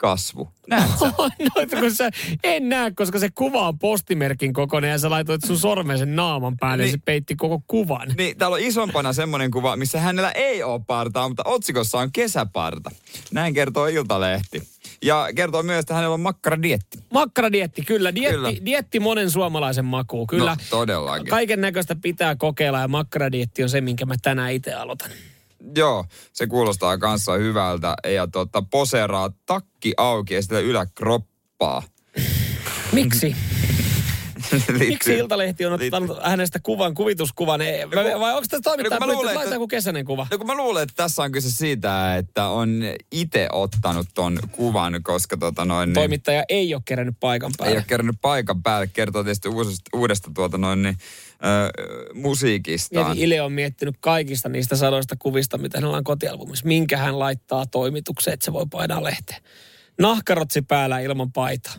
kasvu. 0.00 0.48
Näet 0.68 0.90
sä? 1.00 1.06
no, 1.56 1.80
kun 1.80 1.94
sä, 1.94 2.10
en 2.44 2.68
näe, 2.68 2.90
koska 2.90 3.18
se 3.18 3.28
kuva 3.34 3.68
on 3.68 3.78
postimerkin 3.78 4.52
kokoinen 4.52 4.90
ja 4.90 4.98
sä 4.98 5.10
laitoit 5.10 5.44
sun 5.44 5.58
sormen 5.58 5.98
sen 5.98 6.16
naaman 6.16 6.56
päälle 6.56 6.84
niin. 6.84 6.92
ja 6.92 6.92
se 6.92 7.02
peitti 7.04 7.36
koko 7.36 7.62
kuvan. 7.66 8.14
Niin, 8.16 8.38
täällä 8.38 8.54
on 8.54 8.60
isompana 8.60 9.12
semmoinen 9.12 9.50
kuva, 9.50 9.76
missä 9.76 10.00
hänellä 10.00 10.32
ei 10.32 10.62
ole 10.62 10.80
partaa, 10.86 11.28
mutta 11.28 11.42
otsikossa 11.46 11.98
on 11.98 12.12
kesäparta. 12.12 12.90
Näin 13.32 13.54
kertoo 13.54 13.86
Iltalehti. 13.86 14.62
Ja 15.02 15.28
kertoo 15.36 15.62
myös, 15.62 15.80
että 15.80 15.94
hänellä 15.94 16.14
on 16.14 16.20
makkaradietti. 16.20 16.98
Makkaradietti, 17.12 17.82
kyllä. 17.82 18.14
Dietti, 18.14 18.36
Kyllä. 18.36 18.52
dietti 18.64 19.00
monen 19.00 19.30
suomalaisen 19.30 19.84
makuun. 19.84 20.26
Kyllä. 20.26 20.50
No, 20.50 20.56
todellakin. 20.70 21.26
Kaiken 21.26 21.60
näköistä 21.60 21.96
pitää 22.02 22.36
kokeilla 22.36 22.80
ja 22.80 22.88
makkaradietti 22.88 23.62
on 23.62 23.68
se, 23.68 23.80
minkä 23.80 24.06
mä 24.06 24.14
tänään 24.22 24.52
itse 24.52 24.72
aloitan. 24.72 25.10
Joo, 25.76 26.04
se 26.32 26.46
kuulostaa 26.46 26.98
kanssa 26.98 27.32
hyvältä. 27.32 27.94
Ja 28.08 28.26
tota, 28.26 28.62
poseeraa 28.70 29.30
takki 29.46 29.94
auki 29.96 30.34
ja 30.34 30.42
sitä 30.42 30.58
yläkroppaa. 30.58 31.82
Miksi? 32.92 33.36
Miksi 34.52 34.78
Liittyy- 34.78 35.18
Iltalehti 35.18 35.66
on 35.66 35.72
ottanut 35.72 36.18
hänestä 36.22 36.58
kuvan, 36.62 36.94
kuvituskuvan? 36.94 37.60
Ei, 37.60 37.84
No 37.84 37.88
kun- 37.90 38.20
vai 38.20 38.34
onko 38.34 38.46
tämä 38.50 38.60
toimittaja 38.64 39.00
no 39.00 39.06
luulen, 39.12 39.36
että- 39.36 39.54
joku 39.54 39.68
kesäinen 39.68 40.04
kuva? 40.04 40.26
No 40.30 40.38
kun 40.38 40.46
mä 40.46 40.54
luulen, 40.56 40.82
että 40.82 40.94
tässä 40.96 41.22
on 41.22 41.32
kyse 41.32 41.50
siitä, 41.50 42.16
että 42.16 42.46
on 42.48 42.82
itse 43.12 43.48
ottanut 43.52 44.06
ton 44.14 44.38
kuvan, 44.52 45.00
koska 45.02 45.36
tota 45.36 45.64
noin... 45.64 45.86
Niin, 45.88 45.94
Toimittaja 45.94 46.44
ei 46.48 46.74
ole 46.74 46.82
kerännyt 46.84 47.14
paikan 47.20 47.50
ei 47.50 47.54
päälle. 47.58 47.76
ole 47.76 47.84
kerännyt 47.88 48.16
paikan 48.22 48.62
päälle. 48.62 48.86
Kertoo 48.86 49.24
tietysti 49.24 49.48
uudesta, 49.48 49.90
uudesta 49.94 50.30
tuota 50.34 50.58
noin 50.58 50.82
niin, 50.82 50.96
musiikistaan. 52.14 53.06
Mieti, 53.06 53.22
Ile 53.22 53.42
on 53.42 53.52
miettinyt 53.52 53.94
kaikista 54.00 54.48
niistä 54.48 54.76
sadoista 54.76 55.16
kuvista, 55.18 55.58
mitä 55.58 55.78
hänellä 55.78 55.96
on 55.96 56.04
kotialbumissa. 56.04 56.66
Minkä 56.66 56.96
hän 56.96 57.18
laittaa 57.18 57.66
toimitukseen, 57.66 58.34
että 58.34 58.44
se 58.44 58.52
voi 58.52 58.66
painaa 58.70 59.04
lehteen. 59.04 59.42
Nahkarotsi 59.98 60.62
päällä 60.62 60.98
ilman 60.98 61.32
paitaa. 61.32 61.74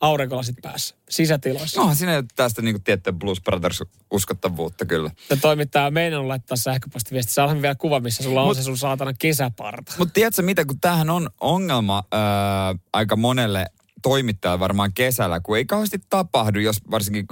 Aurinkolasit 0.00 0.56
päässä. 0.62 0.94
Sisätiloissa. 1.08 1.80
No, 1.80 1.94
siinä 1.94 2.12
ei 2.12 2.18
ole 2.18 2.24
tästä 2.36 2.62
niin 2.62 2.82
tiettyä 2.82 3.12
Blues 3.12 3.40
Brothers 3.40 3.82
uskottavuutta 4.10 4.84
kyllä. 4.84 5.10
Ja 5.30 5.36
toimittaja 5.36 5.86
on 5.86 5.92
meinannut 5.92 6.28
laittaa 6.28 6.56
sähköpostiviesti. 6.56 7.32
Saadaan 7.32 7.62
vielä 7.62 7.74
kuva, 7.74 8.00
missä 8.00 8.22
sulla 8.22 8.42
on 8.42 8.48
Mut- 8.48 8.54
se 8.54 8.62
sun 8.62 8.78
saatana 8.78 9.12
kesäparta. 9.18 9.92
Mutta 9.98 10.12
tiedätkö 10.12 10.42
mitä, 10.42 10.64
kun 10.64 10.80
tämähän 10.80 11.10
on 11.10 11.30
ongelma 11.40 12.04
ää, 12.12 12.74
aika 12.92 13.16
monelle 13.16 13.66
toimittajalle 14.02 14.60
varmaan 14.60 14.92
kesällä, 14.94 15.40
kun 15.40 15.56
ei 15.56 15.64
kauheasti 15.64 15.98
tapahdu, 16.10 16.58
jos 16.58 16.76
varsinkin 16.90 17.26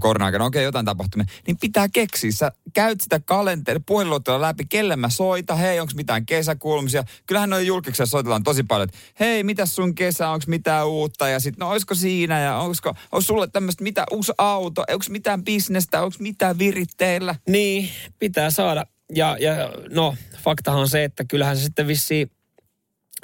korona-aikana, 0.00 0.44
okei, 0.44 0.64
jotain 0.64 0.86
tapahtumia, 0.86 1.26
niin 1.46 1.56
pitää 1.60 1.88
keksiä. 1.92 2.32
Sä 2.32 2.52
käyt 2.74 3.00
sitä 3.00 3.20
kalenteria, 3.20 3.80
puhelinluottoa 3.86 4.40
läpi, 4.40 4.64
kelle 4.68 4.96
mä 4.96 5.08
soita, 5.08 5.54
hei, 5.54 5.80
onko 5.80 5.92
mitään 5.96 6.26
kesäkulmisia. 6.26 7.04
Kyllähän 7.26 7.50
noin 7.50 7.66
julkiksi 7.66 8.06
soitellaan 8.06 8.42
tosi 8.42 8.62
paljon, 8.62 8.88
että 8.88 8.98
hei, 9.20 9.44
mitäs 9.44 9.74
sun 9.74 9.94
kesä, 9.94 10.28
onko 10.28 10.44
mitään 10.48 10.86
uutta, 10.86 11.28
ja 11.28 11.40
sitten, 11.40 11.60
no 11.60 11.70
olisiko 11.70 11.94
siinä, 11.94 12.40
ja 12.40 12.56
onko 12.56 13.20
sulle 13.20 13.46
tämmöistä, 13.46 13.84
mitä 13.84 14.04
uusi 14.10 14.32
auto, 14.38 14.84
onko 14.90 15.04
mitään 15.08 15.44
bisnestä, 15.44 16.02
onko 16.02 16.16
mitään 16.18 16.58
viritteillä. 16.58 17.34
Niin, 17.48 17.90
pitää 18.18 18.50
saada. 18.50 18.86
Ja, 19.14 19.36
ja 19.40 19.54
no, 19.90 20.14
faktahan 20.42 20.80
on 20.80 20.88
se, 20.88 21.04
että 21.04 21.24
kyllähän 21.24 21.56
se 21.56 21.62
sitten 21.62 21.86
vissiin 21.86 22.30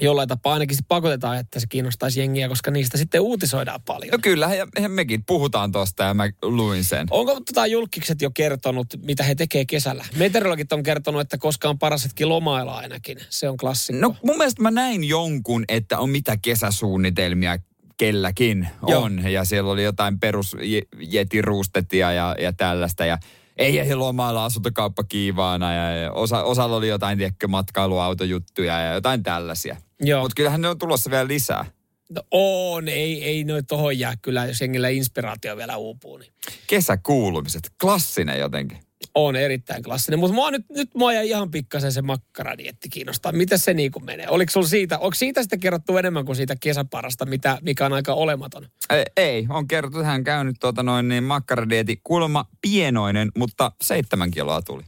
jollain 0.00 0.28
tapaa 0.28 0.52
ainakin 0.52 0.76
sit 0.76 0.88
pakotetaan, 0.88 1.38
että 1.38 1.60
se 1.60 1.66
kiinnostaisi 1.66 2.20
jengiä, 2.20 2.48
koska 2.48 2.70
niistä 2.70 2.98
sitten 2.98 3.20
uutisoidaan 3.20 3.80
paljon. 3.82 4.10
No 4.12 4.18
kyllä, 4.22 4.54
ja, 4.54 4.66
ja 4.80 4.88
mekin 4.88 5.24
puhutaan 5.24 5.72
tosta 5.72 6.04
ja 6.04 6.14
mä 6.14 6.30
luin 6.42 6.84
sen. 6.84 7.06
Onko 7.10 7.40
tota 7.40 7.66
julkikset 7.66 8.22
jo 8.22 8.30
kertonut, 8.30 8.86
mitä 9.02 9.24
he 9.24 9.34
tekee 9.34 9.64
kesällä? 9.64 10.04
Meteorologit 10.16 10.72
on 10.72 10.82
kertonut, 10.82 11.20
että 11.20 11.38
koska 11.38 11.68
on 11.68 11.78
paras 11.78 12.04
hetki 12.04 12.24
lomailla 12.24 12.74
ainakin. 12.74 13.18
Se 13.28 13.48
on 13.48 13.56
klassikko. 13.56 14.00
No 14.00 14.16
mun 14.22 14.36
mielestä 14.38 14.62
mä 14.62 14.70
näin 14.70 15.04
jonkun, 15.04 15.64
että 15.68 15.98
on 15.98 16.10
mitä 16.10 16.36
kesäsuunnitelmia 16.42 17.58
kelläkin 17.96 18.68
Joo. 18.88 19.02
on. 19.02 19.32
Ja 19.32 19.44
siellä 19.44 19.70
oli 19.70 19.84
jotain 19.84 20.20
perus 20.20 20.56
jetiruustetia 21.00 22.12
ja, 22.12 22.36
ja 22.38 22.52
tällaista. 22.52 23.06
Ja 23.06 23.18
ei 23.56 23.78
ehdi 23.78 23.94
lomailla 23.94 24.44
asuntokauppa 24.44 25.04
kiivaana 25.04 25.74
ja, 25.74 25.96
ja 25.96 26.12
osa, 26.12 26.42
osalla 26.42 26.76
oli 26.76 26.88
jotain 26.88 27.18
tiedätkö, 27.18 27.48
matkailuautojuttuja 27.48 28.80
ja 28.80 28.94
jotain 28.94 29.22
tällaisia. 29.22 29.76
Mutta 30.20 30.34
kyllähän 30.36 30.60
ne 30.60 30.68
on 30.68 30.78
tulossa 30.78 31.10
vielä 31.10 31.28
lisää. 31.28 31.64
No, 32.10 32.22
on, 32.30 32.88
ei, 32.88 33.24
ei 33.24 33.44
noin 33.44 33.66
tohon 33.66 33.98
jää 33.98 34.14
kyllä, 34.22 34.46
jos 34.46 34.60
jengillä 34.60 34.88
inspiraatio 34.88 35.56
vielä 35.56 35.76
uupuu. 35.76 36.18
Niin. 36.18 36.32
Kesäkuulumiset, 36.66 37.70
klassinen 37.80 38.38
jotenkin. 38.38 38.78
On 39.14 39.36
erittäin 39.36 39.82
klassinen, 39.82 40.18
mutta 40.20 40.34
mua 40.34 40.50
nyt, 40.50 40.64
nyt 40.70 40.90
mua 40.94 41.12
jäi 41.12 41.28
ihan 41.28 41.50
pikkasen 41.50 41.92
se 41.92 42.02
makkaradietti 42.02 42.88
kiinnostaa. 42.88 43.32
Miten 43.32 43.58
se 43.58 43.74
niin 43.74 43.92
kuin 43.92 44.04
menee? 44.04 44.28
Oliko 44.28 44.50
sulla 44.52 44.66
siitä, 44.66 44.98
onko 44.98 45.14
siitä 45.14 45.42
sitten 45.42 45.60
kerrottu 45.60 45.96
enemmän 45.96 46.24
kuin 46.24 46.36
siitä 46.36 46.56
kesäparasta, 46.60 47.26
mitä, 47.26 47.58
mikä 47.62 47.86
on 47.86 47.92
aika 47.92 48.14
olematon? 48.14 48.68
Ei, 48.90 49.04
ei 49.16 49.46
on 49.48 49.68
kerrottu, 49.68 49.98
että 49.98 50.10
hän 50.10 50.24
käynyt 50.24 50.56
tuota 50.60 50.82
noin 50.82 51.08
niin 51.08 51.24
makkaradieti. 51.24 52.00
Kuulemma 52.04 52.44
pienoinen, 52.62 53.30
mutta 53.38 53.72
seitsemän 53.82 54.30
kiloa 54.30 54.62
tuli. 54.62 54.82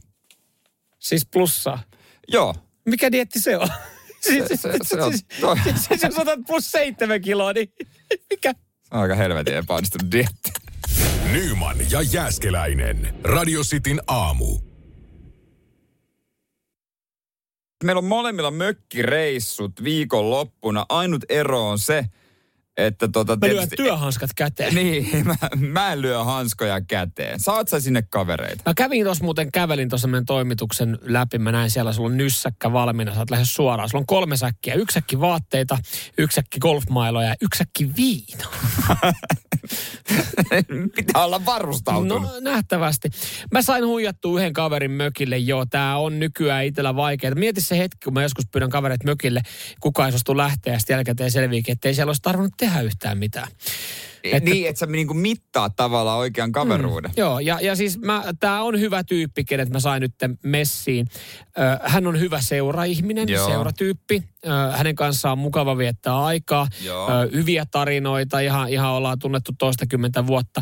Siis 0.99 1.25
plussaa. 1.33 1.83
Joo, 2.27 2.55
Mikä 2.85 3.11
dietti 3.11 3.39
se 3.39 3.57
on? 3.57 3.67
Siis, 4.21 4.43
Se- 4.47 4.57
se- 4.57 4.71
se 4.83 5.01
on- 5.01 5.11
siis, 5.11 5.25
toi- 5.41 5.57
siis 5.87 6.03
jos 6.03 6.17
otat 6.17 6.39
plus 6.47 6.71
seitsemän 6.71 7.21
kiloa, 7.21 7.53
niin 7.53 7.73
mikä? 8.29 8.53
se 8.53 8.95
on 8.95 9.01
aika 9.01 9.15
helvetin 9.15 9.53
epäonnistunut 9.55 10.11
dietti. 10.11 10.51
Nyman 11.31 11.77
ja 11.91 12.01
Jääskeläinen. 12.01 13.15
Radio 13.23 13.61
Cityn 13.61 14.01
aamu. 14.07 14.59
Meillä 17.83 17.99
on 17.99 18.05
molemmilla 18.05 18.51
mökkireissut 18.51 19.83
viikonloppuna. 19.83 20.85
Ainut 20.89 21.25
ero 21.29 21.69
on 21.69 21.79
se, 21.79 22.05
että 22.77 23.07
tota 23.07 23.37
Mä 23.41 23.47
lyön 23.47 23.67
työhanskat 23.75 24.29
käteen. 24.35 24.75
Niin, 24.75 25.07
mä, 25.27 25.35
mä 25.57 25.93
en 25.93 26.01
lyö 26.01 26.23
hanskoja 26.23 26.81
käteen. 26.81 27.39
Saat 27.39 27.67
sä 27.67 27.79
sinne 27.79 28.01
kavereita? 28.01 28.63
Mä 28.65 28.73
kävin 28.73 29.03
tuossa 29.03 29.23
muuten, 29.23 29.51
kävelin 29.51 29.89
tuossa 29.89 30.07
meidän 30.07 30.25
toimituksen 30.25 30.97
läpi. 31.01 31.37
Mä 31.37 31.51
näin 31.51 31.71
siellä, 31.71 31.93
sulla 31.93 32.09
on 32.09 32.17
nyssäkkä 32.17 32.73
valmiina, 32.73 33.13
sä 33.13 33.19
oot 33.19 33.31
lähes 33.31 33.55
suoraan. 33.55 33.89
Sulla 33.89 34.01
on 34.01 34.07
kolme 34.07 34.37
säkkiä. 34.37 34.73
Yksi 34.73 34.93
säkki 34.93 35.19
vaatteita, 35.19 35.77
yksi 36.17 36.35
säkki 36.35 36.59
golfmailoja 36.59 37.27
ja 37.27 37.35
yksi 37.41 37.57
säkki 37.57 37.95
viino. 37.95 38.49
Pitää 40.95 41.25
olla 41.25 41.45
varustautunut. 41.45 42.21
No 42.21 42.39
nähtävästi. 42.39 43.09
Mä 43.51 43.61
sain 43.61 43.85
huijattua 43.85 44.39
yhden 44.39 44.53
kaverin 44.53 44.91
mökille. 44.91 45.37
Joo, 45.37 45.65
tää 45.65 45.97
on 45.97 46.19
nykyään 46.19 46.65
itsellä 46.65 46.95
vaikeaa. 46.95 47.35
Mieti 47.35 47.61
se 47.61 47.77
hetki, 47.77 47.97
kun 48.03 48.13
mä 48.13 48.21
joskus 48.21 48.45
pyydän 48.51 48.69
kavereita 48.69 49.05
mökille. 49.05 49.41
Kukaan 49.79 50.07
ei 50.07 50.11
suostu 50.11 50.37
lähteä 50.37 50.73
ja 50.73 50.79
sitten 50.79 50.93
jälkikäteen 50.93 51.31
selviikin, 51.31 51.73
että 51.73 51.87
ei 51.87 51.93
siellä 51.93 52.09
olisi 52.09 52.21
tarvinnut 52.21 52.53
tehdä 52.57 52.66
yhtään 52.85 53.17
mitään. 53.17 53.47
että... 54.23 54.49
Niin, 54.49 54.69
että 54.69 54.79
sä 54.79 54.85
niinku 54.85 55.13
mittaa 55.13 55.69
tavallaan 55.69 56.19
oikean 56.19 56.51
kaveruuden. 56.51 57.11
Mm. 57.11 57.15
Joo, 57.17 57.39
ja, 57.39 57.59
ja 57.61 57.75
siis 57.75 57.99
mä, 57.99 58.23
tää 58.39 58.63
on 58.63 58.79
hyvä 58.79 59.03
tyyppi, 59.03 59.43
kenet 59.43 59.69
mä 59.69 59.79
sain 59.79 60.01
nyt 60.01 60.13
messiin. 60.43 61.07
Ö, 61.59 61.61
hän 61.83 62.07
on 62.07 62.19
hyvä 62.19 62.41
seuraihminen, 62.41 63.29
Joo. 63.29 63.47
seuratyyppi. 63.47 64.23
Ö, 64.45 64.49
hänen 64.77 64.95
kanssaan 64.95 65.31
on 65.31 65.39
mukava 65.39 65.77
viettää 65.77 66.25
aikaa. 66.25 66.67
Joo. 66.81 67.09
Ö, 67.09 67.29
hyviä 67.33 67.65
tarinoita, 67.65 68.39
ihan, 68.39 68.69
ihan 68.69 68.91
ollaan 68.91 69.19
tunnettu 69.19 69.51
toistakymmentä 69.57 70.27
vuotta. 70.27 70.61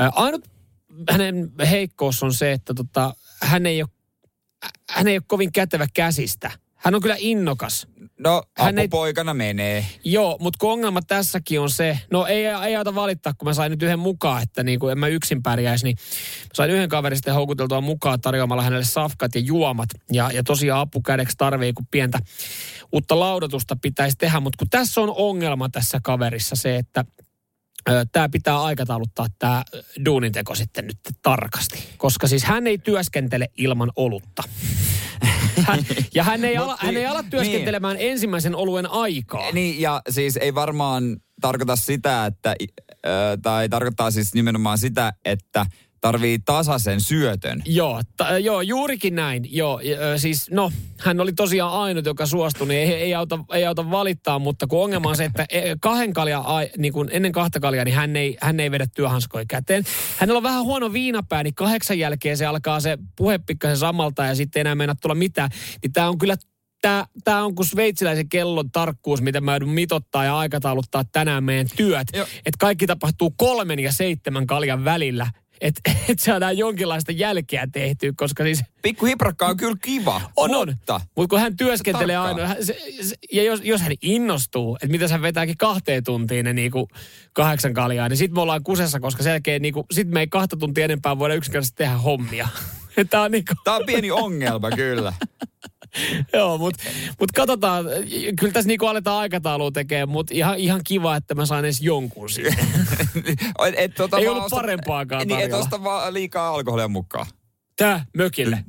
Ö, 0.00 0.10
ainut 0.14 0.48
hänen 1.10 1.52
heikkous 1.70 2.22
on 2.22 2.34
se, 2.34 2.52
että 2.52 2.74
tota, 2.74 3.14
hän, 3.42 3.66
ei 3.66 3.82
ole, 3.82 3.90
hän 4.90 5.08
ei 5.08 5.16
ole 5.16 5.22
kovin 5.26 5.52
kätevä 5.52 5.86
käsistä. 5.94 6.50
Hän 6.74 6.94
on 6.94 7.00
kyllä 7.00 7.16
innokas. 7.18 7.86
No, 8.24 8.42
Hän 8.56 8.78
ei- 8.78 8.84
apupoikana 8.84 9.34
menee. 9.34 9.86
Joo, 10.04 10.36
mutta 10.40 10.56
kun 10.60 10.72
ongelma 10.72 11.02
tässäkin 11.02 11.60
on 11.60 11.70
se, 11.70 11.98
no 12.10 12.26
ei, 12.26 12.46
ei 12.46 12.76
auta 12.76 12.94
valittaa, 12.94 13.32
kun 13.38 13.48
mä 13.48 13.54
sain 13.54 13.70
nyt 13.70 13.82
yhden 13.82 13.98
mukaan, 13.98 14.42
että 14.42 14.62
niin 14.62 14.78
kuin 14.78 14.92
en 14.92 14.98
mä 14.98 15.06
yksin 15.08 15.42
pärjäisi, 15.42 15.84
niin 15.84 15.96
sain 16.54 16.70
yhden 16.70 16.88
kaverin 16.88 17.16
sitten 17.16 17.34
houkuteltua 17.34 17.80
mukaan 17.80 18.20
tarjoamalla 18.20 18.62
hänelle 18.62 18.84
safkat 18.84 19.34
ja 19.34 19.40
juomat. 19.40 19.88
Ja, 20.12 20.30
ja 20.32 20.42
tosiaan 20.42 20.80
apukädeksi 20.80 21.36
tarvii, 21.38 21.72
kun 21.72 21.86
pientä 21.90 22.18
uutta 22.92 23.20
laudatusta 23.20 23.76
pitäisi 23.82 24.16
tehdä, 24.18 24.40
mutta 24.40 24.56
kun 24.58 24.70
tässä 24.70 25.00
on 25.00 25.12
ongelma 25.16 25.68
tässä 25.68 26.00
kaverissa 26.02 26.56
se, 26.56 26.76
että 26.76 27.04
tämä 28.12 28.28
pitää 28.28 28.62
aikatauluttaa 28.62 29.26
tämä 29.38 29.64
duuninteko 30.04 30.54
sitten 30.54 30.86
nyt 30.86 30.98
tarkasti. 31.22 31.88
Koska 31.96 32.26
siis 32.26 32.44
hän 32.44 32.66
ei 32.66 32.78
työskentele 32.78 33.48
ilman 33.56 33.90
olutta. 33.96 34.42
Hän, 35.62 35.86
ja 36.14 36.24
hän 36.24 36.44
ei, 36.44 36.56
ala, 36.56 36.76
hän 36.80 36.88
ei 36.96 37.02
niin- 37.02 37.10
ala 37.10 37.22
työskentelemään 37.22 37.96
ensimmäisen 38.00 38.54
oluen 38.54 38.90
aikaa. 38.90 39.52
Niin, 39.52 39.80
ja 39.80 40.02
siis 40.10 40.36
ei 40.36 40.54
varmaan 40.54 41.16
tarkoita 41.40 41.76
sitä, 41.76 42.26
että, 42.26 42.54
äh, 43.06 43.12
tai 43.42 43.68
tarkoittaa 43.68 44.10
siis 44.10 44.34
nimenomaan 44.34 44.78
sitä, 44.78 45.12
että 45.24 45.66
tarvii 46.04 46.38
tasaisen 46.38 47.00
syötön. 47.00 47.62
Joo, 47.66 48.00
ta, 48.16 48.38
joo, 48.38 48.60
juurikin 48.60 49.14
näin. 49.14 49.56
Joo, 49.56 49.80
ö, 50.12 50.18
siis 50.18 50.50
no, 50.50 50.72
hän 50.98 51.20
oli 51.20 51.32
tosiaan 51.32 51.72
ainut, 51.72 52.06
joka 52.06 52.26
suostui, 52.26 52.68
niin 52.68 52.80
ei, 52.80 52.94
ei, 52.94 53.14
auta, 53.14 53.38
ei 53.52 53.66
auta 53.66 53.90
valittaa, 53.90 54.38
mutta 54.38 54.66
kun 54.66 54.84
ongelma 54.84 55.08
on 55.08 55.16
se, 55.16 55.24
että 55.24 55.46
e, 55.48 55.74
kahden 55.80 56.12
kalja, 56.12 56.44
niin 56.78 56.92
kuin 56.92 57.08
ennen 57.12 57.32
kahta 57.32 57.60
kaljaa, 57.60 57.84
niin 57.84 57.94
hän 57.94 58.16
ei, 58.16 58.36
hän 58.40 58.60
ei 58.60 58.70
vedä 58.70 58.86
työhanskoja 58.94 59.44
käteen. 59.48 59.84
Hänellä 60.18 60.36
on 60.36 60.42
vähän 60.42 60.64
huono 60.64 60.92
viinapää, 60.92 61.42
niin 61.42 61.54
kahdeksan 61.54 61.98
jälkeen 61.98 62.36
se 62.36 62.46
alkaa 62.46 62.80
se 62.80 62.98
puhe 63.16 63.38
pikkasen 63.38 63.76
samalta 63.76 64.24
ja 64.24 64.34
sitten 64.34 64.60
ei 64.60 64.62
enää 64.62 64.74
mennä 64.74 64.94
tulla 65.02 65.14
mitään. 65.14 65.50
Niin 65.82 65.92
tämä 65.92 66.08
on 66.08 66.18
kyllä 66.18 66.36
Tämä, 66.82 67.06
tämä 67.24 67.44
on 67.44 67.54
kuin 67.54 67.66
sveitsiläisen 67.66 68.28
kellon 68.28 68.70
tarkkuus, 68.70 69.22
mitä 69.22 69.40
mä 69.40 69.52
joudun 69.52 69.68
mitottaa 69.68 70.24
ja 70.24 70.38
aikatauluttaa 70.38 71.04
tänään 71.12 71.44
meidän 71.44 71.66
työt. 71.76 72.08
Että 72.14 72.58
kaikki 72.58 72.86
tapahtuu 72.86 73.30
kolmen 73.30 73.78
ja 73.78 73.92
seitsemän 73.92 74.46
kaljan 74.46 74.84
välillä. 74.84 75.26
Että 75.60 75.80
et 76.08 76.18
saadaan 76.18 76.58
jonkinlaista 76.58 77.12
jälkeä 77.12 77.68
tehtyä, 77.72 78.12
koska 78.16 78.44
siis 78.44 78.62
Pikku 78.82 79.06
hiprakka 79.06 79.46
on 79.46 79.56
kyllä 79.56 79.76
kiva, 79.82 80.20
on, 80.36 80.54
on. 80.54 80.68
mutta 80.68 81.00
Mutta 81.16 81.28
kun 81.32 81.40
hän 81.40 81.56
työskentelee 81.56 82.16
Tarkkaan. 82.16 82.36
aina, 82.40 82.48
hän- 82.48 82.64
se, 82.66 82.76
se, 83.02 83.14
ja 83.32 83.42
jos, 83.42 83.60
jos 83.64 83.80
hän 83.80 83.92
innostuu, 84.02 84.74
että 84.76 84.88
mitä 84.88 85.08
hän 85.08 85.22
vetääkin 85.22 85.56
kahteen 85.58 86.04
tuntiin 86.04 86.44
ne 86.44 86.52
niinku 86.52 86.88
kahdeksan 87.32 87.74
kaljaa, 87.74 88.08
niin 88.08 88.16
sitten 88.16 88.34
me 88.34 88.40
ollaan 88.40 88.62
kusessa, 88.62 89.00
koska 89.00 89.22
sen 89.22 89.30
jälkeen 89.30 89.62
niinku, 89.62 89.86
sit 89.92 90.08
me 90.08 90.20
ei 90.20 90.26
kahta 90.26 90.56
tuntia 90.56 90.84
enempää 90.84 91.18
voida 91.18 91.34
yksinkertaisesti 91.34 91.76
tehdä 91.76 91.96
hommia. 91.96 92.48
Tämä 93.10 93.22
on 93.22 93.30
niinku, 93.30 93.52
Tämä 93.64 93.76
on 93.76 93.86
pieni 93.86 94.10
ongelma 94.10 94.70
kyllä. 94.70 95.12
joo, 96.32 96.58
mutta 96.58 96.84
mut 97.20 97.32
katsotaan, 97.32 97.84
kyllä 98.38 98.52
tässä 98.52 98.68
niinku 98.68 98.86
aletaan 98.86 99.18
aikataulua 99.18 99.70
tekemään, 99.70 100.08
mutta 100.08 100.34
ihan, 100.34 100.58
ihan 100.58 100.80
kiva, 100.86 101.16
että 101.16 101.34
mä 101.34 101.46
saan 101.46 101.64
edes 101.64 101.80
jonkun 101.80 102.30
siitä. 102.30 102.56
et, 103.68 103.74
et, 103.76 103.94
tota 103.94 104.18
Ei 104.18 104.28
ollut 104.28 104.50
parempaakaan 104.50 105.28
Niin, 105.28 105.38
et 105.38 105.42
tarjolla. 105.42 105.64
osta 105.64 105.84
vaan 105.84 106.14
liikaa 106.14 106.48
alkoholia 106.48 106.88
mukaan. 106.88 107.26
Tää 107.76 108.04
mökille. 108.16 108.64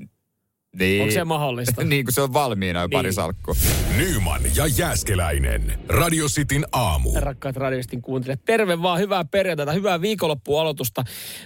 Niin. 0.79 1.01
Onko 1.01 1.13
se 1.13 1.23
mahdollista? 1.23 1.83
niin, 1.89 2.05
kun 2.05 2.13
se 2.13 2.21
on 2.21 2.33
valmiina 2.33 2.81
jo 2.81 2.89
pari 2.89 3.07
Niin. 3.07 3.13
salkkua. 3.13 3.55
Nyman 3.97 4.41
ja 4.55 4.67
Jääskeläinen. 4.77 5.79
Radio 5.89 6.27
Cityn 6.27 6.65
aamu. 6.71 7.11
rakkaat 7.15 7.55
radioistin 7.57 8.01
kuuntelijat. 8.01 8.45
Terve 8.45 8.81
vaan, 8.81 8.99
hyvää 8.99 9.25
perjantaita, 9.25 9.71
hyvää 9.71 10.01
viikonloppualoitusta. 10.01 11.03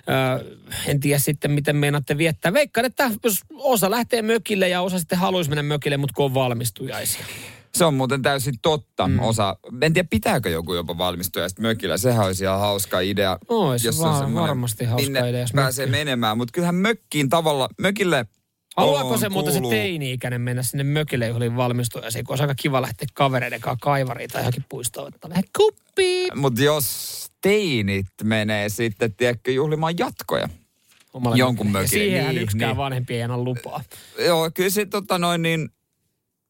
Öö, 0.10 0.56
en 0.88 1.00
tiedä 1.00 1.20
sitten, 1.20 1.52
miten 1.52 1.76
meinaatte 1.76 2.18
viettää. 2.18 2.54
Veikkaan, 2.54 2.86
että 2.86 3.12
jos 3.24 3.38
osa 3.54 3.92
lähtee 3.92 4.22
mökille 4.22 4.70
ja 4.70 4.82
osa 4.82 5.00
sitten 5.00 5.18
haluaisi 5.18 5.50
mennä 5.50 5.64
mökille, 5.64 5.98
mutta 5.98 6.14
kun 6.16 6.26
on 6.26 6.34
valmistujaisia. 6.34 7.26
Se 7.76 7.86
on 7.86 7.94
muuten 7.94 8.22
täysin 8.22 8.56
totta. 8.62 9.08
Mm. 9.08 9.20
Osa, 9.20 9.58
en 9.82 9.94
tiedä 9.94 10.08
pitääkö 10.10 10.50
joku 10.50 10.74
jopa 10.74 10.98
valmistua 10.98 11.44
mökillä. 11.60 11.98
Sehän 11.98 12.26
olisi 12.26 12.44
ihan 12.44 12.60
hauska 12.60 13.00
idea. 13.00 13.38
Ois 13.48 13.84
jos 13.86 14.00
vaan 14.00 14.20
semmoinen, 14.20 14.48
varmasti 14.50 14.86
hauska 14.86 15.26
idea, 15.26 15.42
jos 15.42 15.52
pääsee 15.54 15.86
mökki- 15.86 15.90
menemään. 15.92 16.38
Mutta 16.38 16.52
kyllähän 16.52 16.76
mökkiin 16.76 17.30
tavalla, 17.30 17.70
mökille 17.82 18.26
Haluaako 18.78 19.18
se 19.18 19.30
muuten 19.30 19.54
se 19.54 19.60
teini-ikäinen 19.70 20.42
mennä 20.42 20.64
sinne 20.64 20.84
mökille 20.84 21.28
juhliin 21.28 21.56
valmistujaisiin, 21.56 22.26
kun 22.26 22.34
olisi 22.34 22.44
aika 22.44 22.56
kiva 22.56 22.82
lähteä 22.82 23.08
kavereiden 23.14 23.62
kanssa 23.62 23.80
kaivariin 23.82 24.30
tai 24.30 24.42
johonkin 24.42 24.66
puistoon 24.70 25.08
ottaa 25.08 25.30
vähän 25.30 25.44
kuppiin. 25.58 26.40
Mutta 26.40 26.62
jos 26.64 27.28
teinit 27.42 28.08
menee 28.24 28.70
sitten, 28.70 29.14
tiedätkö, 29.14 29.52
juhlimaan 29.52 29.98
jatkoja. 29.98 30.50
Omalle 31.14 31.38
Jonkun 31.38 31.68
mökille. 31.68 31.84
Mökille, 31.84 32.04
Siihenhän 32.04 32.36
niin, 32.36 32.44
yksikään 32.44 32.70
niin. 32.70 32.78
vanhempi 32.78 33.16
ei 33.16 33.24
anna 33.24 33.38
lupaa. 33.38 33.84
Joo, 34.26 34.52
kyllä 34.54 34.70
se 34.70 34.86
tota 34.86 35.18
noin 35.18 35.42
niin, 35.42 35.70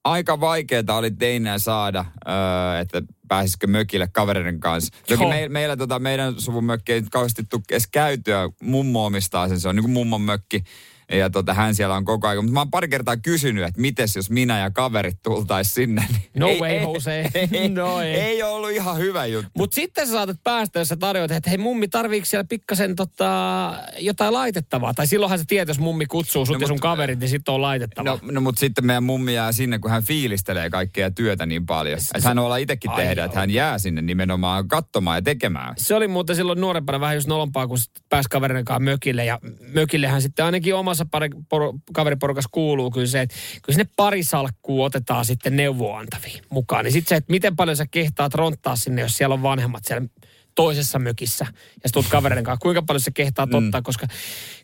aika 0.04 0.40
vaikeaa 0.40 0.98
oli 0.98 1.12
teinää 1.12 1.60
saada, 1.60 2.06
öö, 2.28 2.80
että 2.80 3.02
pääsisikö 3.28 3.68
mökille 3.68 4.08
kavereiden 4.12 4.60
kanssa. 4.60 4.94
Toki 5.08 5.26
me, 5.26 5.50
meillä 5.50 5.78
tota, 5.78 6.00
meidän 6.00 6.42
suvun 6.42 6.64
mökki 6.64 6.94
ei 6.94 7.04
kauheasti 7.12 7.44
tule 7.50 7.62
edes 7.72 7.88
käytyä. 7.92 8.50
Mummo 8.64 9.06
omistaa 9.06 9.48
sen, 9.48 9.60
se 9.60 9.70
on 9.70 9.76
niin 9.76 9.84
kuin 9.84 9.94
mummon 9.94 10.22
mökki. 10.22 10.64
Ja 11.12 11.30
tota, 11.30 11.54
hän 11.54 11.76
siellä 11.76 11.96
on 11.96 12.06
koko 12.06 12.28
ajan. 12.28 12.44
Mutta 12.44 12.54
mä 12.54 12.60
oon 12.60 12.72
pari 12.72 12.88
kertaa 12.88 13.18
kysynyt, 13.18 13.64
että 13.64 13.82
mites 13.82 14.16
jos 14.16 14.30
minä 14.30 14.60
ja 14.60 14.72
kaverit 14.72 15.18
tultais 15.24 15.74
sinne. 15.74 16.06
Niin 16.10 16.22
No 16.38 16.48
ei, 16.48 16.60
way, 16.60 16.70
ei, 16.76 16.82
Jose. 16.94 17.30
Ei, 17.52 17.70
No 17.70 18.02
ei. 18.02 18.14
ei 18.16 18.44
ollut 18.44 18.72
ihan 18.72 18.98
hyvä 18.98 19.26
juttu. 19.26 19.52
Mutta 19.58 19.76
sitten 19.76 20.08
sä 20.08 20.14
saatat 20.14 20.38
päästä, 20.44 20.80
jos 20.80 20.88
sä 20.88 20.96
tarjoat, 20.96 21.32
että 21.32 21.50
hei 21.50 21.58
mummi, 21.58 21.88
tarviiko 21.88 22.26
siellä 22.26 22.44
pikkasen 22.50 22.96
tota, 22.96 23.74
jotain 24.00 24.34
laitettavaa? 24.34 24.94
Tai 24.94 25.08
silloinhan 25.08 25.40
sä 25.40 25.46
tiedät, 25.48 25.68
jos 25.68 25.80
mummi 25.80 26.06
kutsuu 26.06 26.46
sut 26.46 26.56
No 26.56 26.62
ja 26.62 26.68
sun 26.68 26.76
mut- 26.76 26.82
kaverit, 26.82 27.20
niin 27.20 27.30
sitten 27.30 27.54
on 27.54 27.62
laitettavaa. 27.62 28.14
No, 28.14 28.32
no 28.32 28.42
mutta 28.42 28.60
sitten 28.60 28.86
meidän 28.86 29.04
mummi 29.04 29.34
jää 29.34 29.52
sinne, 29.52 29.80
kun 29.80 29.92
hän 29.92 30.04
fiilistelee 30.04 30.70
kaikkea 30.70 31.12
työtä 31.12 31.46
niin 31.46 31.66
paljon. 31.66 32.00
Että 32.16 32.28
hän 32.28 32.40
olla 32.40 32.58
itsekin 32.58 32.92
tehdä, 32.96 33.24
että 33.26 33.40
hän 33.40 33.52
jää 33.52 33.78
sinne 33.78 34.02
nimenomaan 34.02 34.68
katsomaan 34.68 35.18
ja 35.18 35.22
tekemään. 35.22 35.74
Se 35.78 35.96
oli 35.96 36.08
muuten 36.08 36.36
silloin 36.36 36.62
nuorempana 36.62 37.00
vähän 37.00 37.16
just 37.16 37.28
nolompaa, 37.28 37.68
kun 37.68 37.78
pääsi 38.10 38.30
kaverin 38.30 38.66
kanssa 38.66 38.80
mökille. 38.80 39.26
Ja 39.26 39.40
mökillehän 39.74 40.22
sitten 40.22 40.46
ainakin 40.46 40.76
omassa 40.76 40.99
pari, 41.06 41.30
por, 41.50 41.74
kaveriporukassa 41.94 42.50
kuuluu 42.52 42.92
kyllä 42.92 43.08
se, 43.08 43.22
että 43.22 43.36
kyllä 43.62 43.76
sinne 43.78 43.90
pari 43.96 44.24
salkkuu 44.24 44.84
otetaan 44.84 45.26
sitten 45.26 45.56
neuvoantaviin 45.56 46.44
mukaan. 46.50 46.84
Niin 46.84 46.94
sitten 46.94 47.10
se, 47.10 47.16
että 47.16 47.32
miten 47.32 47.56
paljon 47.56 47.78
sä 47.78 47.86
kehtaat 47.92 48.34
ronttaa 48.34 48.76
sinne, 48.76 49.02
jos 49.02 49.18
siellä 49.18 49.34
on 49.34 49.44
vanhemmat 49.44 49.86
siellä 49.86 50.08
toisessa 50.56 51.00
mökissä. 51.00 51.46
Ja 51.84 51.90
sä 51.90 51.94
tulet 51.94 52.08
kavereiden 52.08 52.44
kanssa, 52.44 52.62
kuinka 52.62 52.82
paljon 52.82 53.02
sä 53.02 53.12
kehtaat 53.14 53.54
ottaa, 53.54 53.82
koska 53.82 54.08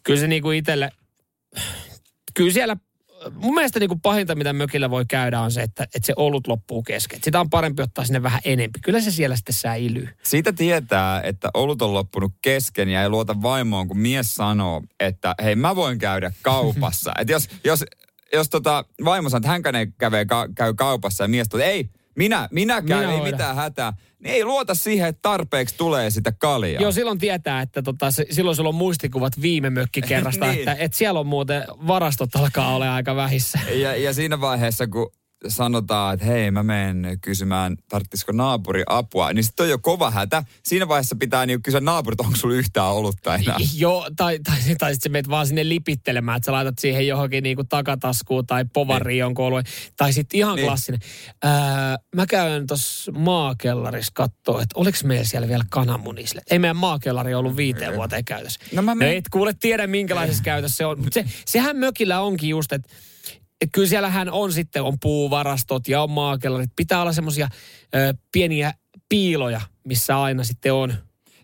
kyllä 0.03 0.19
se 0.19 0.27
niinku 0.27 0.51
itselle, 0.51 0.89
kyllä 2.33 2.53
siellä 2.53 2.77
mun 3.33 3.53
mielestä 3.53 3.79
niin 3.79 3.87
kuin 3.87 4.01
pahinta, 4.01 4.35
mitä 4.35 4.53
mökillä 4.53 4.89
voi 4.89 5.05
käydä, 5.09 5.39
on 5.39 5.51
se, 5.51 5.61
että, 5.61 5.83
että 5.83 6.05
se 6.05 6.13
olut 6.15 6.47
loppuu 6.47 6.83
kesken. 6.83 7.19
Sitä 7.23 7.39
on 7.39 7.49
parempi 7.49 7.81
ottaa 7.81 8.05
sinne 8.05 8.23
vähän 8.23 8.41
enempi. 8.45 8.79
Kyllä 8.79 9.01
se 9.01 9.11
siellä 9.11 9.35
sitten 9.35 9.55
säilyy. 9.55 10.09
Siitä 10.23 10.53
tietää, 10.53 11.21
että 11.21 11.49
olut 11.53 11.81
on 11.81 11.93
loppunut 11.93 12.33
kesken 12.41 12.89
ja 12.89 13.01
ei 13.01 13.09
luota 13.09 13.41
vaimoon, 13.41 13.87
kun 13.87 13.97
mies 13.97 14.35
sanoo, 14.35 14.81
että 14.99 15.35
hei 15.43 15.55
mä 15.55 15.75
voin 15.75 15.99
käydä 15.99 16.31
kaupassa. 16.41 17.11
että 17.19 17.33
jos, 17.33 17.49
jos, 17.63 17.83
jos 18.33 18.49
tota, 18.49 18.85
vaimo 19.05 19.29
sanoo, 19.29 19.37
että 19.37 19.69
hän 19.69 19.75
ei 19.75 19.87
käve, 19.97 20.25
ka, 20.25 20.47
käy 20.55 20.73
kaupassa 20.73 21.23
ja 21.23 21.27
mies 21.27 21.49
tulee, 21.49 21.67
ei, 21.67 21.89
minä, 22.15 22.47
minä 22.51 22.73
käyn, 22.81 22.85
Minä 22.85 23.01
ei 23.01 23.05
hoidan. 23.17 23.33
mitään 23.33 23.55
hätää. 23.55 23.93
Niin 24.19 24.33
ei 24.35 24.45
luota 24.45 24.75
siihen, 24.75 25.07
että 25.09 25.19
tarpeeksi 25.21 25.75
tulee 25.77 26.09
sitä 26.09 26.31
kaljaa. 26.31 26.81
Joo, 26.81 26.91
silloin 26.91 27.17
tietää, 27.19 27.61
että 27.61 27.81
tota, 27.81 28.07
silloin 28.11 28.55
sulla 28.55 28.69
on 28.69 28.75
muistikuvat 28.75 29.41
viime 29.41 29.69
mökkikerrasta, 29.69 30.45
Niin. 30.51 30.59
että, 30.59 30.75
että 30.79 30.97
siellä 30.97 31.19
on 31.19 31.27
muuten 31.27 31.63
varastot 31.87 32.35
alkaa 32.35 32.75
olla 32.75 32.95
aika 32.95 33.15
vähissä. 33.15 33.59
Ja, 33.73 33.95
ja 33.95 34.13
siinä 34.13 34.41
vaiheessa, 34.41 34.87
kun 34.87 35.11
sanotaan, 35.47 36.13
että 36.13 36.25
hei, 36.25 36.51
mä 36.51 36.63
menen 36.63 37.17
kysymään, 37.21 37.75
tarvitsisiko 37.89 38.31
naapuri 38.31 38.83
apua, 38.87 39.33
niin 39.33 39.43
sitten 39.43 39.63
on 39.63 39.69
jo 39.69 39.77
kova 39.79 40.11
hätä. 40.11 40.43
Siinä 40.63 40.87
vaiheessa 40.87 41.15
pitää 41.15 41.45
niin 41.45 41.61
kysyä 41.61 41.79
naapurit, 41.79 42.19
onko 42.19 42.35
sulla 42.35 42.55
yhtään 42.55 42.87
olutta 42.87 43.35
enää. 43.35 43.57
Joo, 43.77 44.09
tai, 44.15 44.39
tai, 44.43 44.55
tai 44.77 44.91
sitten 44.91 45.01
sä 45.03 45.09
menet 45.09 45.29
vaan 45.29 45.47
sinne 45.47 45.69
lipittelemään, 45.69 46.37
että 46.37 46.45
sä 46.45 46.51
laitat 46.51 46.79
siihen 46.79 47.07
johonkin 47.07 47.43
niinku 47.43 47.63
takataskuun 47.63 48.47
tai 48.47 48.65
povariin 48.73 49.19
jonkun 49.19 49.45
oluen. 49.45 49.63
Tai 49.97 50.13
sitten 50.13 50.37
ihan 50.37 50.55
Niin. 50.55 50.65
klassinen. 50.67 50.99
Ää, 51.43 51.97
mä 52.15 52.25
käyn 52.25 52.67
tuossa 52.67 53.11
maakellarissa 53.11 54.11
kattoo, 54.15 54.59
että 54.59 54.79
oliko 54.79 54.97
meillä 55.03 55.25
siellä 55.25 55.47
vielä 55.47 55.65
kananmunisle. 55.69 56.41
Ei 56.51 56.59
meidän 56.59 56.77
maakellari 56.77 57.33
ollut 57.33 57.57
viiteen 57.57 57.95
vuoteen 57.95 58.25
käytössä. 58.25 58.59
No 58.73 58.81
mä 58.81 58.91
no 58.91 58.95
menen- 58.95 59.17
et 59.17 59.29
kuule 59.31 59.53
tiedä 59.59 59.87
minkälaisessa 59.87 60.43
käytössä 60.43 60.75
se 60.77 60.85
on. 60.85 60.99
Mut 61.03 61.13
se, 61.13 61.25
sehän 61.45 61.75
mökillä 61.77 62.21
onkin 62.21 62.49
just, 62.49 62.71
että 62.73 62.87
et 62.91 63.05
kyllä 63.71 63.87
siellähän 63.87 64.31
on 64.31 64.53
sitten 64.53 64.83
on 64.83 64.99
puuvarastot 65.01 65.87
ja 65.87 66.03
on 66.03 66.11
maakellarit. 66.11 66.69
Pitää 66.75 67.01
olla 67.01 67.13
semmoisia 67.13 67.47
pieniä 68.31 68.73
piiloja, 69.09 69.61
missä 69.83 70.21
aina 70.21 70.43
sitten 70.43 70.73
on 70.73 70.93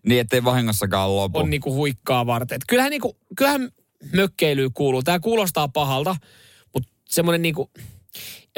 Niin, 0.05 0.21
ettei 0.21 0.43
vahingossakaan 0.43 1.15
lopu. 1.15 1.39
on 1.39 1.49
niinku 1.49 1.73
huikkaa 1.73 2.25
varten. 2.25 2.55
Et 2.55 2.61
kyllähän, 2.67 2.89
niinku, 2.89 3.17
kyllähän 3.37 3.69
mökkeilyy 4.13 4.69
kuuluu. 4.73 5.03
Tämä 5.03 5.19
kuulostaa 5.19 5.67
pahalta, 5.67 6.15
mutta 6.73 6.89
semmoinen 7.09 7.41
niinku, 7.41 7.71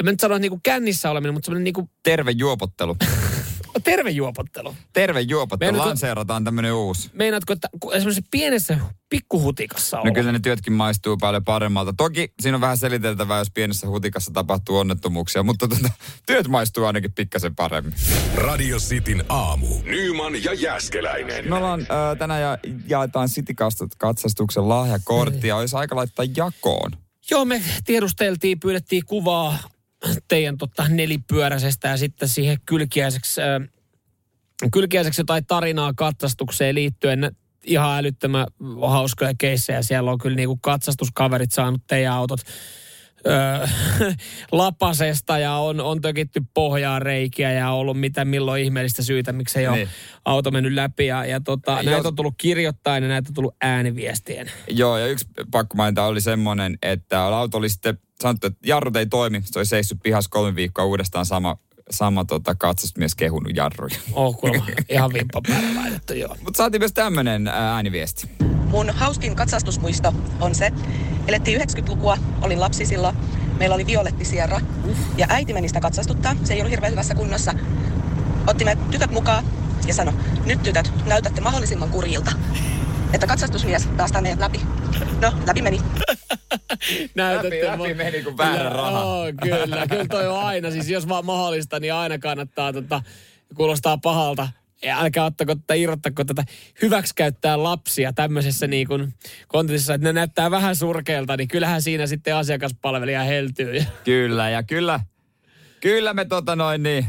en 0.00 0.04
mä 0.04 0.10
nyt 0.10 0.20
sano, 0.20 0.34
että 0.34 0.40
niinku 0.40 0.60
kännissä 0.62 1.10
oleminen, 1.10 1.34
mutta 1.34 1.46
semmoinen 1.46 1.64
niinku 1.64 1.90
Terve 2.02 2.30
juopottelu. 2.30 2.96
Terve 3.84 4.10
juopottelu. 4.10 4.76
Terve 4.92 5.20
juopottelu. 5.20 5.72
Meinaatko- 5.72 5.86
Lanseerataan 5.88 6.44
tämmönen 6.44 6.74
uusi. 6.74 7.10
Meinaatko, 7.12 7.52
että 7.52 7.68
semmoisessa 7.92 8.28
pienessä 8.30 8.78
pikkuhutikassa 9.10 10.00
on? 10.00 10.06
No 10.06 10.12
kyllä 10.14 10.32
ne 10.32 10.38
työtkin 10.38 10.72
maistuu 10.72 11.16
paljon 11.16 11.44
paremmalta. 11.44 11.92
Toki 11.96 12.32
siinä 12.40 12.56
on 12.56 12.60
vähän 12.60 12.76
seliteltävää, 12.76 13.38
jos 13.38 13.50
pienessä 13.54 13.88
hutikassa 13.88 14.30
tapahtuu 14.34 14.78
onnettomuuksia, 14.78 15.42
mutta 15.42 15.68
tota, 15.68 15.90
työt 16.26 16.48
maistuu 16.48 16.84
ainakin 16.84 17.12
pikkasen 17.12 17.54
paremmin. 17.54 17.94
Radio 18.34 18.78
Cityn 18.78 19.24
aamu. 19.28 19.66
Nyman 19.84 20.44
ja 20.44 20.54
Jäskeläinen. 20.54 21.48
Me 21.48 21.54
ollaan 21.54 21.80
äh, 21.80 22.18
tänään 22.18 22.42
ja, 22.42 22.58
jaetaan 22.88 23.28
City-katsastuksen 23.28 24.68
lahjakorttia. 24.68 25.56
Olisi 25.56 25.76
aika 25.76 25.96
laittaa 25.96 26.24
jakoon. 26.36 26.90
Joo, 27.30 27.44
me 27.44 27.62
tiedusteltiin, 27.84 28.60
pyydettiin 28.60 29.02
kuvaa 29.06 29.58
teidän 30.28 30.58
tota, 30.58 30.88
nelipyöräisestä 30.88 31.88
ja 31.88 31.96
sitten 31.96 32.28
siihen 32.28 32.58
kylkiäiseksi, 32.66 33.40
äh, 33.42 33.68
kylkiäiseksi 34.72 35.20
jotain 35.20 35.46
tarinaa 35.46 35.92
katsastukseen 35.96 36.74
liittyen. 36.74 37.36
Ihan 37.64 37.98
älyttömän 37.98 38.46
hauskoja 38.80 39.32
keissejä. 39.38 39.82
Siellä 39.82 40.10
on 40.10 40.18
kyllä 40.18 40.36
niinku 40.36 40.56
katsastuskaverit 40.56 41.52
saanut 41.52 41.82
teidän 41.86 42.12
autot 42.12 42.40
öö, 43.26 43.66
lapasesta 44.52 45.38
ja 45.38 45.54
on, 45.56 45.80
on 45.80 46.00
tökitty 46.00 46.42
pohjaan 46.54 47.02
reikiä 47.02 47.52
ja 47.52 47.70
on 47.70 47.78
ollut 47.78 48.00
mitä 48.00 48.24
milloin 48.24 48.62
ihmeellistä 48.64 49.02
syytä, 49.02 49.32
miksi 49.32 49.58
ei 49.58 49.68
ole 49.68 49.76
Niin. 49.76 49.88
auto 50.24 50.50
mennyt 50.50 50.72
läpi. 50.72 51.06
Ja, 51.06 51.24
ja 51.24 51.40
tota, 51.40 51.72
Jos- 51.72 51.84
näitä 51.84 52.08
on 52.08 52.16
tullut 52.16 52.34
kirjoittain 52.38 53.02
ja 53.02 53.08
näitä 53.08 53.28
on 53.30 53.34
tullut 53.34 53.56
ääniviestien. 53.62 54.50
Joo, 54.70 54.98
ja 54.98 55.06
yksi 55.06 55.26
pakko 55.50 55.76
mainita 55.76 56.04
oli 56.04 56.20
semmoinen, 56.20 56.78
että 56.82 57.24
auto 57.24 57.58
oli 57.58 57.68
sitten 57.68 57.98
sanottu, 58.20 58.46
että 58.46 58.58
jarrut 58.66 58.96
ei 58.96 59.06
toimi. 59.06 59.42
Se 59.44 59.58
oli 59.58 59.66
seissyt 59.66 59.98
pihassa 60.02 60.30
kolme 60.30 60.54
viikkoa 60.56 60.84
uudestaan 60.84 61.26
sama, 61.26 61.56
sama 61.90 62.24
tota, 62.24 62.54
katsastusmies 62.54 63.14
kehunut 63.14 63.56
jarruja. 63.56 63.96
Oh, 64.12 64.38
kuulemma 64.40 64.66
ihan 64.88 65.12
vimppa 65.12 65.40
päällä 65.48 65.80
laitettu, 65.80 66.14
joo. 66.14 66.36
Mutta 66.44 66.56
saatiin 66.56 66.80
myös 66.80 66.92
tämmöinen 66.92 67.48
ääniviesti. 67.48 68.28
Mun 68.74 68.90
hauskin 68.90 69.36
katsastusmuisto 69.36 70.14
on 70.40 70.54
se, 70.54 70.72
elettiin 71.28 71.60
90-lukua, 71.60 72.16
olin 72.42 72.60
lapsi 72.60 72.86
silloin, 72.86 73.16
meillä 73.58 73.74
oli 73.74 73.86
violetti 73.86 74.24
Sierra 74.24 74.60
ja 75.16 75.26
äiti 75.30 75.52
meni 75.52 75.68
sitä 75.68 75.80
katsastuttaa, 75.80 76.36
se 76.44 76.54
ei 76.54 76.60
ollut 76.60 76.70
hirveän 76.70 76.92
hyvässä 76.92 77.14
kunnossa. 77.14 77.54
Otti 78.46 78.64
meidät 78.64 78.90
tytöt 78.90 79.10
mukaan 79.10 79.44
ja 79.86 79.94
sanoi, 79.94 80.14
nyt 80.46 80.62
tytöt, 80.62 80.92
näytätte 81.06 81.40
mahdollisimman 81.40 81.88
kurjilta, 81.88 82.32
että 83.12 83.26
katsastusmies 83.26 83.88
päästää 83.96 84.22
meidät 84.22 84.40
läpi. 84.40 84.60
No, 85.20 85.32
läpi 85.46 85.62
meni. 85.62 85.80
Näytätte 87.14 87.66
Läpi- 87.66 87.82
läpi 87.82 87.94
meni 87.94 88.22
kuin 88.22 88.36
väärä 88.36 88.56
Kyllä, 88.56 88.70
raha. 88.70 89.00
Joo, 89.00 89.24
kyllä. 89.42 89.86
Kyllä 89.86 90.06
toi 90.10 90.28
on 90.28 90.38
aina, 90.38 90.70
siis 90.70 90.88
jos 90.88 91.08
vaan 91.08 91.26
mahdollista, 91.26 91.80
niin 91.80 91.94
aina 91.94 92.18
kannattaa, 92.18 92.72
tota, 92.72 93.02
kuulostaa 93.54 93.98
pahalta. 93.98 94.48
Älkää 94.92 95.24
ottako 95.24 95.54
tätä, 95.54 95.74
irrottako 95.74 96.24
tätä 96.24 96.44
hyväksikäyttää 96.82 97.62
lapsia 97.62 98.12
tämmöisessä 98.12 98.66
niin 98.66 98.86
kuin 98.86 99.14
kontentissa, 99.48 99.94
että 99.94 100.06
ne 100.08 100.12
näyttää 100.12 100.50
vähän 100.50 100.76
surkeelta, 100.76 101.36
niin 101.36 101.48
kyllähän 101.48 101.82
siinä 101.82 102.06
sitten 102.06 102.36
asiakaspalvelija 102.36 103.22
heltyy. 103.22 103.84
Kyllä, 104.04 104.50
ja 104.50 104.62
kyllä, 104.62 105.00
kyllä 105.80 106.14
me 106.14 106.24
tota 106.24 106.56
noin 106.56 106.82
niin, 106.82 107.06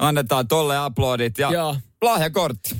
annetaan 0.00 0.48
tolle 0.48 0.76
aplodit 0.76 1.38
ja 1.38 1.50
Joo. 1.52 1.76
lahjakortti. 2.02 2.76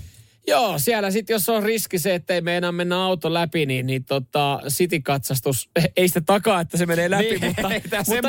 Joo, 0.47 0.79
siellä 0.79 1.11
sitten 1.11 1.35
jos 1.35 1.49
on 1.49 1.63
riski 1.63 1.99
se, 1.99 2.15
että 2.15 2.35
ei 2.35 2.41
me 2.41 2.57
enää 2.57 2.73
mennä 2.73 3.03
auto 3.05 3.35
läpi, 3.35 3.67
niin, 3.67 3.87
niin 3.87 4.05
tota, 4.05 4.61
City-katsastus, 4.69 5.71
ei 5.97 6.09
sitä 6.09 6.21
takaa, 6.21 6.61
että 6.61 6.77
se 6.77 6.87
menee 6.87 7.11
läpi, 7.11 7.25
Niin, 7.25 7.45
mutta, 7.47 7.71
ei 7.75 7.83
mutta 8.07 8.29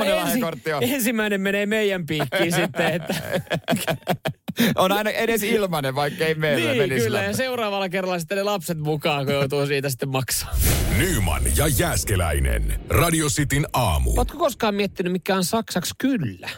ole. 0.78 0.86
ensimmäinen 0.94 1.42
menee 1.42 1.66
meidän 1.66 2.06
piikkiin 2.06 2.54
sitten, 2.56 2.94
että 2.94 3.16
On 4.76 4.92
aina 4.92 5.10
edes 5.10 5.44
ilmanen, 5.44 5.96
vaikka 5.96 6.26
ei 6.26 6.36
meillä 6.36 6.70
niin 6.72 6.82
menisi 6.82 7.06
kyllä, 7.06 7.18
ja 7.22 7.26
läpi. 7.26 7.38
seuraavalla 7.38 7.90
kerralla 7.90 8.20
sitten 8.20 8.38
ne 8.38 8.44
lapset 8.44 8.78
mukaan, 8.80 9.26
kun 9.26 9.34
joutuu 9.34 9.66
siitä 9.66 9.90
sitten 9.90 10.10
maksaa. 10.10 10.56
Nyman 10.98 11.44
ja 11.58 11.68
Jäskeläinen. 11.68 12.80
Radio 12.90 13.28
Cityn 13.30 13.68
aamu. 13.74 14.14
Oletko 14.18 14.38
koskaan 14.38 14.76
miettinyt, 14.76 15.12
mikä 15.12 15.36
on 15.36 15.44
saksaksi 15.44 15.94
kyllä? 15.98 16.50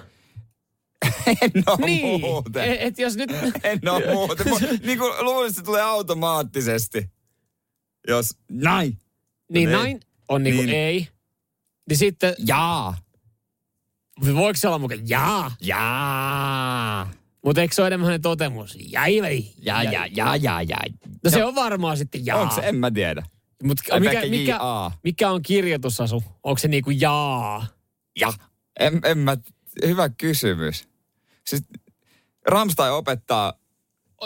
En 1.42 1.64
oo 1.68 1.78
niin, 1.86 2.22
muuten. 2.22 2.64
et, 2.72 2.78
et 2.82 3.00
jos 3.00 3.16
nyt... 3.18 3.30
En 3.64 3.80
oo 3.90 4.02
muuten. 4.14 4.46
Mu- 4.48 4.80
niin 4.88 5.00
kuin 5.00 5.14
luulisin, 5.26 5.52
että 5.52 5.62
se 5.62 5.66
tulee 5.66 5.82
automaattisesti. 5.82 7.10
Jos 8.08 8.36
näin. 8.52 8.98
niin 9.52 9.72
näin 9.72 10.00
on 10.30 10.44
niin 10.44 10.56
kuin 10.56 10.66
Niin. 10.66 10.78
ei. 10.80 11.08
Niin 11.90 11.98
sitten, 11.98 12.36
Jaa. 12.48 12.98
voiko 14.36 14.58
se 14.58 14.68
olla 14.68 14.80
mukaan 14.80 15.10
jaa? 15.10 15.52
Jaa. 15.62 17.12
Mutta 17.48 17.62
eikö 17.62 17.76
se 17.76 17.82
ole 17.82 17.88
enemmän 17.88 18.22
totemus? 18.22 18.78
Jäi 18.80 19.22
vai? 19.22 19.44
Ja, 19.62 19.84
ja, 19.84 20.06
ja, 20.06 20.36
ja, 20.36 20.62
ja. 20.62 20.78
No 21.24 21.30
se 21.30 21.46
on 21.46 21.56
varmaan 21.56 21.98
sitten 21.98 22.26
jaa. 22.26 22.42
Onko 22.42 22.56
se? 22.56 22.62
En 22.64 22.76
mä 22.76 22.92
tiedä. 22.92 23.24
Mut 23.64 23.78
mikä, 24.00 24.22
mikä, 24.30 24.52
JA. 24.52 24.92
mikä 25.04 25.32
on 25.32 25.42
kirjoitusasu? 25.42 26.24
Onko 26.44 26.58
se 26.58 26.68
niinku 26.68 26.90
jaa? 26.90 27.68
Ja. 28.20 28.34
En, 28.80 29.02
en 29.04 29.18
mä, 29.18 29.38
hyvä 29.86 30.10
kysymys. 30.10 30.88
Siis 31.46 31.64
Ramstein 32.48 32.94
opettaa 32.94 33.54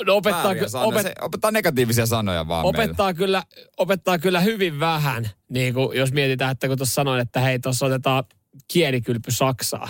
No 0.06 0.16
opettaa, 0.16 0.56
ky- 0.56 0.66
opet, 0.84 1.02
Se 1.02 1.14
opettaa 1.22 1.52
negatiivisia 1.52 2.06
sanoja 2.06 2.48
vaan 2.48 2.66
meille. 2.66 2.84
opettaa, 2.84 3.14
kyllä, 3.14 3.44
opettaa 3.78 4.18
kyllä 4.20 4.40
hyvin 4.40 4.80
vähän, 4.80 5.30
niin 5.50 5.74
kuin 5.74 5.98
jos 5.98 6.12
mietitään, 6.12 6.52
että 6.52 6.68
kun 6.68 6.78
tuossa 6.78 6.94
sanoin, 6.94 7.22
että 7.22 7.40
hei, 7.40 7.60
tuossa 7.60 7.86
otetaan 7.86 8.24
kielikylpy 8.68 9.32
Saksaa. 9.32 9.90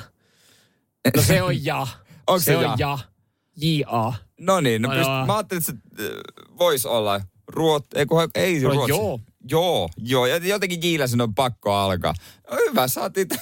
No 1.15 1.21
se 1.21 1.41
on 1.41 1.65
ja. 1.65 1.87
Onko 2.27 2.39
se 2.39 2.45
se 2.45 2.57
on 2.57 2.79
ja? 2.79 2.97
Ja. 3.61 3.67
J-A. 3.77 4.13
No 4.39 4.61
niin, 4.61 4.81
no 4.81 4.89
pyst- 4.89 5.25
mä 5.27 5.35
ajattelin, 5.35 5.63
että 5.69 5.73
se 5.97 6.05
äh, 6.05 6.11
voisi 6.57 6.87
olla 6.87 7.21
ruot, 7.47 7.85
ei, 7.95 8.05
kun, 8.05 8.29
ei 8.35 8.59
No 8.59 8.69
ruotsi. 8.69 8.89
joo. 8.91 9.19
Joo, 9.49 9.89
joo. 9.97 10.25
Ja 10.25 10.37
jotenkin 10.37 10.79
Jiillä 10.83 11.07
sen 11.07 11.21
on 11.21 11.35
pakko 11.35 11.73
alkaa. 11.75 12.13
No 12.51 12.57
hyvä, 12.69 12.87
saatiin 12.87 13.27
t- 13.27 13.35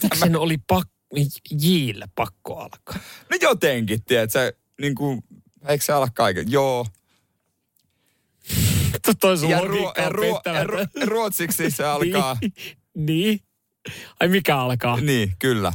tämä. 0.00 0.14
Sen 0.16 0.36
oli 0.36 0.58
pakko, 0.66 0.92
Jille 1.62 2.08
pakko 2.14 2.56
alkaa. 2.58 2.96
No 3.30 3.36
jotenkin, 3.40 4.04
tiedät 4.04 4.30
sä, 4.30 4.52
niin 4.80 4.94
kuin, 4.94 5.22
eikö 5.68 5.84
se 5.84 5.92
ala 5.92 6.08
kaiken? 6.14 6.52
Joo. 6.52 6.86
Toi 9.20 9.38
sun 9.38 9.50
Ja, 9.50 9.60
ruo, 9.60 9.94
on 10.06 10.12
ruo, 10.12 10.40
ru, 10.64 10.78
ruotsiksi 11.06 11.70
se 11.70 11.84
alkaa. 11.94 12.36
Niin. 12.40 12.52
niin. 12.94 13.40
Ai 14.20 14.28
mikä 14.28 14.58
alkaa? 14.58 15.00
Niin, 15.00 15.32
kyllä. 15.38 15.72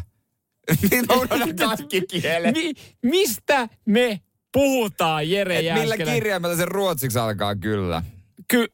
Kielet. 2.07 2.55
Mi- 2.55 2.73
mistä 3.03 3.69
me 3.85 4.21
puhutaan, 4.53 5.29
Jere 5.29 5.59
Et 5.59 5.73
millä 5.73 5.97
kirjaimella 5.97 6.55
se 6.57 6.65
ruotsiksi 6.65 7.19
alkaa 7.19 7.55
kyllä? 7.55 8.03
Ky- 8.47 8.67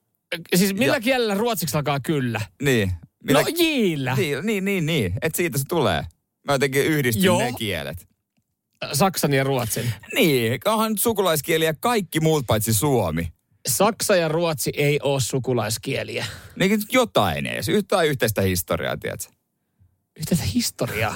siis 0.56 0.73
millä 0.73 0.95
Ja- 0.95 1.01
kielellä 1.01 1.34
ruotsiksi 1.36 1.77
alkaa 1.77 1.99
kyllä? 1.99 2.41
Niin. 2.62 2.91
Millä, 3.23 3.41
No 3.41 3.47
jillä. 3.60 4.15
niin, 4.15 4.45
niin, 4.45 4.65
niin, 4.65 4.86
niin. 4.86 5.13
Että 5.21 5.38
siitä 5.38 5.58
se 5.58 5.63
tulee. 5.69 6.03
Mä 6.47 6.53
jotenkin 6.53 6.86
yhdistyn 6.86 7.23
Joo. 7.23 7.39
ne 7.39 7.53
kielet. 7.58 8.08
Saksan 8.93 9.34
ja 9.34 9.43
Ruotsin. 9.43 9.91
Niin, 10.15 10.60
onhan 10.65 10.97
sukulaiskieliä 10.97 11.73
kaikki 11.79 12.19
muut 12.19 12.47
paitsi 12.47 12.73
suomi. 12.73 13.27
Saksa 13.67 14.15
ja 14.15 14.27
Ruotsi 14.27 14.71
ei 14.75 14.99
ole 15.03 15.19
sukulaiskieliä. 15.21 16.25
Niin 16.56 16.82
jotain 16.91 17.45
edes, 17.45 17.69
yhtään 17.69 18.08
yhteistä 18.08 18.41
historiaa, 18.41 18.97
tiedätkö? 18.97 19.34
Yhteistä 20.19 20.45
historiaa. 20.54 21.15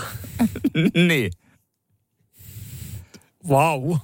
niin. 1.07 1.31
Vau. 3.49 3.81
Wow. 3.81 3.97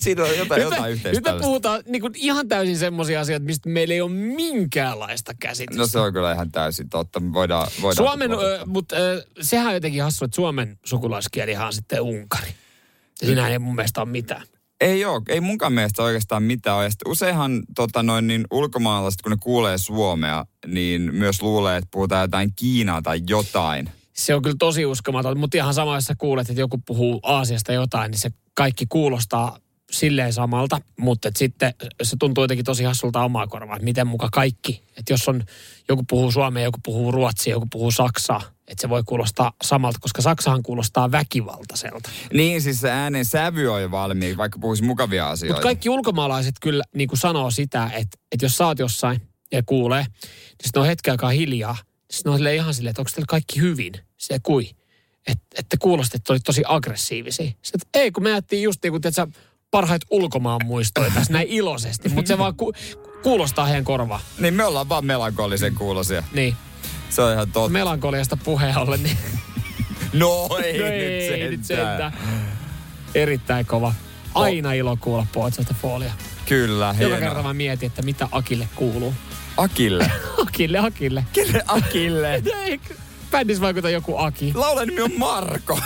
Siinä 0.00 0.22
on 0.24 0.38
jotain, 0.38 0.62
jotain 0.62 0.82
nyt 0.82 0.92
yhteistä. 0.92 1.32
me 1.32 1.40
puhutaan 1.40 1.82
niin 1.86 2.02
kuin 2.02 2.12
ihan 2.16 2.48
täysin 2.48 2.78
semmoisia 2.78 3.20
asioita, 3.20 3.46
mistä 3.46 3.68
meillä 3.68 3.94
ei 3.94 4.00
ole 4.00 4.10
minkäänlaista 4.10 5.32
käsitystä. 5.40 5.82
No 5.82 5.86
se 5.86 5.98
on 5.98 6.12
kyllä 6.12 6.32
ihan 6.32 6.52
täysin 6.52 6.88
totta. 6.88 7.20
Me 7.20 7.32
voidaan, 7.32 7.68
voidaan 7.82 8.06
Suomen, 8.06 8.32
ö, 8.32 8.60
mutta 8.66 8.96
ö, 8.96 9.26
sehän 9.40 9.66
on 9.66 9.74
jotenkin 9.74 10.02
hassu, 10.02 10.24
että 10.24 10.34
Suomen 10.34 10.78
sukulaiskielihan 10.84 11.66
on 11.66 11.72
sitten 11.72 12.00
unkari. 12.00 12.54
Siinä 13.14 13.48
ei 13.48 13.58
mun 13.58 13.74
mielestä 13.74 14.00
ole 14.00 14.08
mitään. 14.08 14.46
Ei 14.82 15.04
ole, 15.04 15.22
ei 15.28 15.40
munkaan 15.40 15.72
mielestä 15.72 16.02
oikeastaan 16.02 16.42
mitään. 16.42 16.84
Ja 16.84 16.90
useinhan 17.06 17.62
tota 17.74 18.02
noin, 18.02 18.26
niin 18.26 18.44
ulkomaalaiset, 18.50 19.22
kun 19.22 19.30
ne 19.30 19.36
kuulee 19.40 19.78
suomea, 19.78 20.44
niin 20.66 21.14
myös 21.14 21.42
luulee, 21.42 21.76
että 21.76 21.88
puhutaan 21.90 22.22
jotain 22.22 22.52
Kiinaa 22.56 23.02
tai 23.02 23.20
jotain. 23.28 23.90
Se 24.12 24.34
on 24.34 24.42
kyllä 24.42 24.56
tosi 24.58 24.86
uskomaton, 24.86 25.38
mutta 25.38 25.56
ihan 25.56 25.74
sama, 25.74 25.94
jos 25.94 26.04
sä 26.04 26.14
kuulet, 26.18 26.50
että 26.50 26.60
joku 26.60 26.78
puhuu 26.86 27.20
Aasiasta 27.22 27.72
jotain, 27.72 28.10
niin 28.10 28.18
se 28.18 28.30
kaikki 28.54 28.86
kuulostaa 28.88 29.58
silleen 29.92 30.32
samalta, 30.32 30.80
mutta 30.98 31.28
et 31.28 31.36
sitten 31.36 31.74
se 32.02 32.16
tuntuu 32.18 32.44
jotenkin 32.44 32.64
tosi 32.64 32.84
hassulta 32.84 33.24
omaa 33.24 33.46
korvaa, 33.46 33.76
että 33.76 33.84
miten 33.84 34.06
muka 34.06 34.28
kaikki, 34.32 34.82
että 34.96 35.12
jos 35.12 35.28
on 35.28 35.42
joku 35.88 36.04
puhuu 36.08 36.32
suomea, 36.32 36.62
joku 36.62 36.78
puhuu 36.84 37.12
ruotsia, 37.12 37.50
joku 37.50 37.66
puhuu 37.72 37.90
saksaa, 37.90 38.42
että 38.68 38.82
se 38.82 38.88
voi 38.88 39.02
kuulostaa 39.06 39.52
samalta, 39.64 39.98
koska 40.02 40.22
saksahan 40.22 40.62
kuulostaa 40.62 41.10
väkivaltaiselta. 41.10 42.10
Niin, 42.32 42.62
siis 42.62 42.80
se 42.80 42.90
äänen 42.90 43.24
sävy 43.24 43.68
on 43.68 43.82
jo 43.82 43.90
valmiin, 43.90 44.36
vaikka 44.36 44.58
puhuisi 44.58 44.82
mukavia 44.82 45.30
asioita. 45.30 45.54
Mutta 45.54 45.62
kaikki 45.62 45.90
ulkomaalaiset 45.90 46.54
kyllä 46.60 46.84
niin 46.94 47.08
kuin 47.08 47.18
sanoo 47.18 47.50
sitä, 47.50 47.84
että, 47.84 48.18
että 48.32 48.44
jos 48.44 48.56
sä 48.56 48.66
oot 48.66 48.78
jossain 48.78 49.20
ja 49.52 49.62
kuulee, 49.62 50.02
niin 50.02 50.64
sitten 50.64 50.80
on 50.80 50.86
hetken 50.86 51.12
aikaa 51.12 51.30
hiljaa. 51.30 51.76
Sitten 52.10 52.32
on 52.32 52.46
ihan 52.54 52.74
silleen, 52.74 52.90
että 52.90 53.02
onko 53.02 53.10
teillä 53.14 53.26
kaikki 53.28 53.60
hyvin? 53.60 53.92
Se 54.16 54.38
kui. 54.42 54.70
Että 55.26 55.44
et 55.58 55.66
te 55.68 55.76
kuulostitte, 55.76 56.16
että 56.16 56.32
olit 56.32 56.42
tosi 56.44 56.62
aggressiivisia. 56.66 57.50
Sitten, 57.62 57.80
ei, 57.94 58.10
kun 58.10 58.22
me 58.22 58.32
ajattiin 58.32 58.62
just 58.62 58.82
niin 58.82 58.92
kuin, 58.92 59.00
että 59.06 59.26
parhaita 59.72 60.06
ulkomaan 60.10 60.60
muistoja 60.64 61.10
tässä 61.14 61.32
näin 61.32 61.48
iloisesti. 61.48 62.08
Mutta 62.08 62.28
se 62.28 62.38
vaan 62.38 62.54
ku, 62.54 62.72
kuulostaa 63.22 63.66
heidän 63.66 63.84
korvaan. 63.84 64.20
Niin 64.38 64.54
me 64.54 64.64
ollaan 64.64 64.88
vaan 64.88 65.06
melankolisen 65.06 65.74
kuulosia. 65.74 66.22
Niin. 66.32 66.56
Se 67.10 67.22
on 67.22 67.32
ihan 67.32 67.52
totta. 67.52 67.68
Melankoliasta 67.70 68.36
puheen 68.44 68.78
ollen, 68.78 69.02
niin 69.02 69.16
No 70.12 70.48
ei, 70.64 70.78
no 70.78 70.84
nyt 70.84 70.92
ei 70.94 71.28
sentään. 71.28 71.50
nyt 71.50 71.64
sentään. 71.64 72.12
Erittäin 73.14 73.66
kova. 73.66 73.94
Aina 74.34 74.72
ilo 74.72 74.96
kuulla 75.00 75.26
Poitsasta 75.32 75.74
Foolia. 75.82 76.12
Kyllä, 76.48 76.86
Joka 76.86 76.92
hienoa. 76.98 77.18
kerta 77.18 77.42
mä 77.42 77.54
mietin, 77.54 77.86
että 77.86 78.02
mitä 78.02 78.28
Akille 78.32 78.68
kuuluu. 78.74 79.14
Akille. 79.56 80.12
Akille, 80.46 80.78
Akille. 80.78 81.24
Kelle 81.32 81.62
Akille? 81.68 82.42
Bändissä 83.30 83.60
vaikuta 83.62 83.90
joku 83.90 84.16
Aki. 84.18 84.52
Laulan 84.54 84.88
nimi 84.88 85.00
on 85.00 85.10
Marko. 85.18 85.78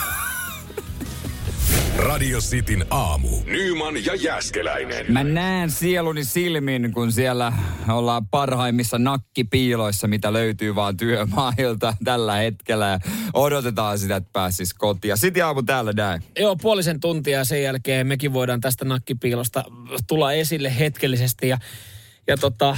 Radio 1.97 2.39
Cityn 2.39 2.85
aamu. 2.89 3.29
Nyman 3.45 4.05
ja 4.05 4.15
Jäskeläinen. 4.15 5.05
Mä 5.09 5.23
näen 5.23 5.71
sieluni 5.71 6.23
silmin, 6.23 6.91
kun 6.93 7.11
siellä 7.11 7.53
ollaan 7.89 8.27
parhaimmissa 8.27 8.97
nakkipiiloissa, 8.97 10.07
mitä 10.07 10.33
löytyy 10.33 10.75
vaan 10.75 10.97
työmailta 10.97 11.93
tällä 12.03 12.35
hetkellä. 12.35 12.87
Ja 12.87 12.99
odotetaan 13.33 13.99
sitä, 13.99 14.15
että 14.15 14.29
pääsis 14.33 14.73
kotiin. 14.73 15.17
Sitten 15.17 15.45
aamu 15.45 15.63
täällä 15.63 15.93
näin. 15.93 16.23
Joo, 16.39 16.55
puolisen 16.55 16.99
tuntia 16.99 17.45
sen 17.45 17.63
jälkeen 17.63 18.07
mekin 18.07 18.33
voidaan 18.33 18.61
tästä 18.61 18.85
nakkipiilosta 18.85 19.63
tulla 20.07 20.33
esille 20.33 20.79
hetkellisesti 20.79 21.47
ja 21.47 21.57
ja 22.27 22.37
tota, 22.37 22.69
äh, 22.69 22.77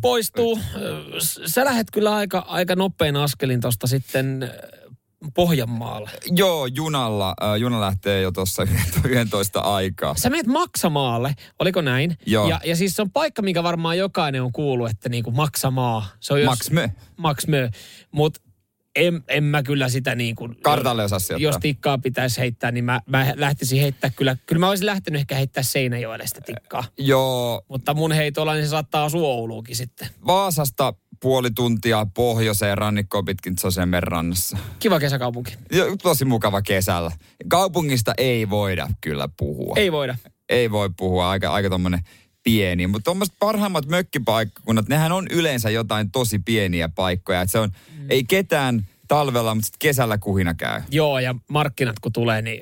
poistuu. 0.00 0.60
Sä 1.46 1.64
lähet 1.64 1.86
kyllä 1.92 2.14
aika, 2.14 2.38
aika 2.38 2.76
nopein 2.76 3.16
askelin 3.16 3.60
tuosta 3.60 3.86
sitten 3.86 4.50
Pohjanmaalle. 5.34 6.10
Joo, 6.30 6.66
junalla. 6.66 7.34
Äh, 7.42 7.56
juna 7.56 7.80
lähtee 7.80 8.22
jo 8.22 8.32
tuossa 8.32 8.66
11 9.04 9.60
aikaa. 9.60 10.14
Sä 10.16 10.30
menet 10.30 10.46
Maksamaalle, 10.46 11.34
oliko 11.58 11.80
näin? 11.80 12.18
Joo. 12.26 12.48
Ja, 12.48 12.60
ja 12.64 12.76
siis 12.76 12.96
se 12.96 13.02
on 13.02 13.10
paikka, 13.10 13.42
minkä 13.42 13.62
varmaan 13.62 13.98
jokainen 13.98 14.42
on 14.42 14.52
kuullut, 14.52 14.90
että 14.90 15.08
niinku 15.08 15.30
Maksamaa. 15.30 16.06
Se 16.20 16.32
on 16.32 16.40
jos- 16.40 16.46
Max 16.46 16.70
Mö. 16.70 16.88
Max 17.16 17.46
Mö. 17.46 17.68
Mutta 18.12 18.40
en, 18.96 19.22
en 19.28 19.44
mä 19.44 19.62
kyllä 19.62 19.88
sitä 19.88 20.14
niin 20.14 20.34
kuin... 20.36 20.56
Kartalle 20.62 21.04
osaa 21.04 21.18
sijoittaa. 21.18 21.48
Jos 21.48 21.56
tikkaa 21.60 21.98
pitäisi 21.98 22.40
heittää, 22.40 22.70
niin 22.70 22.84
mä, 22.84 23.00
mä 23.06 23.32
lähtisin 23.36 23.80
heittää 23.80 24.10
kyllä... 24.10 24.36
Kyllä 24.46 24.60
mä 24.60 24.68
olisin 24.68 24.86
lähtenyt 24.86 25.20
ehkä 25.20 25.34
heittää 25.34 25.62
Seinäjoelle 25.62 26.26
sitä 26.26 26.40
tikkaa. 26.40 26.84
Joo, 26.98 27.62
Mutta 27.68 27.94
mun 27.94 28.12
heitolla 28.12 28.54
niin 28.54 28.64
se 28.64 28.70
saattaa 28.70 29.04
asua 29.04 29.28
Ouluukin 29.28 29.76
sitten. 29.76 30.08
Vaasasta 30.26 30.94
puoli 31.20 31.50
tuntia 31.50 32.06
pohjoiseen 32.14 32.78
rannikkoon 32.78 33.24
pitkin 33.24 33.58
Sosemen 33.58 34.02
rannassa. 34.02 34.58
Kiva 34.78 35.00
kesäkaupunki. 35.00 35.56
Jo, 35.72 35.96
tosi 36.02 36.24
mukava 36.24 36.62
kesällä. 36.62 37.12
Kaupungista 37.48 38.12
ei 38.18 38.50
voida 38.50 38.88
kyllä 39.00 39.28
puhua. 39.36 39.74
Ei 39.76 39.92
voida. 39.92 40.16
ei 40.48 40.70
voi 40.70 40.90
puhua, 40.96 41.30
aika, 41.30 41.52
aika 41.52 41.70
tommonen 41.70 42.00
pieni. 42.42 42.86
Mutta 42.86 43.04
tuommoiset 43.04 43.34
parhaimmat 43.38 43.86
mökkipaikkakunnat, 43.86 44.88
nehän 44.88 45.12
on 45.12 45.26
yleensä 45.30 45.70
jotain 45.70 46.10
tosi 46.10 46.38
pieniä 46.38 46.88
paikkoja. 46.88 47.40
Et 47.40 47.50
se 47.50 47.58
on, 47.58 47.70
mm. 47.98 48.06
ei 48.10 48.24
ketään 48.24 48.86
talvella, 49.08 49.54
mutta 49.54 49.66
sit 49.66 49.76
kesällä 49.78 50.18
kuhina 50.18 50.54
käy. 50.54 50.82
Joo, 50.90 51.18
ja 51.18 51.34
markkinat 51.48 51.98
kun 51.98 52.12
tulee, 52.12 52.42
niin 52.42 52.60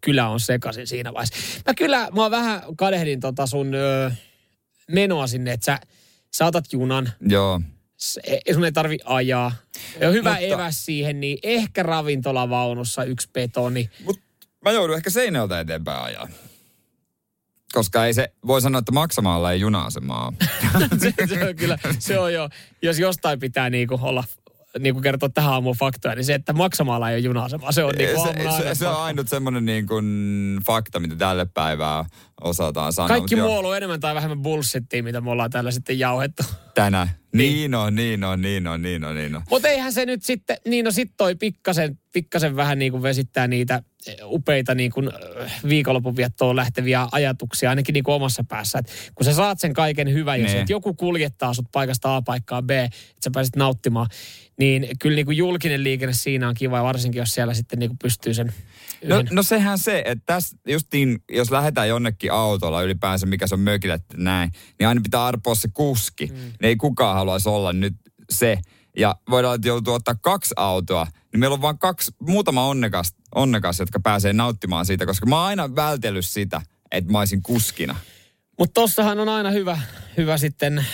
kyllä 0.00 0.28
on 0.28 0.40
sekaisin 0.40 0.86
siinä 0.86 1.12
vaiheessa. 1.12 1.60
Mä 1.66 1.74
kyllä, 1.74 2.08
mä 2.14 2.30
vähän 2.30 2.62
kadehdin 2.76 3.20
tota 3.20 3.46
sun 3.46 3.74
ö, 3.74 4.10
menoa 4.90 5.26
sinne, 5.26 5.52
että 5.52 5.64
sä, 5.64 5.78
sä 6.36 6.46
otat 6.46 6.72
junan, 6.72 7.12
Joo. 7.20 7.60
S- 8.02 8.18
e- 8.24 8.54
sun 8.54 8.64
ei 8.64 8.72
tarvi 8.72 8.98
ajaa. 9.04 9.52
Ja 10.00 10.10
hyvä 10.10 10.30
Mutta- 10.30 10.40
Mutta... 10.46 10.54
eväs 10.54 10.84
siihen, 10.84 11.20
niin 11.20 11.38
ehkä 11.42 11.82
ravintolavaunussa 11.82 13.04
yksi 13.04 13.28
betoni. 13.32 13.90
Mut 14.04 14.20
mä 14.64 14.70
joudun 14.70 14.96
ehkä 14.96 15.10
seinältä 15.10 15.60
eteenpäin 15.60 16.04
ajaa. 16.04 16.28
Koska 17.72 18.06
ei 18.06 18.14
se, 18.14 18.32
voi 18.46 18.60
sanoa, 18.60 18.78
että 18.78 18.92
maksamaalla 18.92 19.52
ei 19.52 19.60
juna-asemaa 19.60 20.32
se, 20.98 21.14
se, 21.28 21.48
on 21.48 21.56
kyllä, 21.56 21.78
se 21.98 22.18
on 22.18 22.32
jo, 22.34 22.48
jos 22.82 22.98
jostain 22.98 23.40
pitää 23.40 23.70
niinku 23.70 23.98
olla, 24.02 24.24
niinku 24.78 25.00
kertoa 25.00 25.28
tähän 25.28 25.52
aamuun 25.52 25.76
faktoja, 25.76 26.14
niin 26.14 26.24
se, 26.24 26.34
että 26.34 26.52
maksamaalla 26.52 27.10
ei 27.10 27.14
ole 27.14 27.20
juna-asemaa, 27.20 27.72
se 27.72 27.84
on 27.84 27.94
niinku 27.98 28.22
se, 28.22 28.28
aamulla 28.28 28.50
se, 28.56 28.62
aina 28.62 28.74
se 28.74 28.88
on 28.88 29.02
ainut 29.02 29.28
semmoinen 29.28 29.64
niin 29.64 29.86
kuin 29.86 30.04
fakta, 30.66 31.00
mitä 31.00 31.16
tälle 31.16 31.46
päivää 31.54 32.04
osataan 32.40 32.92
sanoa. 32.92 33.08
Kaikki 33.08 33.36
muu 33.36 33.58
on 33.68 33.76
enemmän 33.76 34.00
tai 34.00 34.14
vähemmän 34.14 34.42
bullshittia, 34.42 35.02
mitä 35.02 35.20
me 35.20 35.30
ollaan 35.30 35.50
täällä 35.50 35.70
sitten 35.70 35.98
jauhettu. 35.98 36.42
Tänään. 36.74 37.19
Niin 37.32 37.74
on, 37.74 37.94
niin 37.94 38.24
on, 38.24 38.42
niin 38.42 38.66
on, 38.66 38.82
niin 38.82 39.04
on, 39.04 39.14
niin 39.14 39.36
on. 39.36 39.42
Mutta 39.50 39.68
eihän 39.68 39.92
se 39.92 40.06
nyt 40.06 40.22
sitten, 40.22 40.56
niin 40.68 40.84
no 40.84 40.90
sit 40.90 41.10
toi 41.16 41.34
pikkasen, 41.34 41.98
pikkasen 42.12 42.56
vähän 42.56 42.78
niin 42.78 42.92
kuin 42.92 43.02
vesittää 43.02 43.46
niitä 43.48 43.82
eh, 44.06 44.16
upeita 44.24 44.74
niin 44.74 44.90
kuin, 44.90 45.08
äh, 45.42 45.52
viikonlopun 45.68 46.16
viettoon 46.16 46.56
lähteviä 46.56 47.08
ajatuksia, 47.12 47.70
ainakin 47.70 47.92
niin 47.92 48.04
kuin 48.04 48.14
omassa 48.14 48.44
päässä. 48.48 48.78
Et 48.78 48.92
kun 49.14 49.24
sä 49.24 49.32
saat 49.32 49.60
sen 49.60 49.72
kaiken 49.74 50.12
hyvän, 50.12 50.40
jos 50.40 50.52
Nee. 50.52 50.60
et 50.62 50.70
joku 50.70 50.94
kuljettaa 50.94 51.54
sut 51.54 51.66
paikasta 51.72 52.16
A 52.16 52.22
paikkaan 52.22 52.66
B, 52.66 52.70
että 52.70 52.96
sä 53.24 53.30
pääsit 53.34 53.56
nauttimaan, 53.56 54.06
niin 54.58 54.86
kyllä 54.98 55.14
niin 55.16 55.26
kuin 55.26 55.36
julkinen 55.36 55.84
liikenne 55.84 56.12
siinä 56.12 56.48
on 56.48 56.54
kiva, 56.54 56.82
varsinkin 56.82 57.18
jos 57.18 57.30
siellä 57.30 57.54
sitten 57.54 57.78
niin 57.78 57.90
kuin 57.90 57.98
pystyy 57.98 58.34
sen 58.34 58.52
No, 59.04 59.18
yhden. 59.18 59.34
no 59.34 59.42
sehän 59.42 59.78
se, 59.78 60.02
että 60.04 60.22
tässä 60.26 60.56
justiin, 60.68 61.18
jos 61.32 61.50
lähdetään 61.50 61.88
jonnekin 61.88 62.32
autolla 62.32 62.82
ylipäänsä, 62.82 63.26
mikä 63.26 63.46
se 63.46 63.54
on 63.54 63.60
mökillä, 63.60 63.98
näin, 64.16 64.50
niin 64.78 64.88
aina 64.88 65.00
pitää 65.00 65.24
arpoa 65.26 65.54
se 65.54 65.68
kuski. 65.74 66.26
Mm. 66.26 66.36
Ei 66.62 66.76
kukaan 66.76 67.14
haluaisi 67.14 67.48
olla 67.48 67.72
nyt 67.72 67.94
se. 68.30 68.58
Ja 68.96 69.16
voidaan 69.30 69.58
joutua 69.64 69.94
ottaa 69.94 70.14
kaksi 70.14 70.54
autoa, 70.56 71.06
niin 71.32 71.40
meillä 71.40 71.54
on 71.54 71.62
vain 71.62 71.78
kaksi, 71.78 72.12
muutama 72.20 72.66
onnekas, 72.66 73.14
onnekas, 73.34 73.78
jotka 73.78 74.00
pääsee 74.00 74.32
nauttimaan 74.32 74.86
siitä, 74.86 75.06
koska 75.06 75.26
mä 75.26 75.36
oon 75.36 75.46
aina 75.46 75.74
vältellyt 75.74 76.26
sitä, 76.26 76.62
että 76.90 77.12
mä 77.12 77.18
olisin 77.18 77.42
kuskina. 77.42 77.96
Mutta 78.58 78.80
tossahan 78.80 79.20
on 79.20 79.28
aina 79.28 79.50
hyvä, 79.50 79.78
hyvä 80.16 80.38
sitten 80.38 80.86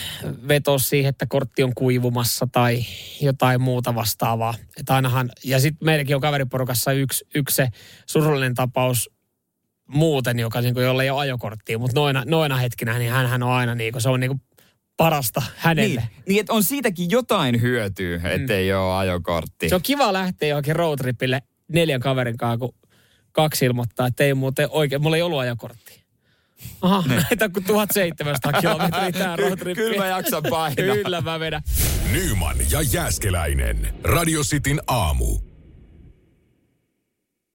vetoa 0.49 0.79
siihen, 0.79 1.09
että 1.09 1.27
kortti 1.29 1.63
on 1.63 1.73
kuivumassa 1.75 2.49
tai 2.53 2.85
jotain 3.21 3.61
muuta 3.61 3.95
vastaavaa. 3.95 4.55
Et 4.81 4.91
ainahan, 4.91 5.31
ja 5.45 5.61
sitten 5.61 5.87
meilläkin 5.87 6.17
on 6.17 6.23
kaveriporukassa 6.23 6.93
yksi, 6.93 7.27
yksi 7.35 7.55
se 7.55 7.69
surullinen 8.07 8.55
tapaus 8.55 9.11
muuten, 9.87 10.39
joka 10.39 10.61
niin 10.61 10.77
jolla 10.77 11.03
ei 11.03 11.11
ole 11.11 11.21
ajokorttia, 11.21 11.79
mutta 11.79 12.01
noina, 12.01 12.23
noina 12.27 12.57
hetkinä, 12.57 12.99
niin 12.99 13.13
hän 13.13 13.43
on 13.43 13.51
aina 13.51 13.75
niin 13.75 13.93
kuin, 13.93 14.03
se 14.03 14.09
on 14.09 14.21
niin 14.21 14.31
kuin 14.31 14.41
parasta 14.97 15.43
hänelle. 15.57 16.01
Niin, 16.01 16.25
niin 16.27 16.41
että 16.41 16.53
on 16.53 16.63
siitäkin 16.63 17.11
jotain 17.11 17.61
hyötyä, 17.61 18.21
ettei 18.25 18.73
mm. 18.73 18.79
ole 18.79 18.95
ajokortti. 18.95 19.69
Se 19.69 19.75
on 19.75 19.83
kiva 19.83 20.13
lähteä 20.13 20.49
johonkin 20.49 20.77
roadtripille 20.77 21.43
neljän 21.69 22.01
kaverin 22.01 22.37
kanssa, 22.37 22.59
kun 22.59 22.75
kaksi 23.33 23.65
ilmoittaa, 23.65 24.07
että 24.07 24.25
ei 24.25 24.35
muuten 24.35 24.69
oikein, 24.71 25.03
mulla 25.03 25.17
ei 25.17 25.23
ollut 25.23 25.41
ajokorttia. 25.41 26.03
Aha, 26.83 27.05
näitä 27.09 27.49
kuin 27.49 27.65
1700 27.65 28.53
kilometriä 28.53 29.13
tää 29.13 29.37
roadtrippi. 29.37 29.83
Kyllä 29.83 29.97
mä 29.97 30.07
jaksan 30.07 30.43
painaa. 30.51 30.77
Kyllä 31.05 31.21
mä 31.21 31.41
vedän. 31.41 31.63
Nyman 32.13 32.57
ja 32.71 32.83
Jääskeläinen. 32.83 33.95
Radio 34.05 34.43
Cityn 34.43 34.81
aamu. 34.87 35.39